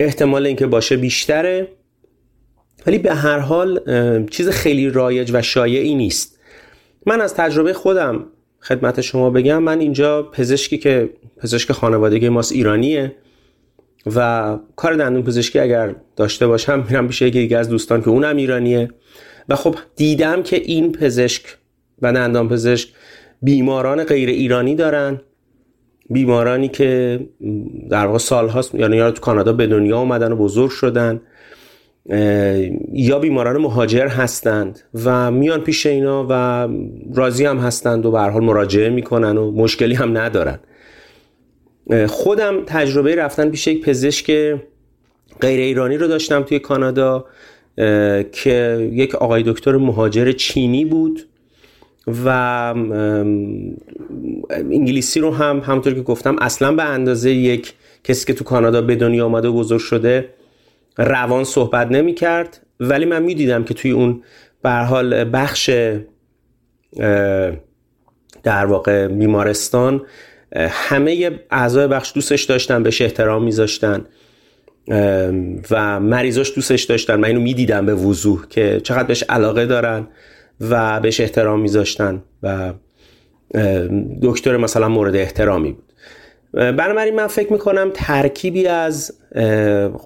[0.00, 1.68] احتمال اینکه باشه بیشتره.
[2.86, 3.80] ولی به هر حال
[4.30, 6.38] چیز خیلی رایج و شایعی نیست.
[7.06, 8.26] من از تجربه خودم
[8.60, 13.16] خدمت شما بگم من اینجا پزشکی که پزشک خانوادگی ماست ایرانیه
[14.16, 18.36] و کار دندون پزشکی اگر داشته باشم میرم پیش یکی دیگه از دوستان که اونم
[18.36, 18.90] ایرانیه.
[19.48, 21.42] و خب دیدم که این پزشک
[22.02, 22.88] و دندان پزشک
[23.42, 25.20] بیماران غیر ایرانی دارن.
[26.10, 27.20] بیمارانی که
[27.90, 31.20] در واقع سال هاست یعنی یا تو کانادا به دنیا اومدن و بزرگ شدن
[32.92, 36.68] یا بیماران مهاجر هستند و میان پیش اینا و
[37.14, 40.58] راضی هم هستند و به حال مراجعه می‌کنن و مشکلی هم ندارن.
[42.06, 44.26] خودم تجربه رفتن پیش یک پزشک
[45.40, 47.24] غیر ایرانی رو داشتم توی کانادا
[48.32, 51.26] که یک آقای دکتر مهاجر چینی بود.
[52.06, 52.28] و
[54.50, 57.74] انگلیسی رو هم همونطور که گفتم اصلا به اندازه یک
[58.04, 60.28] کسی که تو کانادا به دنیا آمده و بزرگ شده
[60.98, 64.22] روان صحبت نمی کرد ولی من می دیدم که توی اون
[64.62, 65.70] به حال بخش
[68.42, 70.02] در واقع بیمارستان
[70.56, 74.04] همه اعضای بخش دوستش داشتن بهش احترام میذاشتن
[75.70, 77.16] و مریضاش دوستش داشتن.
[77.16, 80.06] من اینو می‌دیدم به وضوح که چقدر بهش علاقه دارن.
[80.60, 82.72] و بهش احترام میذاشتن و
[84.22, 85.92] دکتر مثلا مورد احترامی بود.
[86.52, 89.12] بنابراین من فکر می‌کنم ترکیبی از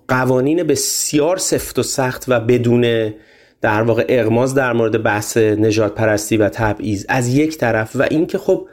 [0.08, 3.12] قوانین بسیار سفت و سخت و بدون
[3.60, 8.38] در واقع اغماز در مورد بحث نجات پرستی و تبعیض از یک طرف و اینکه
[8.38, 8.68] خب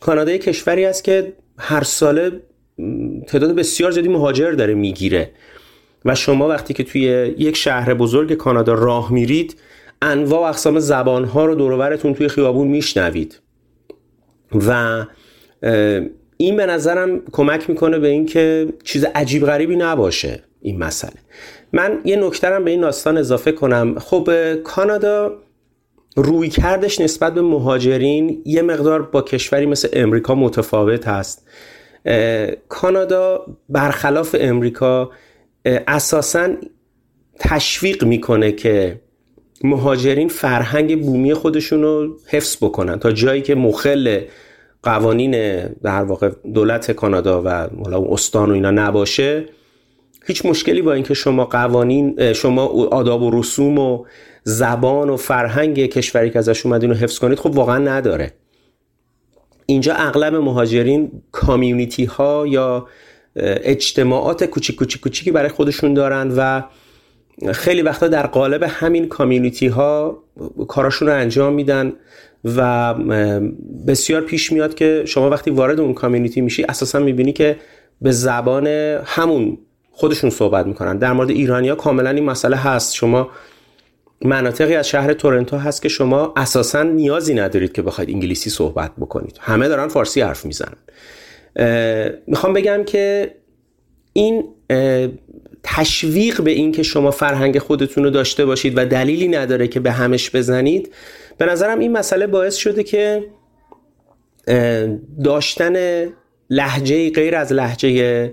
[0.00, 2.30] کانادا کشوری است که هر ساله
[3.26, 5.30] تعداد بسیار زیادی مهاجر داره می‌گیره
[6.04, 7.00] و شما وقتی که توی
[7.38, 9.56] یک شهر بزرگ کانادا راه میرید
[10.02, 13.40] انواع و اقسام زبانها رو دورورتون توی خیابون میشنوید.
[14.52, 15.04] و
[16.36, 21.16] این به نظرم کمک می‌کنه به اینکه چیز عجیب غریبی نباشه این مسئله.
[21.72, 23.98] من یه نکترم به این داستان اضافه کنم.
[23.98, 25.32] خب کانادا
[26.16, 31.48] روی کردش نسبت به مهاجرین یه مقدار با کشوری مثل امریکا متفاوت هست.
[32.68, 35.10] کانادا برخلاف امریکا
[35.64, 36.48] اساسا
[37.38, 39.00] تشویق می‌کنه که
[39.64, 42.98] مهاجرین فرهنگ بومی خودشون رو حفظ بکنن.
[42.98, 44.20] تا جایی که مخل
[44.82, 47.68] قوانین در واقع دولت کانادا و
[48.12, 49.46] استان و اینا نباشه
[50.26, 54.04] هیچ مشکلی با اینکه شما قوانین شما آداب و رسوم و
[54.44, 58.32] زبان و فرهنگ کشوری که ازش اومدین رو حفظ کنید خب واقعا نداره.
[59.66, 62.86] اینجا اغلب مهاجرین کامیونیتی ها یا
[63.36, 66.62] اجتماعات کوچیک کوچیک کوچیکی برای خودشون دارن و
[67.52, 70.22] خیلی وقتا در قالب همین کامیونیتی ها
[70.68, 71.92] کاراشون رو انجام میدن
[72.44, 72.94] و
[73.86, 77.56] بسیار پیش میاد که شما وقتی وارد اون کامیونیتی میشی اساسا می‌بینی که
[78.02, 78.66] به زبان
[79.04, 79.58] همون
[79.90, 80.98] خودشون صحبت می‌کنن.
[80.98, 82.94] در مورد ایرانیا کاملا این مسئله هست.
[82.94, 83.28] شما
[84.24, 89.38] مناطقی از شهر تورنتو هست که شما اساسا نیازی ندارید که بخواید انگلیسی صحبت بکنید.
[89.40, 90.76] همه دارن فارسی حرف می‌زنن.
[92.26, 93.34] می‌خوام بگم که
[94.12, 94.44] این
[95.62, 99.92] تشویق به این که شما فرهنگ خودتون رو داشته باشید و دلیلی نداره که به
[99.92, 100.94] همش بزنید
[101.38, 103.24] به نظرم این مسئله باعث شده که
[105.24, 106.06] داشتن
[106.50, 108.32] لحجه غیر از لحجه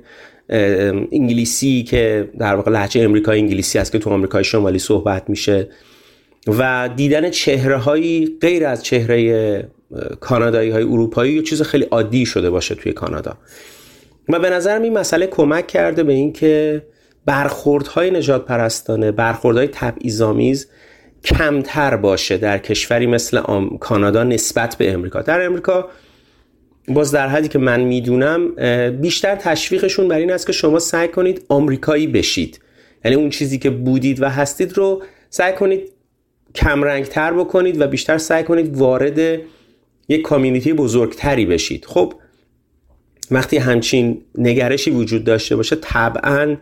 [1.12, 5.70] انگلیسی که در واقع لحجه امریکای انگلیسی است که تو آمریکای شمالی صحبت میشه
[6.48, 9.70] و دیدن چهره هایی غیر از چهره
[10.20, 13.38] کانادایی های اروپایی یه چیز خیلی عادی شده باشه توی کانادا.
[14.30, 16.82] و به نظرم این مسئله کمک کرده به اینکه
[17.28, 20.68] برخوردهای نجات پرستانه برخوردهای تبعیض‌آمیز
[21.24, 23.41] کمتر باشه در کشوری مثل
[23.80, 25.22] کانادا نسبت به امریکا.
[25.22, 25.90] در امریکا
[26.88, 28.56] باز در حدی که من می‌دونم
[29.02, 32.60] بیشتر تشویقشون بر این است که شما سعی کنید آمریکایی بشید.
[33.06, 35.91] یعنی اون چیزی که بودید و هستید رو سعی کنید
[36.56, 39.40] کمرنگتر بکنید و بیشتر سعی کنید وارد
[40.10, 41.86] یک کامیونیتی بزرگتری بشید.
[41.86, 42.14] خب
[43.32, 46.58] وقتی همچین نگرشی وجود داشته باشه طبعا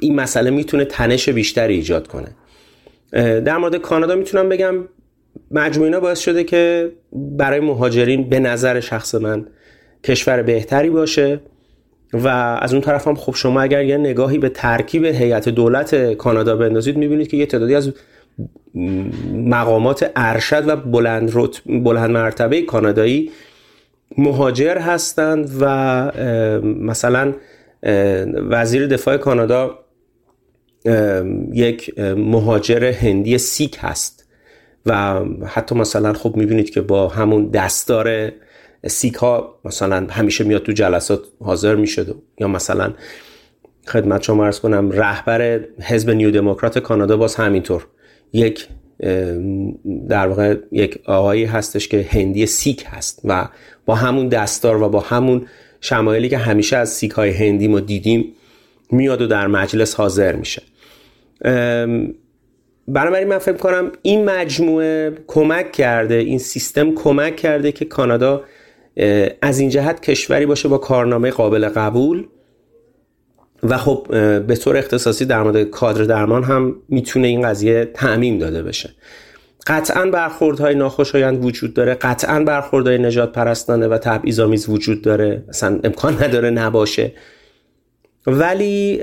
[0.00, 2.28] این مسئله می‌تونه تنش بیشتری ایجاد کنه.
[3.40, 4.74] در مورد کانادا می‌تونم بگم
[5.50, 9.46] مجموع اینا باعث شده که برای مهاجرین به نظر شخص من
[10.04, 11.40] کشور بهتری باشه
[12.12, 12.28] و
[12.60, 16.96] از اون طرف هم خب شما اگر یه نگاهی به ترکیب هیئت دولت کانادا بندازید
[16.96, 17.92] می‌بینید که یه تعدادی از
[19.34, 21.32] مقامات ارشد و بلند,
[21.66, 23.30] بلند مرتبه کانادایی
[24.18, 25.64] مهاجر هستند و
[26.62, 27.34] مثلا
[28.50, 29.78] وزیر دفاع کانادا
[31.52, 34.28] یک مهاجر هندی سیک هست
[34.86, 38.32] و حتی مثلا خب می‌بینید که با همون دستار
[38.86, 42.22] سیک ها مثلا همیشه میاد تو جلسات حاضر می‌شد.
[42.38, 42.94] یا مثلا
[43.86, 47.86] خدمت شما عرض کنم رهبر حزب New Democrat کانادا باز همینطور.
[48.32, 48.68] یک
[50.08, 53.48] در واقع یک آقایی هستش که هندی سیک هست و
[53.86, 55.46] با همون دستار و با همون
[55.80, 58.32] شمایلی که همیشه از سیک های هندی ما دیدیم
[58.90, 60.62] میاد و در مجلس حاضر میشه.
[62.88, 68.44] بنابراین من فکر کنم این مجموعه کمک کرده این سیستم کمک کرده که کانادا
[69.42, 72.26] از این جهت کشوری باشه با کارنامه قابل قبول.
[73.62, 74.06] و خب
[74.46, 78.90] به طور اختصاصی در مورد کادر درمان هم می‌تونه این قضیه تعمیم داده بشه.
[79.66, 85.44] قطعا برخوردهای ناخوشایند وجود داره قطعا برخوردهای نجات پرستانه و تبعیض‌آمیز وجود داره.
[85.48, 87.12] اصلا امکان نداره نباشه.
[88.26, 89.00] ولی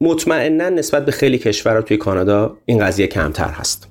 [0.00, 3.88] مطمئنا نسبت به خیلی کشورها توی کانادا این قضیه کمتر هست.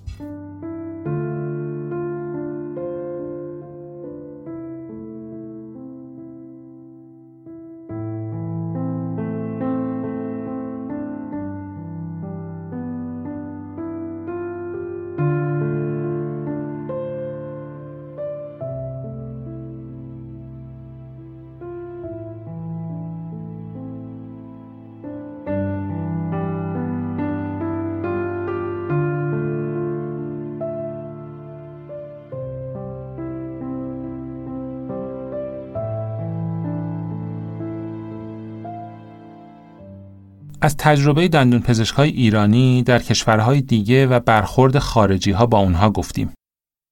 [40.61, 46.33] از تجربه دندون پزشکای ایرانی در کشورهای دیگه و برخورد خارجی ها با اونها گفتیم.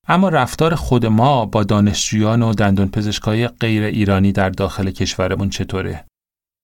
[0.07, 6.06] اما رفتار خود ما با دانشجویان و دندون پزشکای غیر ایرانی در داخل کشورمون چطوره؟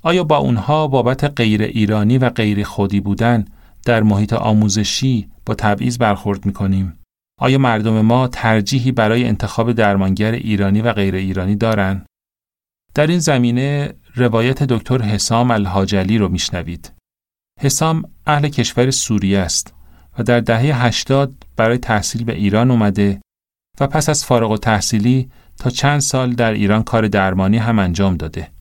[0.04, 3.46] آیا با اونها بابت غیر ایرانی و غیر خودی بودن
[3.86, 7.00] در محیط آموزشی با تبعیض برخورد می‌کنیم؟
[7.40, 12.06] آیا مردم ما ترجیحی برای انتخاب درمانگر ایرانی و غیر ایرانی دارن؟
[12.96, 16.92] در این زمینه روایت دکتر حسام الحاجلی رو میشنوید.
[17.62, 19.74] حسام اهل کشور سوریه است
[20.18, 23.22] و در دهه 80 برای تحصیل به ایران اومده
[23.80, 28.18] و پس از فارغ و تحصیلی تا چند سال در ایران کار درمانی هم انجام
[28.18, 28.52] داده.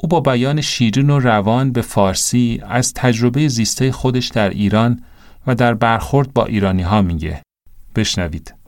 [0.00, 5.04] او با بیان شیرین و روان به فارسی از تجربه زیسته خودش در ایران
[5.46, 7.42] و در برخورد با ایرانی ها میگه.
[7.96, 8.61] بشنوید.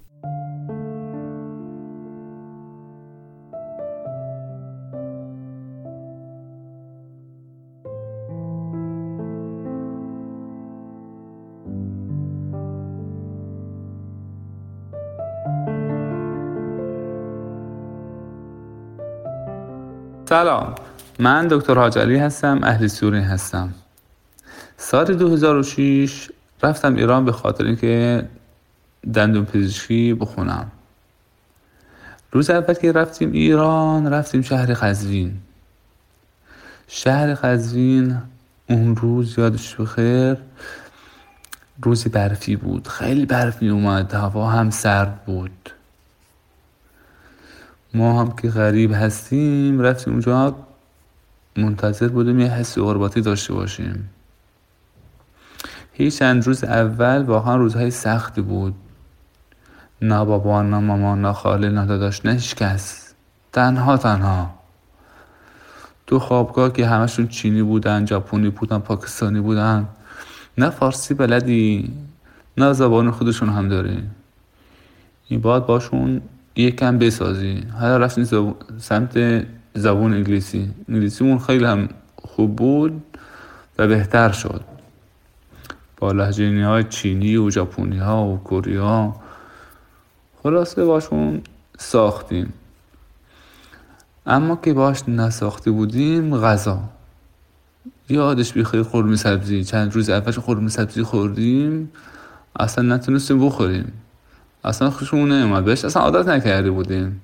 [20.28, 20.74] سلام.
[21.18, 23.74] من دکتر حاجلی هستم اهل سوری هستم.
[24.76, 26.30] سال 2006
[26.62, 28.24] رفتم ایران به خاطر اینکه
[29.14, 30.70] دندون پزشکی بخونم.
[32.32, 35.32] روز اول که رفتیم ایران رفتیم شهر قزوین.
[36.88, 38.18] شهر قزوین
[38.68, 40.36] اون روز یادش بخیر
[41.82, 42.88] روزی برفی بود.
[42.88, 45.73] خیلی برف می اومد هوا هم سرد بود.
[47.94, 50.54] ما هم که غریب هستیم رفتیم اونجا
[51.56, 54.10] منتظر بودیم یه حسی غرباتی داشته باشیم.
[55.92, 58.74] هیچ چند روز اول واقعا روزهای سختی بود.
[60.02, 63.14] نه بابا نه مامان نه خاله نه داداش نه هیچ کس.
[63.52, 64.54] تنها تنها.
[66.06, 69.88] تو خوابگاه که همشون چینی بودن ژاپنی بودن پاکستانی بودن.
[70.58, 71.92] نه فارسی بلدی
[72.56, 74.02] نه زبان خودشون هم داری
[75.28, 76.22] این باید باشون
[76.56, 77.64] یکم بسازی.
[77.80, 80.70] حالا رفتیم سمت زبان انگلیسی.
[80.88, 83.02] انگلیسیمون خیلی هم خوب بود
[83.78, 84.60] و بهتر شد.
[85.96, 89.20] با لحجه های چینی و ژاپنی ها و کره ها
[90.42, 91.42] خلاصه باشون
[91.78, 92.52] ساختیم.
[94.26, 96.80] اما که باش نساخته بودیم غذا.
[98.08, 101.90] یادش بیخیر خورمی سبزی چند روز اولش خورمی سبزی خوردیم.
[102.60, 103.92] اصلا نتونستیم بخوریم.
[104.64, 107.22] اصلا خوشمون نمیاد بهش اصلا عادت نکرده بودیم.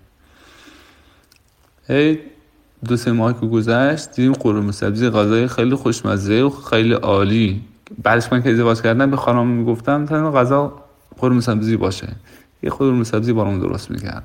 [1.88, 2.18] هی
[2.88, 7.62] دو سه ماه که گذشت دیدیم قرمه سبزی غذای خیلی خوشمزه و خیلی عالی.
[8.02, 10.82] بعدش من که ازدواج کردم به خانم می‌گفتم تا غذا
[11.18, 12.08] قرمه سبزی باشه.
[12.62, 14.24] یه قرمه سبزی برام درست می‌کرد.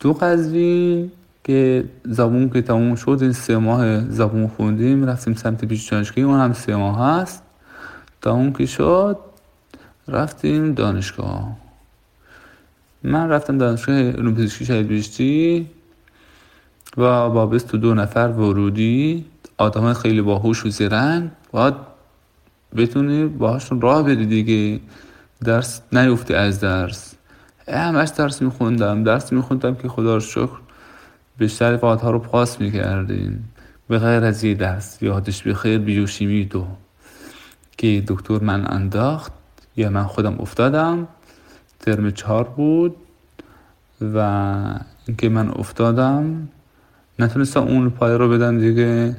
[0.00, 1.10] دو قضوی
[1.44, 6.52] که زبون که تموم شد این سه ماه زبون خوندیم رفتیم سمت پیش اون هم
[6.52, 7.42] سه ماه هست.
[8.22, 9.18] تا اون که شد
[10.08, 11.56] رفتیم دانشگاه.
[13.02, 15.66] من رفتم دانشگاه علوم پزشکی شهید بیشتی
[16.96, 19.24] و با بیست دو نفر ورودی.
[19.58, 21.74] آدم خیلی باهوش و زرنگ باید
[22.76, 24.80] بتونی باهاشون راه بری دیگه.
[25.44, 27.14] درس نیفته از درس.
[27.68, 29.04] همش درس میخوندم.
[29.04, 30.58] درس میخوندم که خدا رو شکر
[31.38, 33.52] بیشتر ها رو پاس می‌کردیم.
[33.88, 35.02] به غیر از یه درس.
[35.02, 36.66] یادش بخیر بیوشیمی دو.
[37.78, 39.35] که دکتر من انداخت.
[39.76, 41.08] یا من خودم افتادم
[41.80, 42.96] ترم چهار بود
[44.14, 44.18] و
[45.06, 46.48] اینکه من افتادم
[47.18, 49.16] نتونستم اون پای رو بدم دیگه.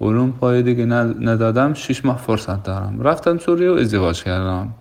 [0.00, 3.00] علوم پای دیگه ندادم شش ماه فرصت دارم.
[3.02, 4.74] رفتم سوریه و ازدواج کردم.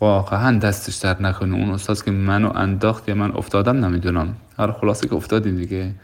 [0.00, 1.54] واقعا دستش در نکنه.
[1.54, 4.34] اون استاد که منو انداخت یا من افتادم نمی‌دونم.
[4.58, 5.94] هر خلاصه که افتادی دیگه.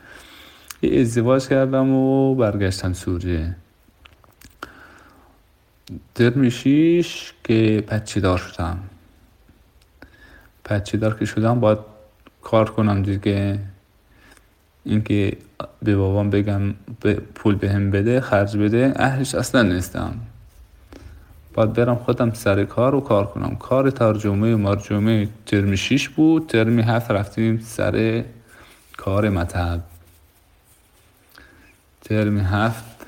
[1.01, 3.57] ازدواج کردم و برگشتم سوریه.
[6.15, 8.79] در شیش که پچی دار شدم
[10.65, 11.79] پچی دار که شدم باید
[12.43, 13.59] کار کنم دیگه
[14.85, 15.37] اینکه
[15.83, 16.75] به بابام بگم
[17.35, 20.15] پول بهم بده خرج بده اهلش اصلا نیستم
[21.55, 26.47] باید برم خودم سر کار و کار کنم کار ترجمه و مرجمه ترم شیش بود
[26.47, 28.25] ترمی هفت رفتیم سر
[28.97, 29.81] کار مطب
[32.05, 33.07] ترمی هفت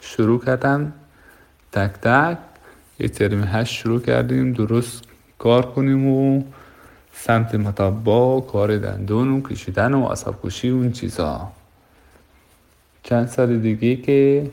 [0.00, 0.92] شروع کردم
[1.78, 2.38] تک تک.
[2.98, 5.04] یه ترمی هشت شروع کردیم درست
[5.38, 6.42] کار کنیم و
[7.12, 11.52] سمت مطبا کار دندون و کشیدن و عصب کشی اون چیزا.
[13.02, 14.50] چند سال دیگه که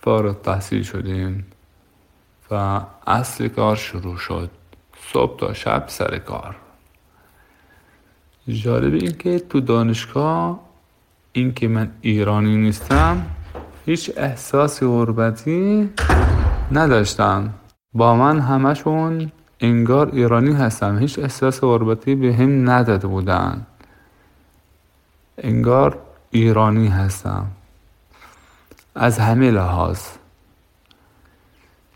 [0.00, 1.46] فارغ تحصیل شدیم
[2.50, 4.50] و اصل کار شروع شد.
[5.12, 6.56] صبح تا شب سر کار.
[8.48, 10.60] جالب این که تو دانشگاه
[11.32, 13.26] این که من ایرانی نیستم
[13.86, 15.90] هیچ احساس غربتی
[16.72, 17.54] نداشتم
[17.94, 23.66] با من همشون انگار ایرانی هستم هیچ احساس غربتی به هم نداده بودن.
[25.38, 25.98] انگار
[26.30, 27.46] ایرانی هستم.
[28.94, 30.00] از همه لحاظ.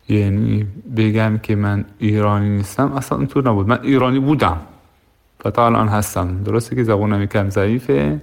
[0.09, 3.69] یعنی بگم که من ایرانی نیستم اصلا اونطور نبود.
[3.69, 4.61] من ایرانی بودم.
[5.45, 6.43] و تا الان هستم.
[6.43, 8.21] درسته که زبانم کم ضعیفه.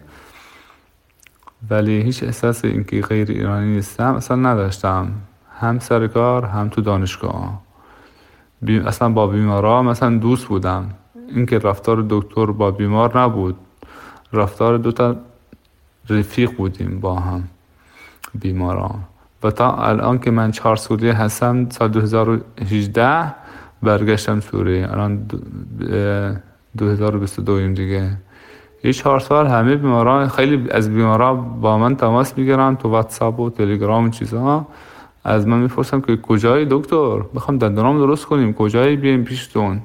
[1.70, 5.12] ولی هیچ احساس اینکه غیر ایرانی نیستم اصلا نداشتم.
[5.60, 7.62] هم سر کار هم تو دانشگاه.
[8.86, 10.90] اصلا با بیمارا مثلا دوست بودم.
[11.36, 13.56] اینکه رفتار دکتر با بیمار نبود.
[14.34, 15.16] رفتار دوتا
[16.10, 17.44] رفیق بودیم با هم
[18.36, 19.00] بیماران.
[19.44, 23.36] و تا الان که من چهار سوریه هستم سال 2018
[23.84, 24.92] برگشتم سوریه.
[24.92, 25.28] الان
[26.78, 28.18] 2022 دیگه.
[28.88, 33.50] یه چهار سال همه بیماران خیلی از بیماران با من تماس می‌گیرن تو واتساپ و
[33.50, 34.68] تلگرام و چیزها
[35.24, 38.54] از من می‌پرسم که کجای دکتر؟ بخوام دندونام درست کنیم.
[38.54, 39.82] کجایی بیایم پیشتون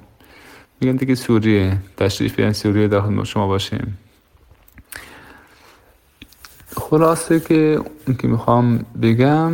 [0.81, 1.79] میگن دیگه سوریه.
[1.97, 3.99] تشریف بیاین سوریه در خدمت شما باشیم.
[6.77, 9.53] خلاصه که اینکه می‌خوام بگم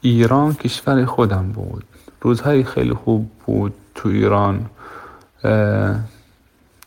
[0.00, 1.84] ایران کشور خودم بود.
[2.20, 4.66] روزهای خیلی خوب بود تو ایران.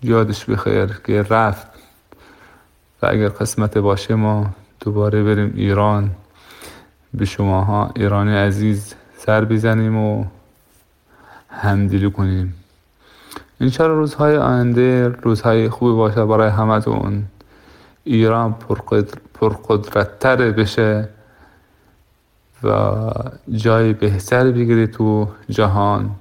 [0.01, 1.67] یادش بخیر که رفت.
[3.01, 4.49] و اگر قسمت باشه ما
[4.79, 6.11] دوباره بریم ایران.
[7.13, 10.25] به شماها ایرانی عزیز سر بزنیم و
[11.49, 12.53] همدلی کنیم.
[13.61, 17.23] انشالله روزهای آینده روزهای خوبی باشه برای همتون.
[18.03, 18.55] ایران
[19.33, 21.09] پرقدرتتر بشه
[22.63, 22.91] و
[23.51, 26.11] جای بهتری بگیری تو جهان.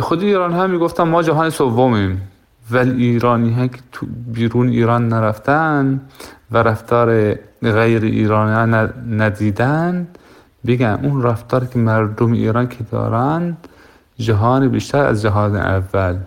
[0.00, 2.28] خود ایران هم می‌گفتن ما جهان سومیم.
[2.70, 6.00] ولی ایرانی ها که تو بیرون ایران نرفتن
[6.50, 8.76] و رفتار غیر ایرانی
[9.10, 10.06] ندیدن
[10.66, 13.56] بگن اون رفتار که مردم ایران که دارن
[14.18, 16.18] جهان بیشتر از جهان اول.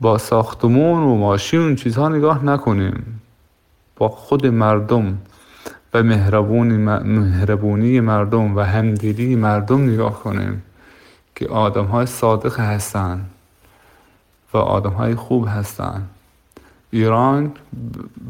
[0.00, 3.20] با ساختمون و ماشین چیزها نگاه نکنیم.
[3.96, 5.18] با خود مردم
[5.94, 10.62] و مهربونی, مهربونی مردم و همدلی مردم نگاه کنیم
[11.34, 13.24] که آدم های صادق هستن.
[14.54, 16.02] و آدم های خوب هستن.
[16.90, 17.52] ایران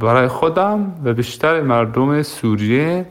[0.01, 3.07] برای خودم و بیشتر مردم سوریه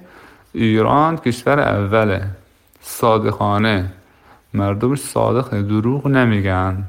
[0.54, 2.28] ایران کشور اوله.
[2.82, 3.92] صادقانه.
[4.54, 6.84] مردمش صادق دروغ نمیگن.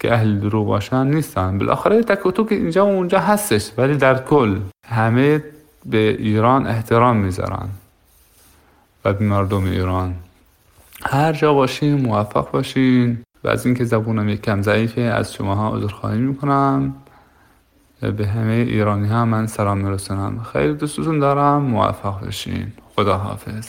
[0.00, 1.58] که اهل دروغ باشن نیستن.
[1.58, 5.42] بالاخره تک که اینجا و اونجا هستش ولی در کل همه
[5.86, 7.68] به ایران احترام می‌ذارن.
[9.04, 10.14] و به مردم ایران.
[11.04, 13.25] هر جا باشین موفق باشین.
[13.46, 16.94] و از اینکه زبونم یک کم ضعیفه از شماها عذرخواهی می‌کنم.
[18.00, 20.42] به همه ایرانی ها من سلام میرسونم.
[20.52, 21.62] خیلی دوستتون دارم.
[21.62, 23.68] موفق باشین خدا حافظ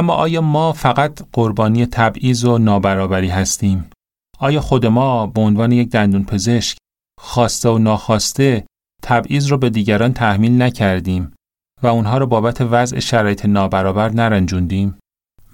[0.00, 3.90] اما آیا ما فقط قربانی تبعیض و نابرابری هستیم؟
[4.38, 6.78] آیا خود ما به عنوان یک دندون پزشک
[7.20, 8.64] خواسته و ناخواسته
[9.02, 11.32] تبعیض رو به دیگران تحمیل نکردیم
[11.82, 14.98] و اونها رو بابت وضع شرایط نابرابر نرنجوندیم؟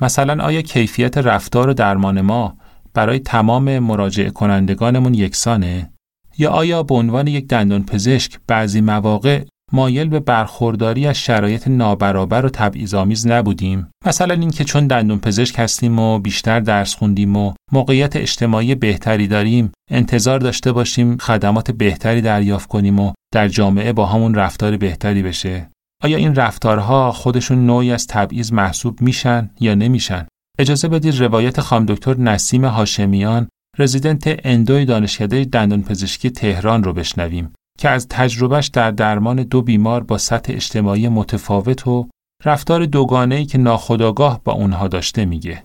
[0.01, 2.57] مثلا آیا کیفیت رفتار و درمان ما
[2.95, 5.91] برای تمام مراجع کنندگانمون یکسانه؟
[6.39, 12.47] یا آیا به عنوان یک دندان پزشک بعضی مواقع مایل به برخورداری از شرایط نابرابر
[12.47, 13.89] و تبعیض‌آمیز نبودیم.
[14.07, 19.73] مثلا اینکه چون دندون پزشک هستیم و بیشتر درس خوندیم و موقعیت اجتماعی بهتری داریم
[19.91, 25.71] انتظار داشته باشیم خدمات بهتری دریافت کنیم و در جامعه با همون رفتار بهتری بشه.
[26.03, 30.27] آیا این رفتارها خودشون نوعی از تبعیض محسوب میشن یا نمیشن؟
[30.59, 33.49] اجازه بدید روایت خام دکتر نسیم هاشمیان
[33.79, 37.53] رزیدنت اندوی دانشکده دندان پزشکی تهران رو بشنویم.
[37.79, 42.09] که از تجربهش در درمان دو بیمار با سطح اجتماعی متفاوت و
[42.45, 45.63] رفتار دوگانه‌ای که ناخودآگاه با اونها داشته میگه.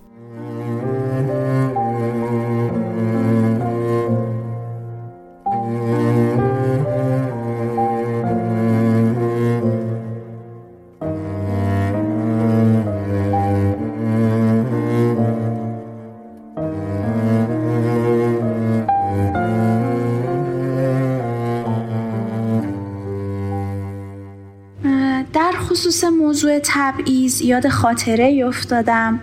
[27.01, 29.19] تبعیض یاد خاطره افتادم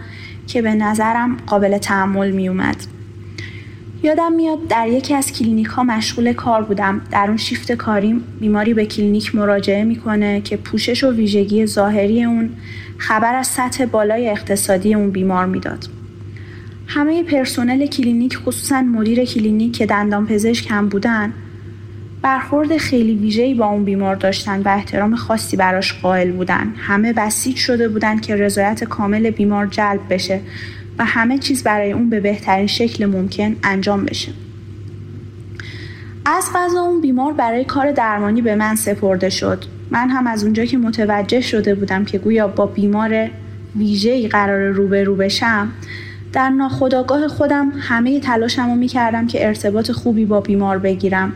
[0.46, 2.76] که به نظرم قابل تحمل می اومد.
[4.02, 8.74] یادم میاد در یکی از کلینیک ها مشغول کار بودم در اون شیفت کاریم بیماری
[8.74, 12.50] به کلینیک مراجعه می‌کنه که پوشش و ویژگی ظاهری اون
[12.98, 15.86] خبر از سطح بالای اقتصادی اون بیمار می‌داد
[16.86, 21.32] همه پرسنل کلینیک خصوصا مدیر کلینیک که دندان پزشک هم بودن
[22.28, 26.74] برخورد خیلی ویژه‌ای با اون بیمار داشتن و احترام خاصی براش قائل بودن.
[26.76, 30.40] همه بسیج شده بودن که رضایت کامل بیمار جلب بشه
[30.98, 34.32] و همه چیز برای اون به بهترین شکل ممکن انجام بشه.
[36.26, 39.64] از غذا اون بیمار برای کار درمانی به من سپرده شد.
[39.90, 43.28] من هم از اونجا که متوجه شده بودم که گویا با بیمار
[43.76, 45.72] ویژه‌ای قرار روبرو بشم
[46.32, 51.32] در ناخودآگاه خودم همه تلاشمو می‌کردم که ارتباط خوبی با بیمار بگیرم.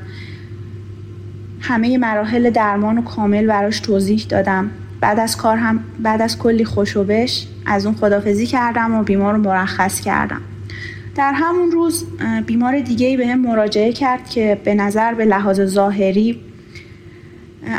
[1.62, 4.70] همه مراحل درمان و کامل براش توضیح دادم.
[5.00, 9.40] بعد از کار هم بعد از کلی خوشوبش از اون خدافزی کردم و بیمار رو
[9.40, 10.40] مرخص کردم.
[11.14, 12.06] در همون روز
[12.46, 16.40] بیمار دیگه به هم مراجعه کرد که به نظر به لحاظ ظاهری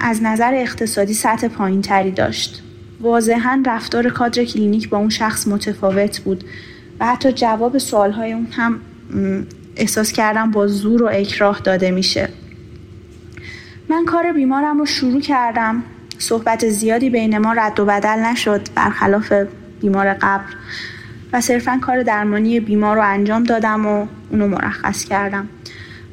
[0.02, 2.64] از نظر اقتصادی سطح پایین تری داشت.
[3.02, 6.44] واضحا رفتار کادر کلینیک با اون شخص متفاوت بود
[7.00, 8.80] و حتی جواب سوالهای اون هم
[9.76, 12.30] احساس کردم با زور و اکراه داده میشه.
[13.90, 15.84] من کار بیمارم رو شروع کردم.
[16.18, 19.34] صحبت زیادی بین ما رد و بدل نشد برخلاف
[19.82, 20.54] بیمار قبل.
[21.34, 25.50] و صرفا کار درمانی بیمار رو انجام دادم و اونو مرخص کردم.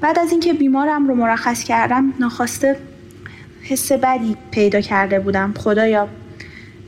[0.00, 2.76] بعد از اینکه بیمارم رو مرخص کردم ناخواسته
[3.62, 5.54] حس بدی پیدا کرده بودم.
[5.56, 6.08] خدایا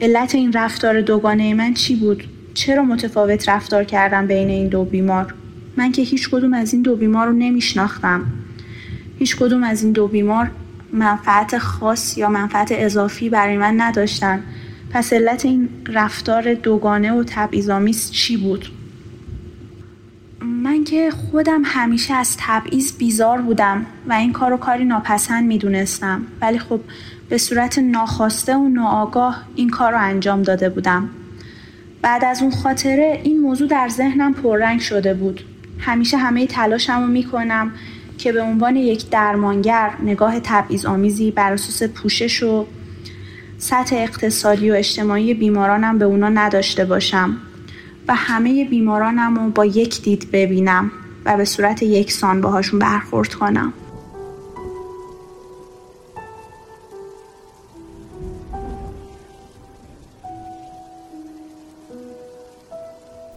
[0.01, 5.35] علت این رفتار دوگانه من چی بود؟ چرا متفاوت رفتار کردم بین این دو بیمار؟
[5.77, 8.27] من که هیچ کدوم از این دو بیمار رو نمیشناختم.
[9.19, 10.51] هیچ کدوم از این دو بیمار
[10.93, 14.43] منفعت خاص یا منفعت اضافی برای من نداشتن.
[14.91, 18.67] پس علت این رفتار دوگانه و تبعیض‌آمیز چی بود؟
[20.41, 26.23] من که خودم همیشه از تبعیض بیزار بودم و این کار کاری ناپسند می‌دونستم.
[26.41, 26.81] ولی خب
[27.29, 31.09] به صورت ناخواسته و ناآگاه این کار رو انجام داده بودم.
[32.03, 35.45] بعد از اون خاطره این موضوع در ذهنم پررنگ شده بود.
[35.79, 37.73] همیشه همه تلاشم رو می‌کنم.
[38.23, 42.67] که به عنوان یک درمانگر نگاه تبعیض آمیزی بر اساس پوشش و
[43.59, 47.37] سطح اقتصادی و اجتماعی بیمارانم به اونا نداشته باشم
[48.09, 50.91] و همه بیمارانم رو با یک دید ببینم
[51.25, 53.73] و به صورت یکسان باهاشون برخورد کنم.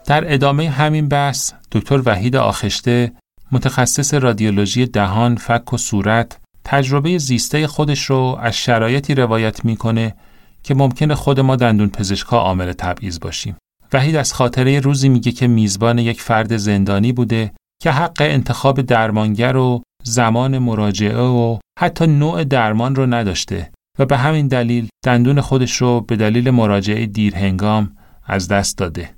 [0.07, 3.12] در ادامه همین بحث دکتر وحید آخشته
[3.52, 10.16] متخصص رادیولوژی دهان، فک و صورت تجربه زیسته خودش رو از شرایطی روایت می‌کنه
[10.64, 13.56] که ممکنه خود ما دندون پزشکا عامل تبعیض باشیم.
[13.94, 17.52] وحید از خاطره روزی میگه که میزبان یک فرد زندانی بوده
[17.82, 24.18] که حق انتخاب درمانگر و زمان مراجعه و حتی نوع درمان رو نداشته و به
[24.18, 29.10] همین دلیل دندون خودش رو به دلیل مراجعه دیرهنگام از دست داده.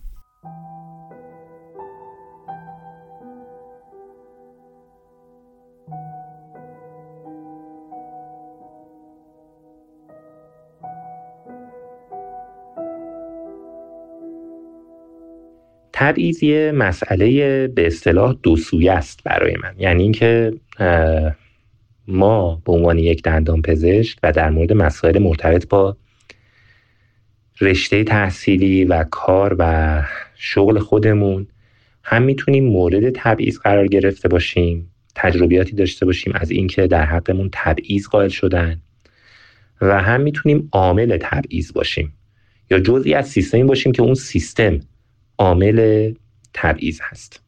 [15.99, 19.75] تبعیض یه مسئله به اصطلاح دو سویه است برای من.
[19.77, 20.53] یعنی اینکه
[22.07, 25.97] ما به عنوان یک دندان پزشک و در مورد مسائل مرتبط با
[27.61, 30.03] رشته تحصیلی و کار و
[30.35, 31.47] شغل خودمون
[32.03, 38.07] هم می‌تونیم مورد تبعیض قرار گرفته باشیم تجربیاتی داشته باشیم از اینکه در حقمون تبعیض
[38.07, 38.81] قائل شدن
[39.81, 42.13] و هم می‌تونیم عامل تبعیض باشیم
[42.71, 44.79] یا جزئی از سیستمی باشیم که اون سیستم
[45.37, 46.11] عامل
[46.53, 47.41] تبعیض هست.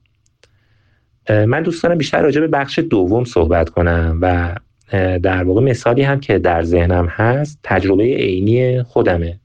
[1.30, 4.56] من دوست دارم بیشتر راجع به بخش دوم صحبت کنم و
[5.20, 9.40] در واقع مثالی هم که در ذهنم هست تجربه عینی خودمه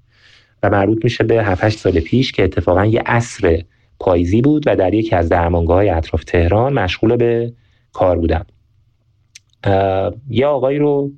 [0.62, 3.62] و مربوط میشه به 7 سال پیش که اتفاقا یه عصر
[4.00, 7.52] پاییزی بود و در یکی از درمانگاه های اطراف تهران مشغول به
[7.92, 8.46] کار بودم.
[10.28, 11.10] یه آقایی رو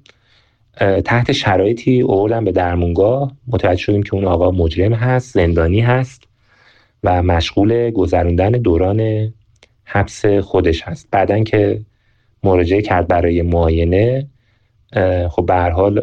[1.04, 3.32] تحت شرایطی اوردم به درمانگاه.
[3.46, 6.22] متوجه شدیم که اون آقا مجرم هست زندانی هست.
[7.06, 9.32] و مشغول گذروندن دوران
[9.84, 11.08] حبس خودش هست.
[11.10, 11.80] بعدا که
[12.42, 14.26] مراجعه کرد برای معاینه
[15.30, 16.00] خب به حال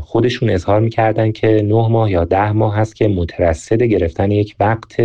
[0.00, 4.96] خودشون اظهار می‌کردن که نه ماه یا ده ماه هست که مترصد گرفتن یک وقت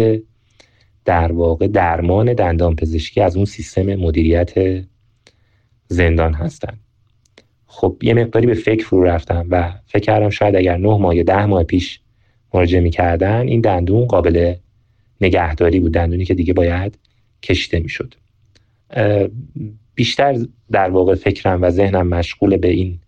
[1.06, 4.54] در واقع درمان دندان پزشکی از اون سیستم مدیریت
[5.88, 6.74] زندان هستن.
[7.68, 11.24] خب یه مقداری به فکر فرو رفتم و فکر کردم شاید اگر نه ماه یا
[11.24, 12.00] ده ماه پیش
[12.54, 14.54] مراجعه می‌کردن این دندون قابل
[15.22, 17.00] نگهداری بود دندونی که دیگه باید
[17.44, 18.14] کشیده می‌شد.
[19.96, 20.38] بیشتر
[20.72, 23.00] در واقع فکرم و ذهنم مشغول به این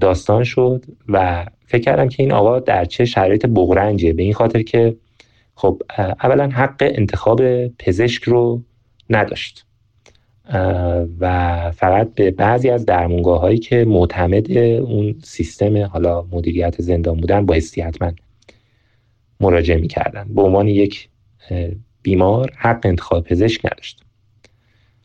[0.00, 4.12] داستان شد و فکر کردم که این آقا در چه شرایط بغرنجه.
[4.12, 4.96] به این خاطر که
[5.54, 8.62] خب اولا حق انتخاب پزشک رو
[9.10, 9.64] نداشت.
[11.20, 17.46] و فقط به بعضی از درمونگاه هایی که معتمد اون سیستم حالا مدیریت زندان بودن
[17.46, 18.12] بایستی حتما
[19.40, 20.34] مراجعه می‌کردن.
[20.34, 21.08] به عنوان یک
[22.02, 24.04] بیمار حق انتخاب پزشک نداشت.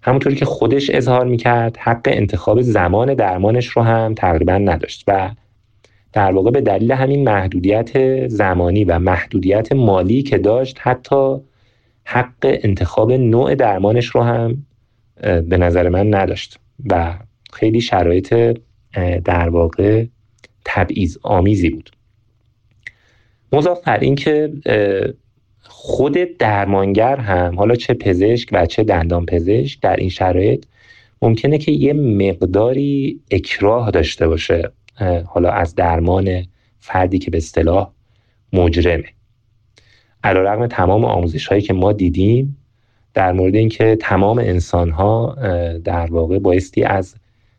[0.01, 5.31] همونطوری که خودش اظهار می‌کرد حق انتخاب زمان درمانش رو هم تقریبا نداشت و
[6.13, 11.37] در واقع به دلیل همین محدودیت زمانی و محدودیت مالی که داشت حتی
[12.05, 14.65] حق انتخاب نوع درمانش رو هم
[15.21, 16.59] به نظر من نداشت
[16.89, 17.13] و
[17.53, 18.57] خیلی شرایط
[19.23, 20.05] در واقع
[20.65, 21.89] تبعیض آمیزی بود.
[23.53, 24.53] مضاف بر اینکه
[25.63, 30.65] خود درمانگر هم حالا چه پزشک و چه دندان پزشک در این شرایط
[31.21, 34.71] ممکنه که یه مقداری اکراه داشته باشه
[35.25, 36.45] حالا از درمان
[36.79, 37.91] فردی که به اصطلاح
[38.53, 39.05] مجرمه.
[40.23, 42.57] علیرغم تمام آموزش هایی که ما دیدیم
[43.13, 45.35] در مورد اینکه تمام انسان ها
[45.83, 47.15] در واقع بایستی از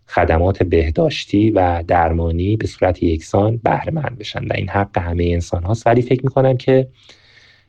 [0.07, 4.45] خدمات بهداشتی و درمانی به صورت یکسان بهره مند بشن.
[4.45, 6.89] و این حق همه انسان هاست ولی فکر می‌کنم که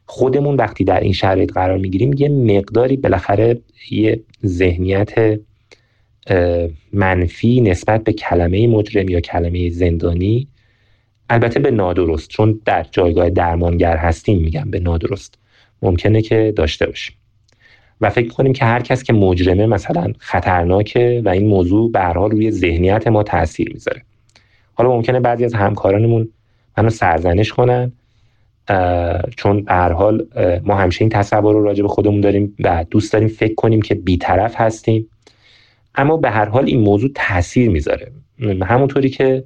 [0.05, 3.61] خودمون وقتی در این شرایط قرار می‌گیریم یه مقداری بالاخره
[3.91, 5.39] یه ذهنیت
[6.93, 10.47] منفی نسبت به کلمه مجرم یا کلمه زندانی
[11.29, 15.39] البته به نادرست چون در جایگاه درمانگر هستیم میگم به نادرست
[15.81, 17.15] ممکنه که داشته باشیم.
[18.01, 22.51] و فکر کنیم که هر کس که مجرمه مثلا خطرناکه و این موضوع به روی
[22.51, 24.01] ذهنیت ما تاثیر می‌ذاره.
[24.73, 26.29] حالا ممکنه بعضی از همکارانمون
[26.77, 27.91] منو سرزنش کنن
[29.37, 30.27] چون به هر حال
[30.63, 33.95] ما همیشه این تصور رو راجع به خودمون داریم و دوست داریم فکر کنیم که
[33.95, 35.09] بیطرف هستیم.
[35.95, 38.11] اما به هر حال این موضوع تاثیر می‌ذاره.
[38.63, 39.43] همونطوری که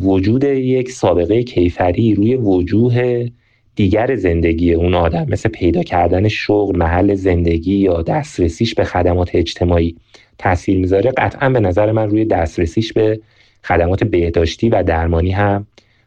[0.00, 3.28] وجود یک سابقه کیفری روی وجوه
[3.76, 9.96] دیگر زندگی اون آدم مثل پیدا کردن شغل محل زندگی یا دسترسیش به خدمات اجتماعی
[10.38, 11.10] تاثیر می‌ذاره.
[11.10, 13.20] قطعا به نظر من روی دسترسیش به
[13.62, 15.66] خدمات بهداشتی و درمانی هم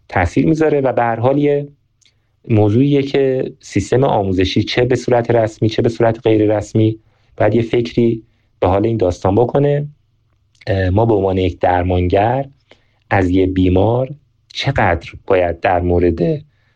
[0.10, 1.68] تاثیر می‌ذاره و به هر حال یه
[2.50, 7.00] موضوعیه که سیستم آموزشی چه به صورت رسمی چه به صورت غیر رسمی
[7.38, 8.24] باید یه فکری
[8.60, 9.88] به حال این داستان بکنه.
[10.92, 12.46] ما به عنوان یک درمانگر
[13.10, 14.10] از یه بیمار
[14.54, 16.20] چقدر باید در مورد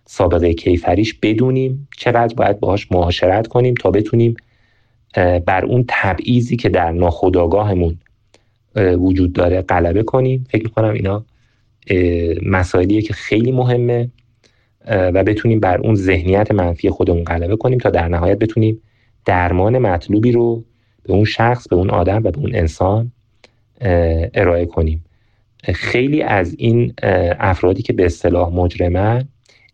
[0.06, 4.36] سابقه کیفریش بدونیم چقدر باید باهاش معاشرت کنیم تا بتونیم
[5.46, 7.98] بر اون تبعیضی که در ناخودآگاهمون
[8.76, 10.48] وجود داره غلبه کنیم.
[10.50, 11.26] فکر می‌کنم اینا
[12.46, 14.10] مسائلیه که خیلی مهمه.
[14.88, 18.82] و بتونیم بر اون ذهنیت منفی خودمون غلبه کنیم تا در نهایت بتونیم
[19.26, 20.64] درمان مطلوبی رو
[21.04, 23.12] به اون شخص به اون آدم و به اون انسان
[24.34, 25.06] ارائه کنیم.
[25.64, 26.94] خیلی از این
[27.40, 29.28] افرادی که به اصطلاح مجرمن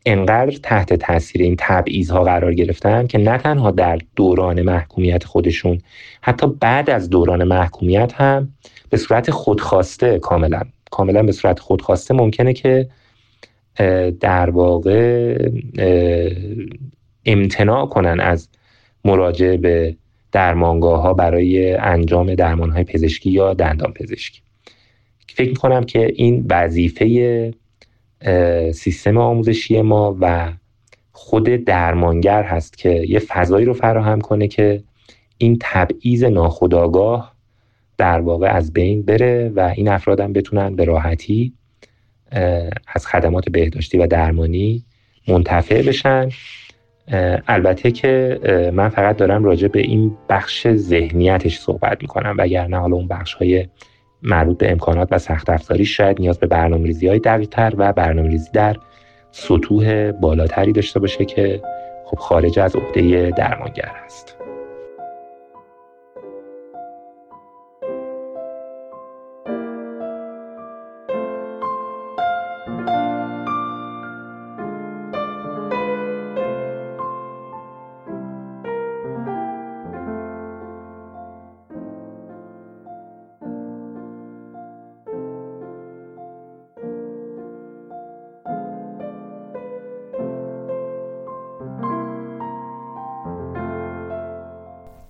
[0.05, 5.81] انقدر تحت تاثیر این تبعیض ها قرار گرفتن که نه تنها در دوران محکومیت خودشون
[6.21, 8.53] حتی بعد از دوران محکومیت هم
[8.89, 10.61] به صورت خودخواسته کاملا
[10.91, 12.89] کاملا به صورت خودخواسته ممکنه که
[14.19, 15.37] در واقع
[17.25, 18.49] امتناع کنن از
[19.05, 19.95] مراجعه به
[20.31, 24.41] درمانگاه ها برای انجام درمان های پزشکی یا دندان پزشکی.
[25.27, 27.53] فکر کنم که این وظیفه
[28.73, 30.53] سیستم آموزشی ما و
[31.11, 34.83] خود درمانگر هست که یه فضایی رو فراهم کنه که
[35.37, 37.35] این تبعیض ناخودآگاه
[37.97, 41.53] در واقع از بین بره و این افراد هم بتونن به راحتی
[42.87, 44.83] از خدمات بهداشتی و درمانی
[45.27, 46.29] منتفع بشن.
[47.47, 48.39] البته که
[48.73, 52.35] من فقط دارم راجع به این بخش ذهنیتش صحبت می‌کنم.
[52.37, 53.67] وگرنه حالا اون بخش های
[54.23, 57.93] مربوط به امکانات و سخت افزاری شاید نیاز به برنامه ریزی های دقیق تر و
[57.93, 58.75] برنامه ریزی در
[59.31, 61.61] سطوح بالاتری داشته باشه که
[62.05, 64.36] خب خارج از عهده درمانگر هست.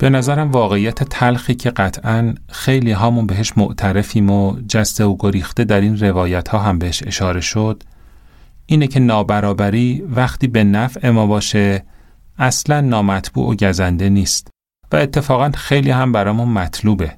[0.07, 5.81] به نظرم واقعیت تلخی که قطعا خیلی هامون بهش معترفیم و جسته و گریخته در
[5.81, 7.83] این روایت ها هم بهش اشاره شد
[8.65, 11.85] اینه که نابرابری وقتی به نفع ما باشه
[12.37, 14.47] اصلا نامطبوع و گزنده نیست
[14.91, 17.13] و اتفاقا خیلی هم برامون مطلوبه.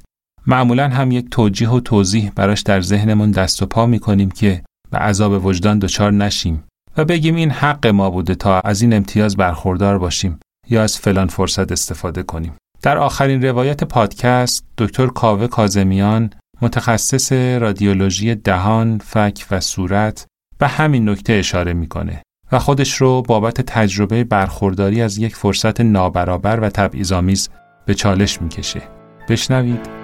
[0.48, 4.98] معمولا هم یک توجیه و توضیح براش در ذهنمون دست و پا می‌کنیم که به
[4.98, 6.64] عذاب وجدان دچار نشیم
[6.98, 10.40] و بگیم این حق ما بوده تا از این امتیاز برخوردار باشیم
[10.70, 12.54] یا از فلان فرصت استفاده کنیم.
[12.82, 16.30] در آخرین روایت پادکست دکتر کاوه کازمیان
[16.62, 20.26] متخصص رادیولوژی دهان، فک و صورت
[20.58, 26.60] به همین نکته اشاره می‌کنه و خودش رو بابت تجربه برخورداری از یک فرصت نابرابر
[26.60, 27.50] و تبعیض‌آمیز
[27.86, 28.82] به چالش می‌کشه.
[29.30, 29.99] بشنوید.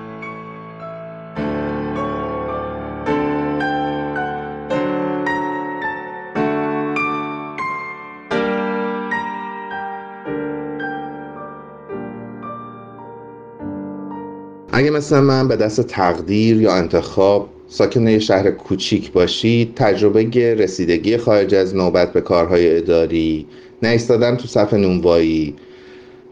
[14.78, 21.56] اگه مثلا من به دست تقدیر یا انتخاب ساکن شهر کوچیک باشید تجربه رسیدگی خارج
[21.56, 23.46] از نوبت به کارهای اداری
[23.84, 25.56] نایستادن تو صف نونوایی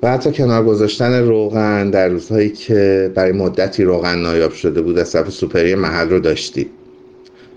[0.03, 5.07] و حتی کنار گذاشتن روغن در روزهایی که برای مدتی روغن نایاب شده بود از
[5.07, 6.69] صف سوپری محل رو داشتید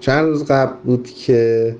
[0.00, 1.74] چند روز قبل بود که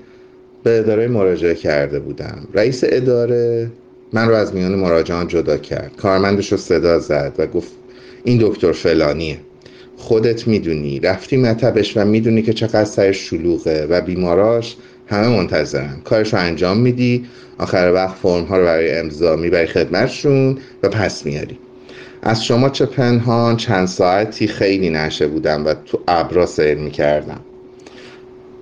[0.63, 2.49] به اداره مراجعه کرده بودم.
[2.55, 3.71] رئیس اداره
[4.13, 5.97] من رو از میان مراجعان جدا کرد.
[5.97, 7.73] کارمندش رو صدا زد و گفت
[8.27, 9.39] این دکتر فلانیه.
[9.97, 14.77] خودت می‌دونی رفتی مطبش و می‌دونی که چقدر سرش شلوغه و بیماراش
[15.07, 15.97] همه منتظرن.
[16.05, 17.25] کارش رو انجام میدی
[17.59, 21.59] آخر وقت فرم ها رو برای امضا می‌بری خدمتشون و پس میاری
[22.23, 27.41] از شما چه پنهان چند ساعتی خیلی نشه بودم و تو ابرا سیر می‌کردم.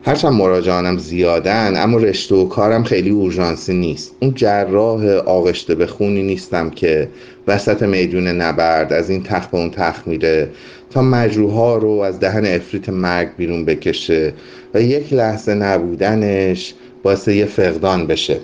[0.07, 4.16] هرچند مراجعانم زیادن اما رشته و کارم خیلی اورژانسی نیست.
[4.20, 7.09] اون جراح آغشته به خونی نیستم که
[7.46, 10.50] وسط میدون نبرد از این تخت به اون تخت میره
[10.90, 14.34] تا مجروحها رو از دهن افریت مرگ بیرون بکشه
[14.74, 18.40] و یک لحظه نبودنش باعث یه فقدان بشه.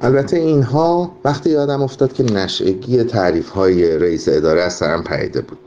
[0.00, 5.58] البته اینها وقتی یادم افتاد که نشعگی تعریف های رئیس اداره از سرم پریده بود.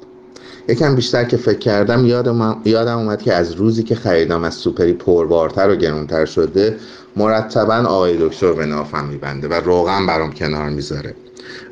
[0.69, 4.93] یکم بیشتر که فکر کردم یادم, یادم اومد که از روزی که خریدم از سوپری
[4.93, 6.77] پربارتر و گرونتر شده
[7.15, 11.15] مرتبا آقای دکتر به نافم میبنده و روغم برام کنار می‌ذاره.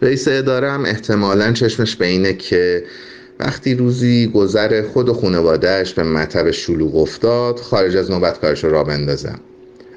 [0.01, 2.83] رئیس اداره هم احتمالا چشمش به اینه که
[3.39, 8.83] وقتی روزی گذر خود و خانوادهش به مطب شلوغ افتاد خارج از نوبت کارش را
[8.83, 9.39] بندازم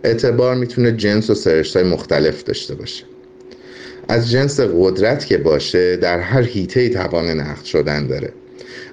[0.04, 3.04] اعتبار می‌تونه جنس و سرشت مختلف داشته باشه.
[4.08, 8.32] از جنس قدرت که باشه در هر هیته توان نقد شدن داره.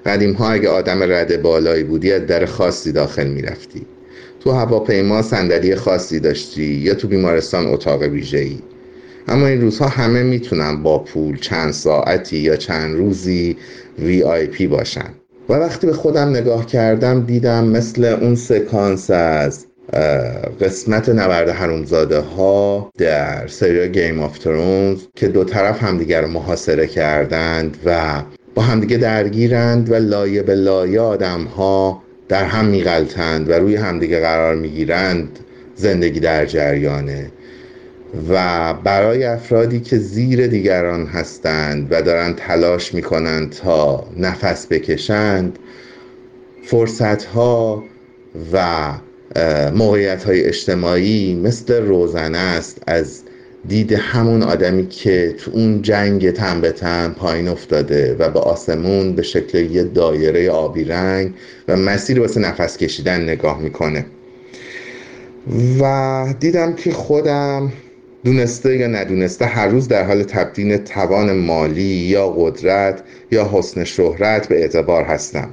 [0.06, 3.86] قدیم ها اگه آدم رد بالایی بودی از در خاصی داخل می‌رفتی.
[4.40, 8.58] تو هواپیما صندلی خاصی داشتی یا تو بیمارستان اتاق ویژه‌ای.
[9.28, 13.56] اما این روزها همه می‌تونن با پول چند ساعتی یا چند روزی
[13.98, 15.10] VIP باشن.
[15.48, 19.66] و وقتی به خودم نگاه کردم دیدم مثل اون سکانس از
[20.60, 26.86] قسمت نبرد حرومزاده ها در سریال Game of Thrones که دو طرف همدیگر رو محاصره
[26.86, 28.22] کردند و
[28.54, 34.20] با همدیگه درگیرند و لایه به لایه آدم ها در هم میغلطند و روی همدیگه
[34.20, 35.38] قرار می‌گیرند
[35.74, 37.30] زندگی در جریانه.
[38.28, 45.58] و برای افرادی که زیر دیگران هستند و دارند تلاش می‌کنند تا نفس بکشند
[46.64, 47.84] فرصت ها
[48.52, 48.92] و
[49.74, 53.22] موقعیت های اجتماعی مثل روزنه است از
[53.68, 59.12] دید همون آدمی که تو اون جنگ تن به تن پایین افتاده و به آسمون
[59.12, 61.34] به شکل یه دایره آبی رنگ
[61.68, 64.06] و مسیر واسه نفس کشیدن نگاه می‌کنه.
[65.80, 67.72] و دیدم که خودم
[68.24, 74.48] دونسته یا ندونسته هر روز در حال تبدیل توان مالی یا قدرت یا حسن شهرت
[74.48, 75.48] به اعتبار هستم.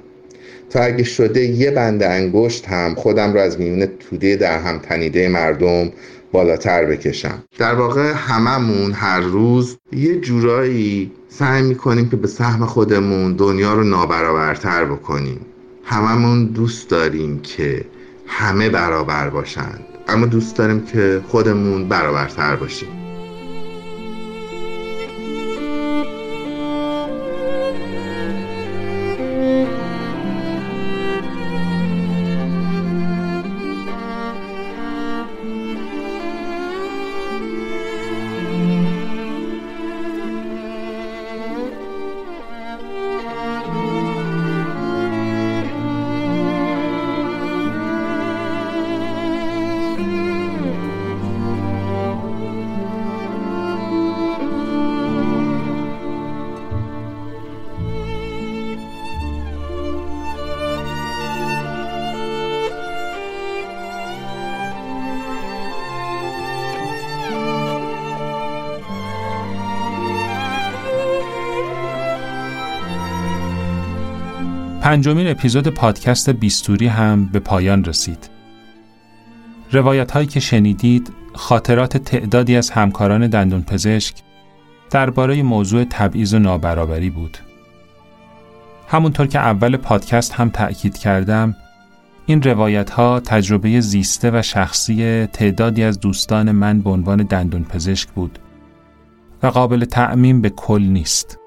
[0.70, 5.30] تا اگه شده یه بند انگشت هم خودم رو از میون توده در هم تنیده
[5.30, 5.92] مردم
[6.32, 7.44] بالاتر بکشم.
[7.58, 13.84] در واقع هممون هر روز یه جورایی سعی می‌کنیم که به سهم خودمون دنیا رو
[13.84, 15.40] نابرابرتر بکنیم.
[15.84, 17.86] هممون دوست داریم که
[18.28, 23.01] همه برابر باشند اما دوست داریم که خودمون برابرتر باشیم.
[74.92, 78.30] پنجمین اپیزود پادکست بیستوری هم به پایان رسید.
[79.72, 84.16] روایت هایی که شنیدید خاطرات تعدادی از همکاران دندون پزشک
[84.90, 87.38] درباره موضوع تبعیض و نابرابری بود.
[88.88, 91.56] همونطور که اول پادکست هم تأکید کردم
[92.26, 98.10] این روایت ها تجربه زیسته و شخصی تعدادی از دوستان من به عنوان دندون پزشک
[98.10, 98.40] بود
[99.44, 101.41] و قابل تعمیم به کل نیست.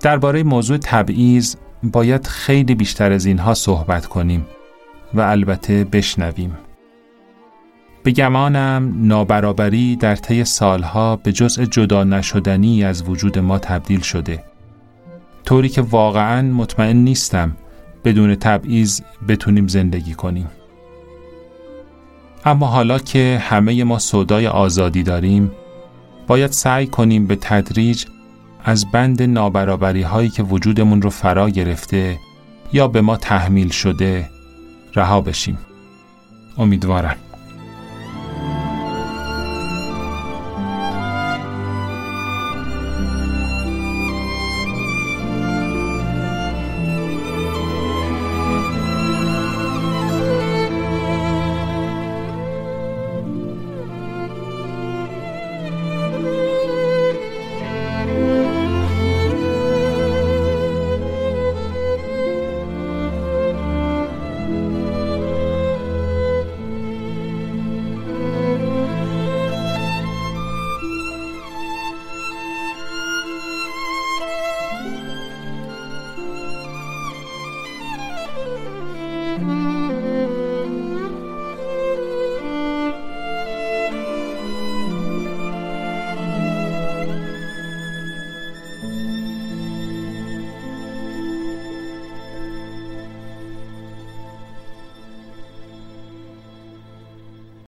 [0.00, 4.46] درباره موضوع تبعیض باید خیلی بیشتر از اینها صحبت کنیم
[5.14, 6.56] و البته بشنویم.
[8.02, 14.44] به گمانم نابرابری در طی سالها به جزء جدا نشدنی از وجود ما تبدیل شده.
[15.44, 17.56] طوری که واقعا مطمئن نیستم
[18.04, 20.48] بدون تبعیض بتونیم زندگی کنیم.
[22.44, 25.50] اما حالا که همه ما صدای آزادی داریم،
[26.26, 28.06] باید سعی کنیم به تدریج
[28.68, 32.18] از بند نابرابری هایی که وجودمون رو فرا گرفته
[32.72, 34.30] یا به ما تحمیل شده
[34.94, 35.58] رها بشیم.
[36.58, 37.16] امیدوارم.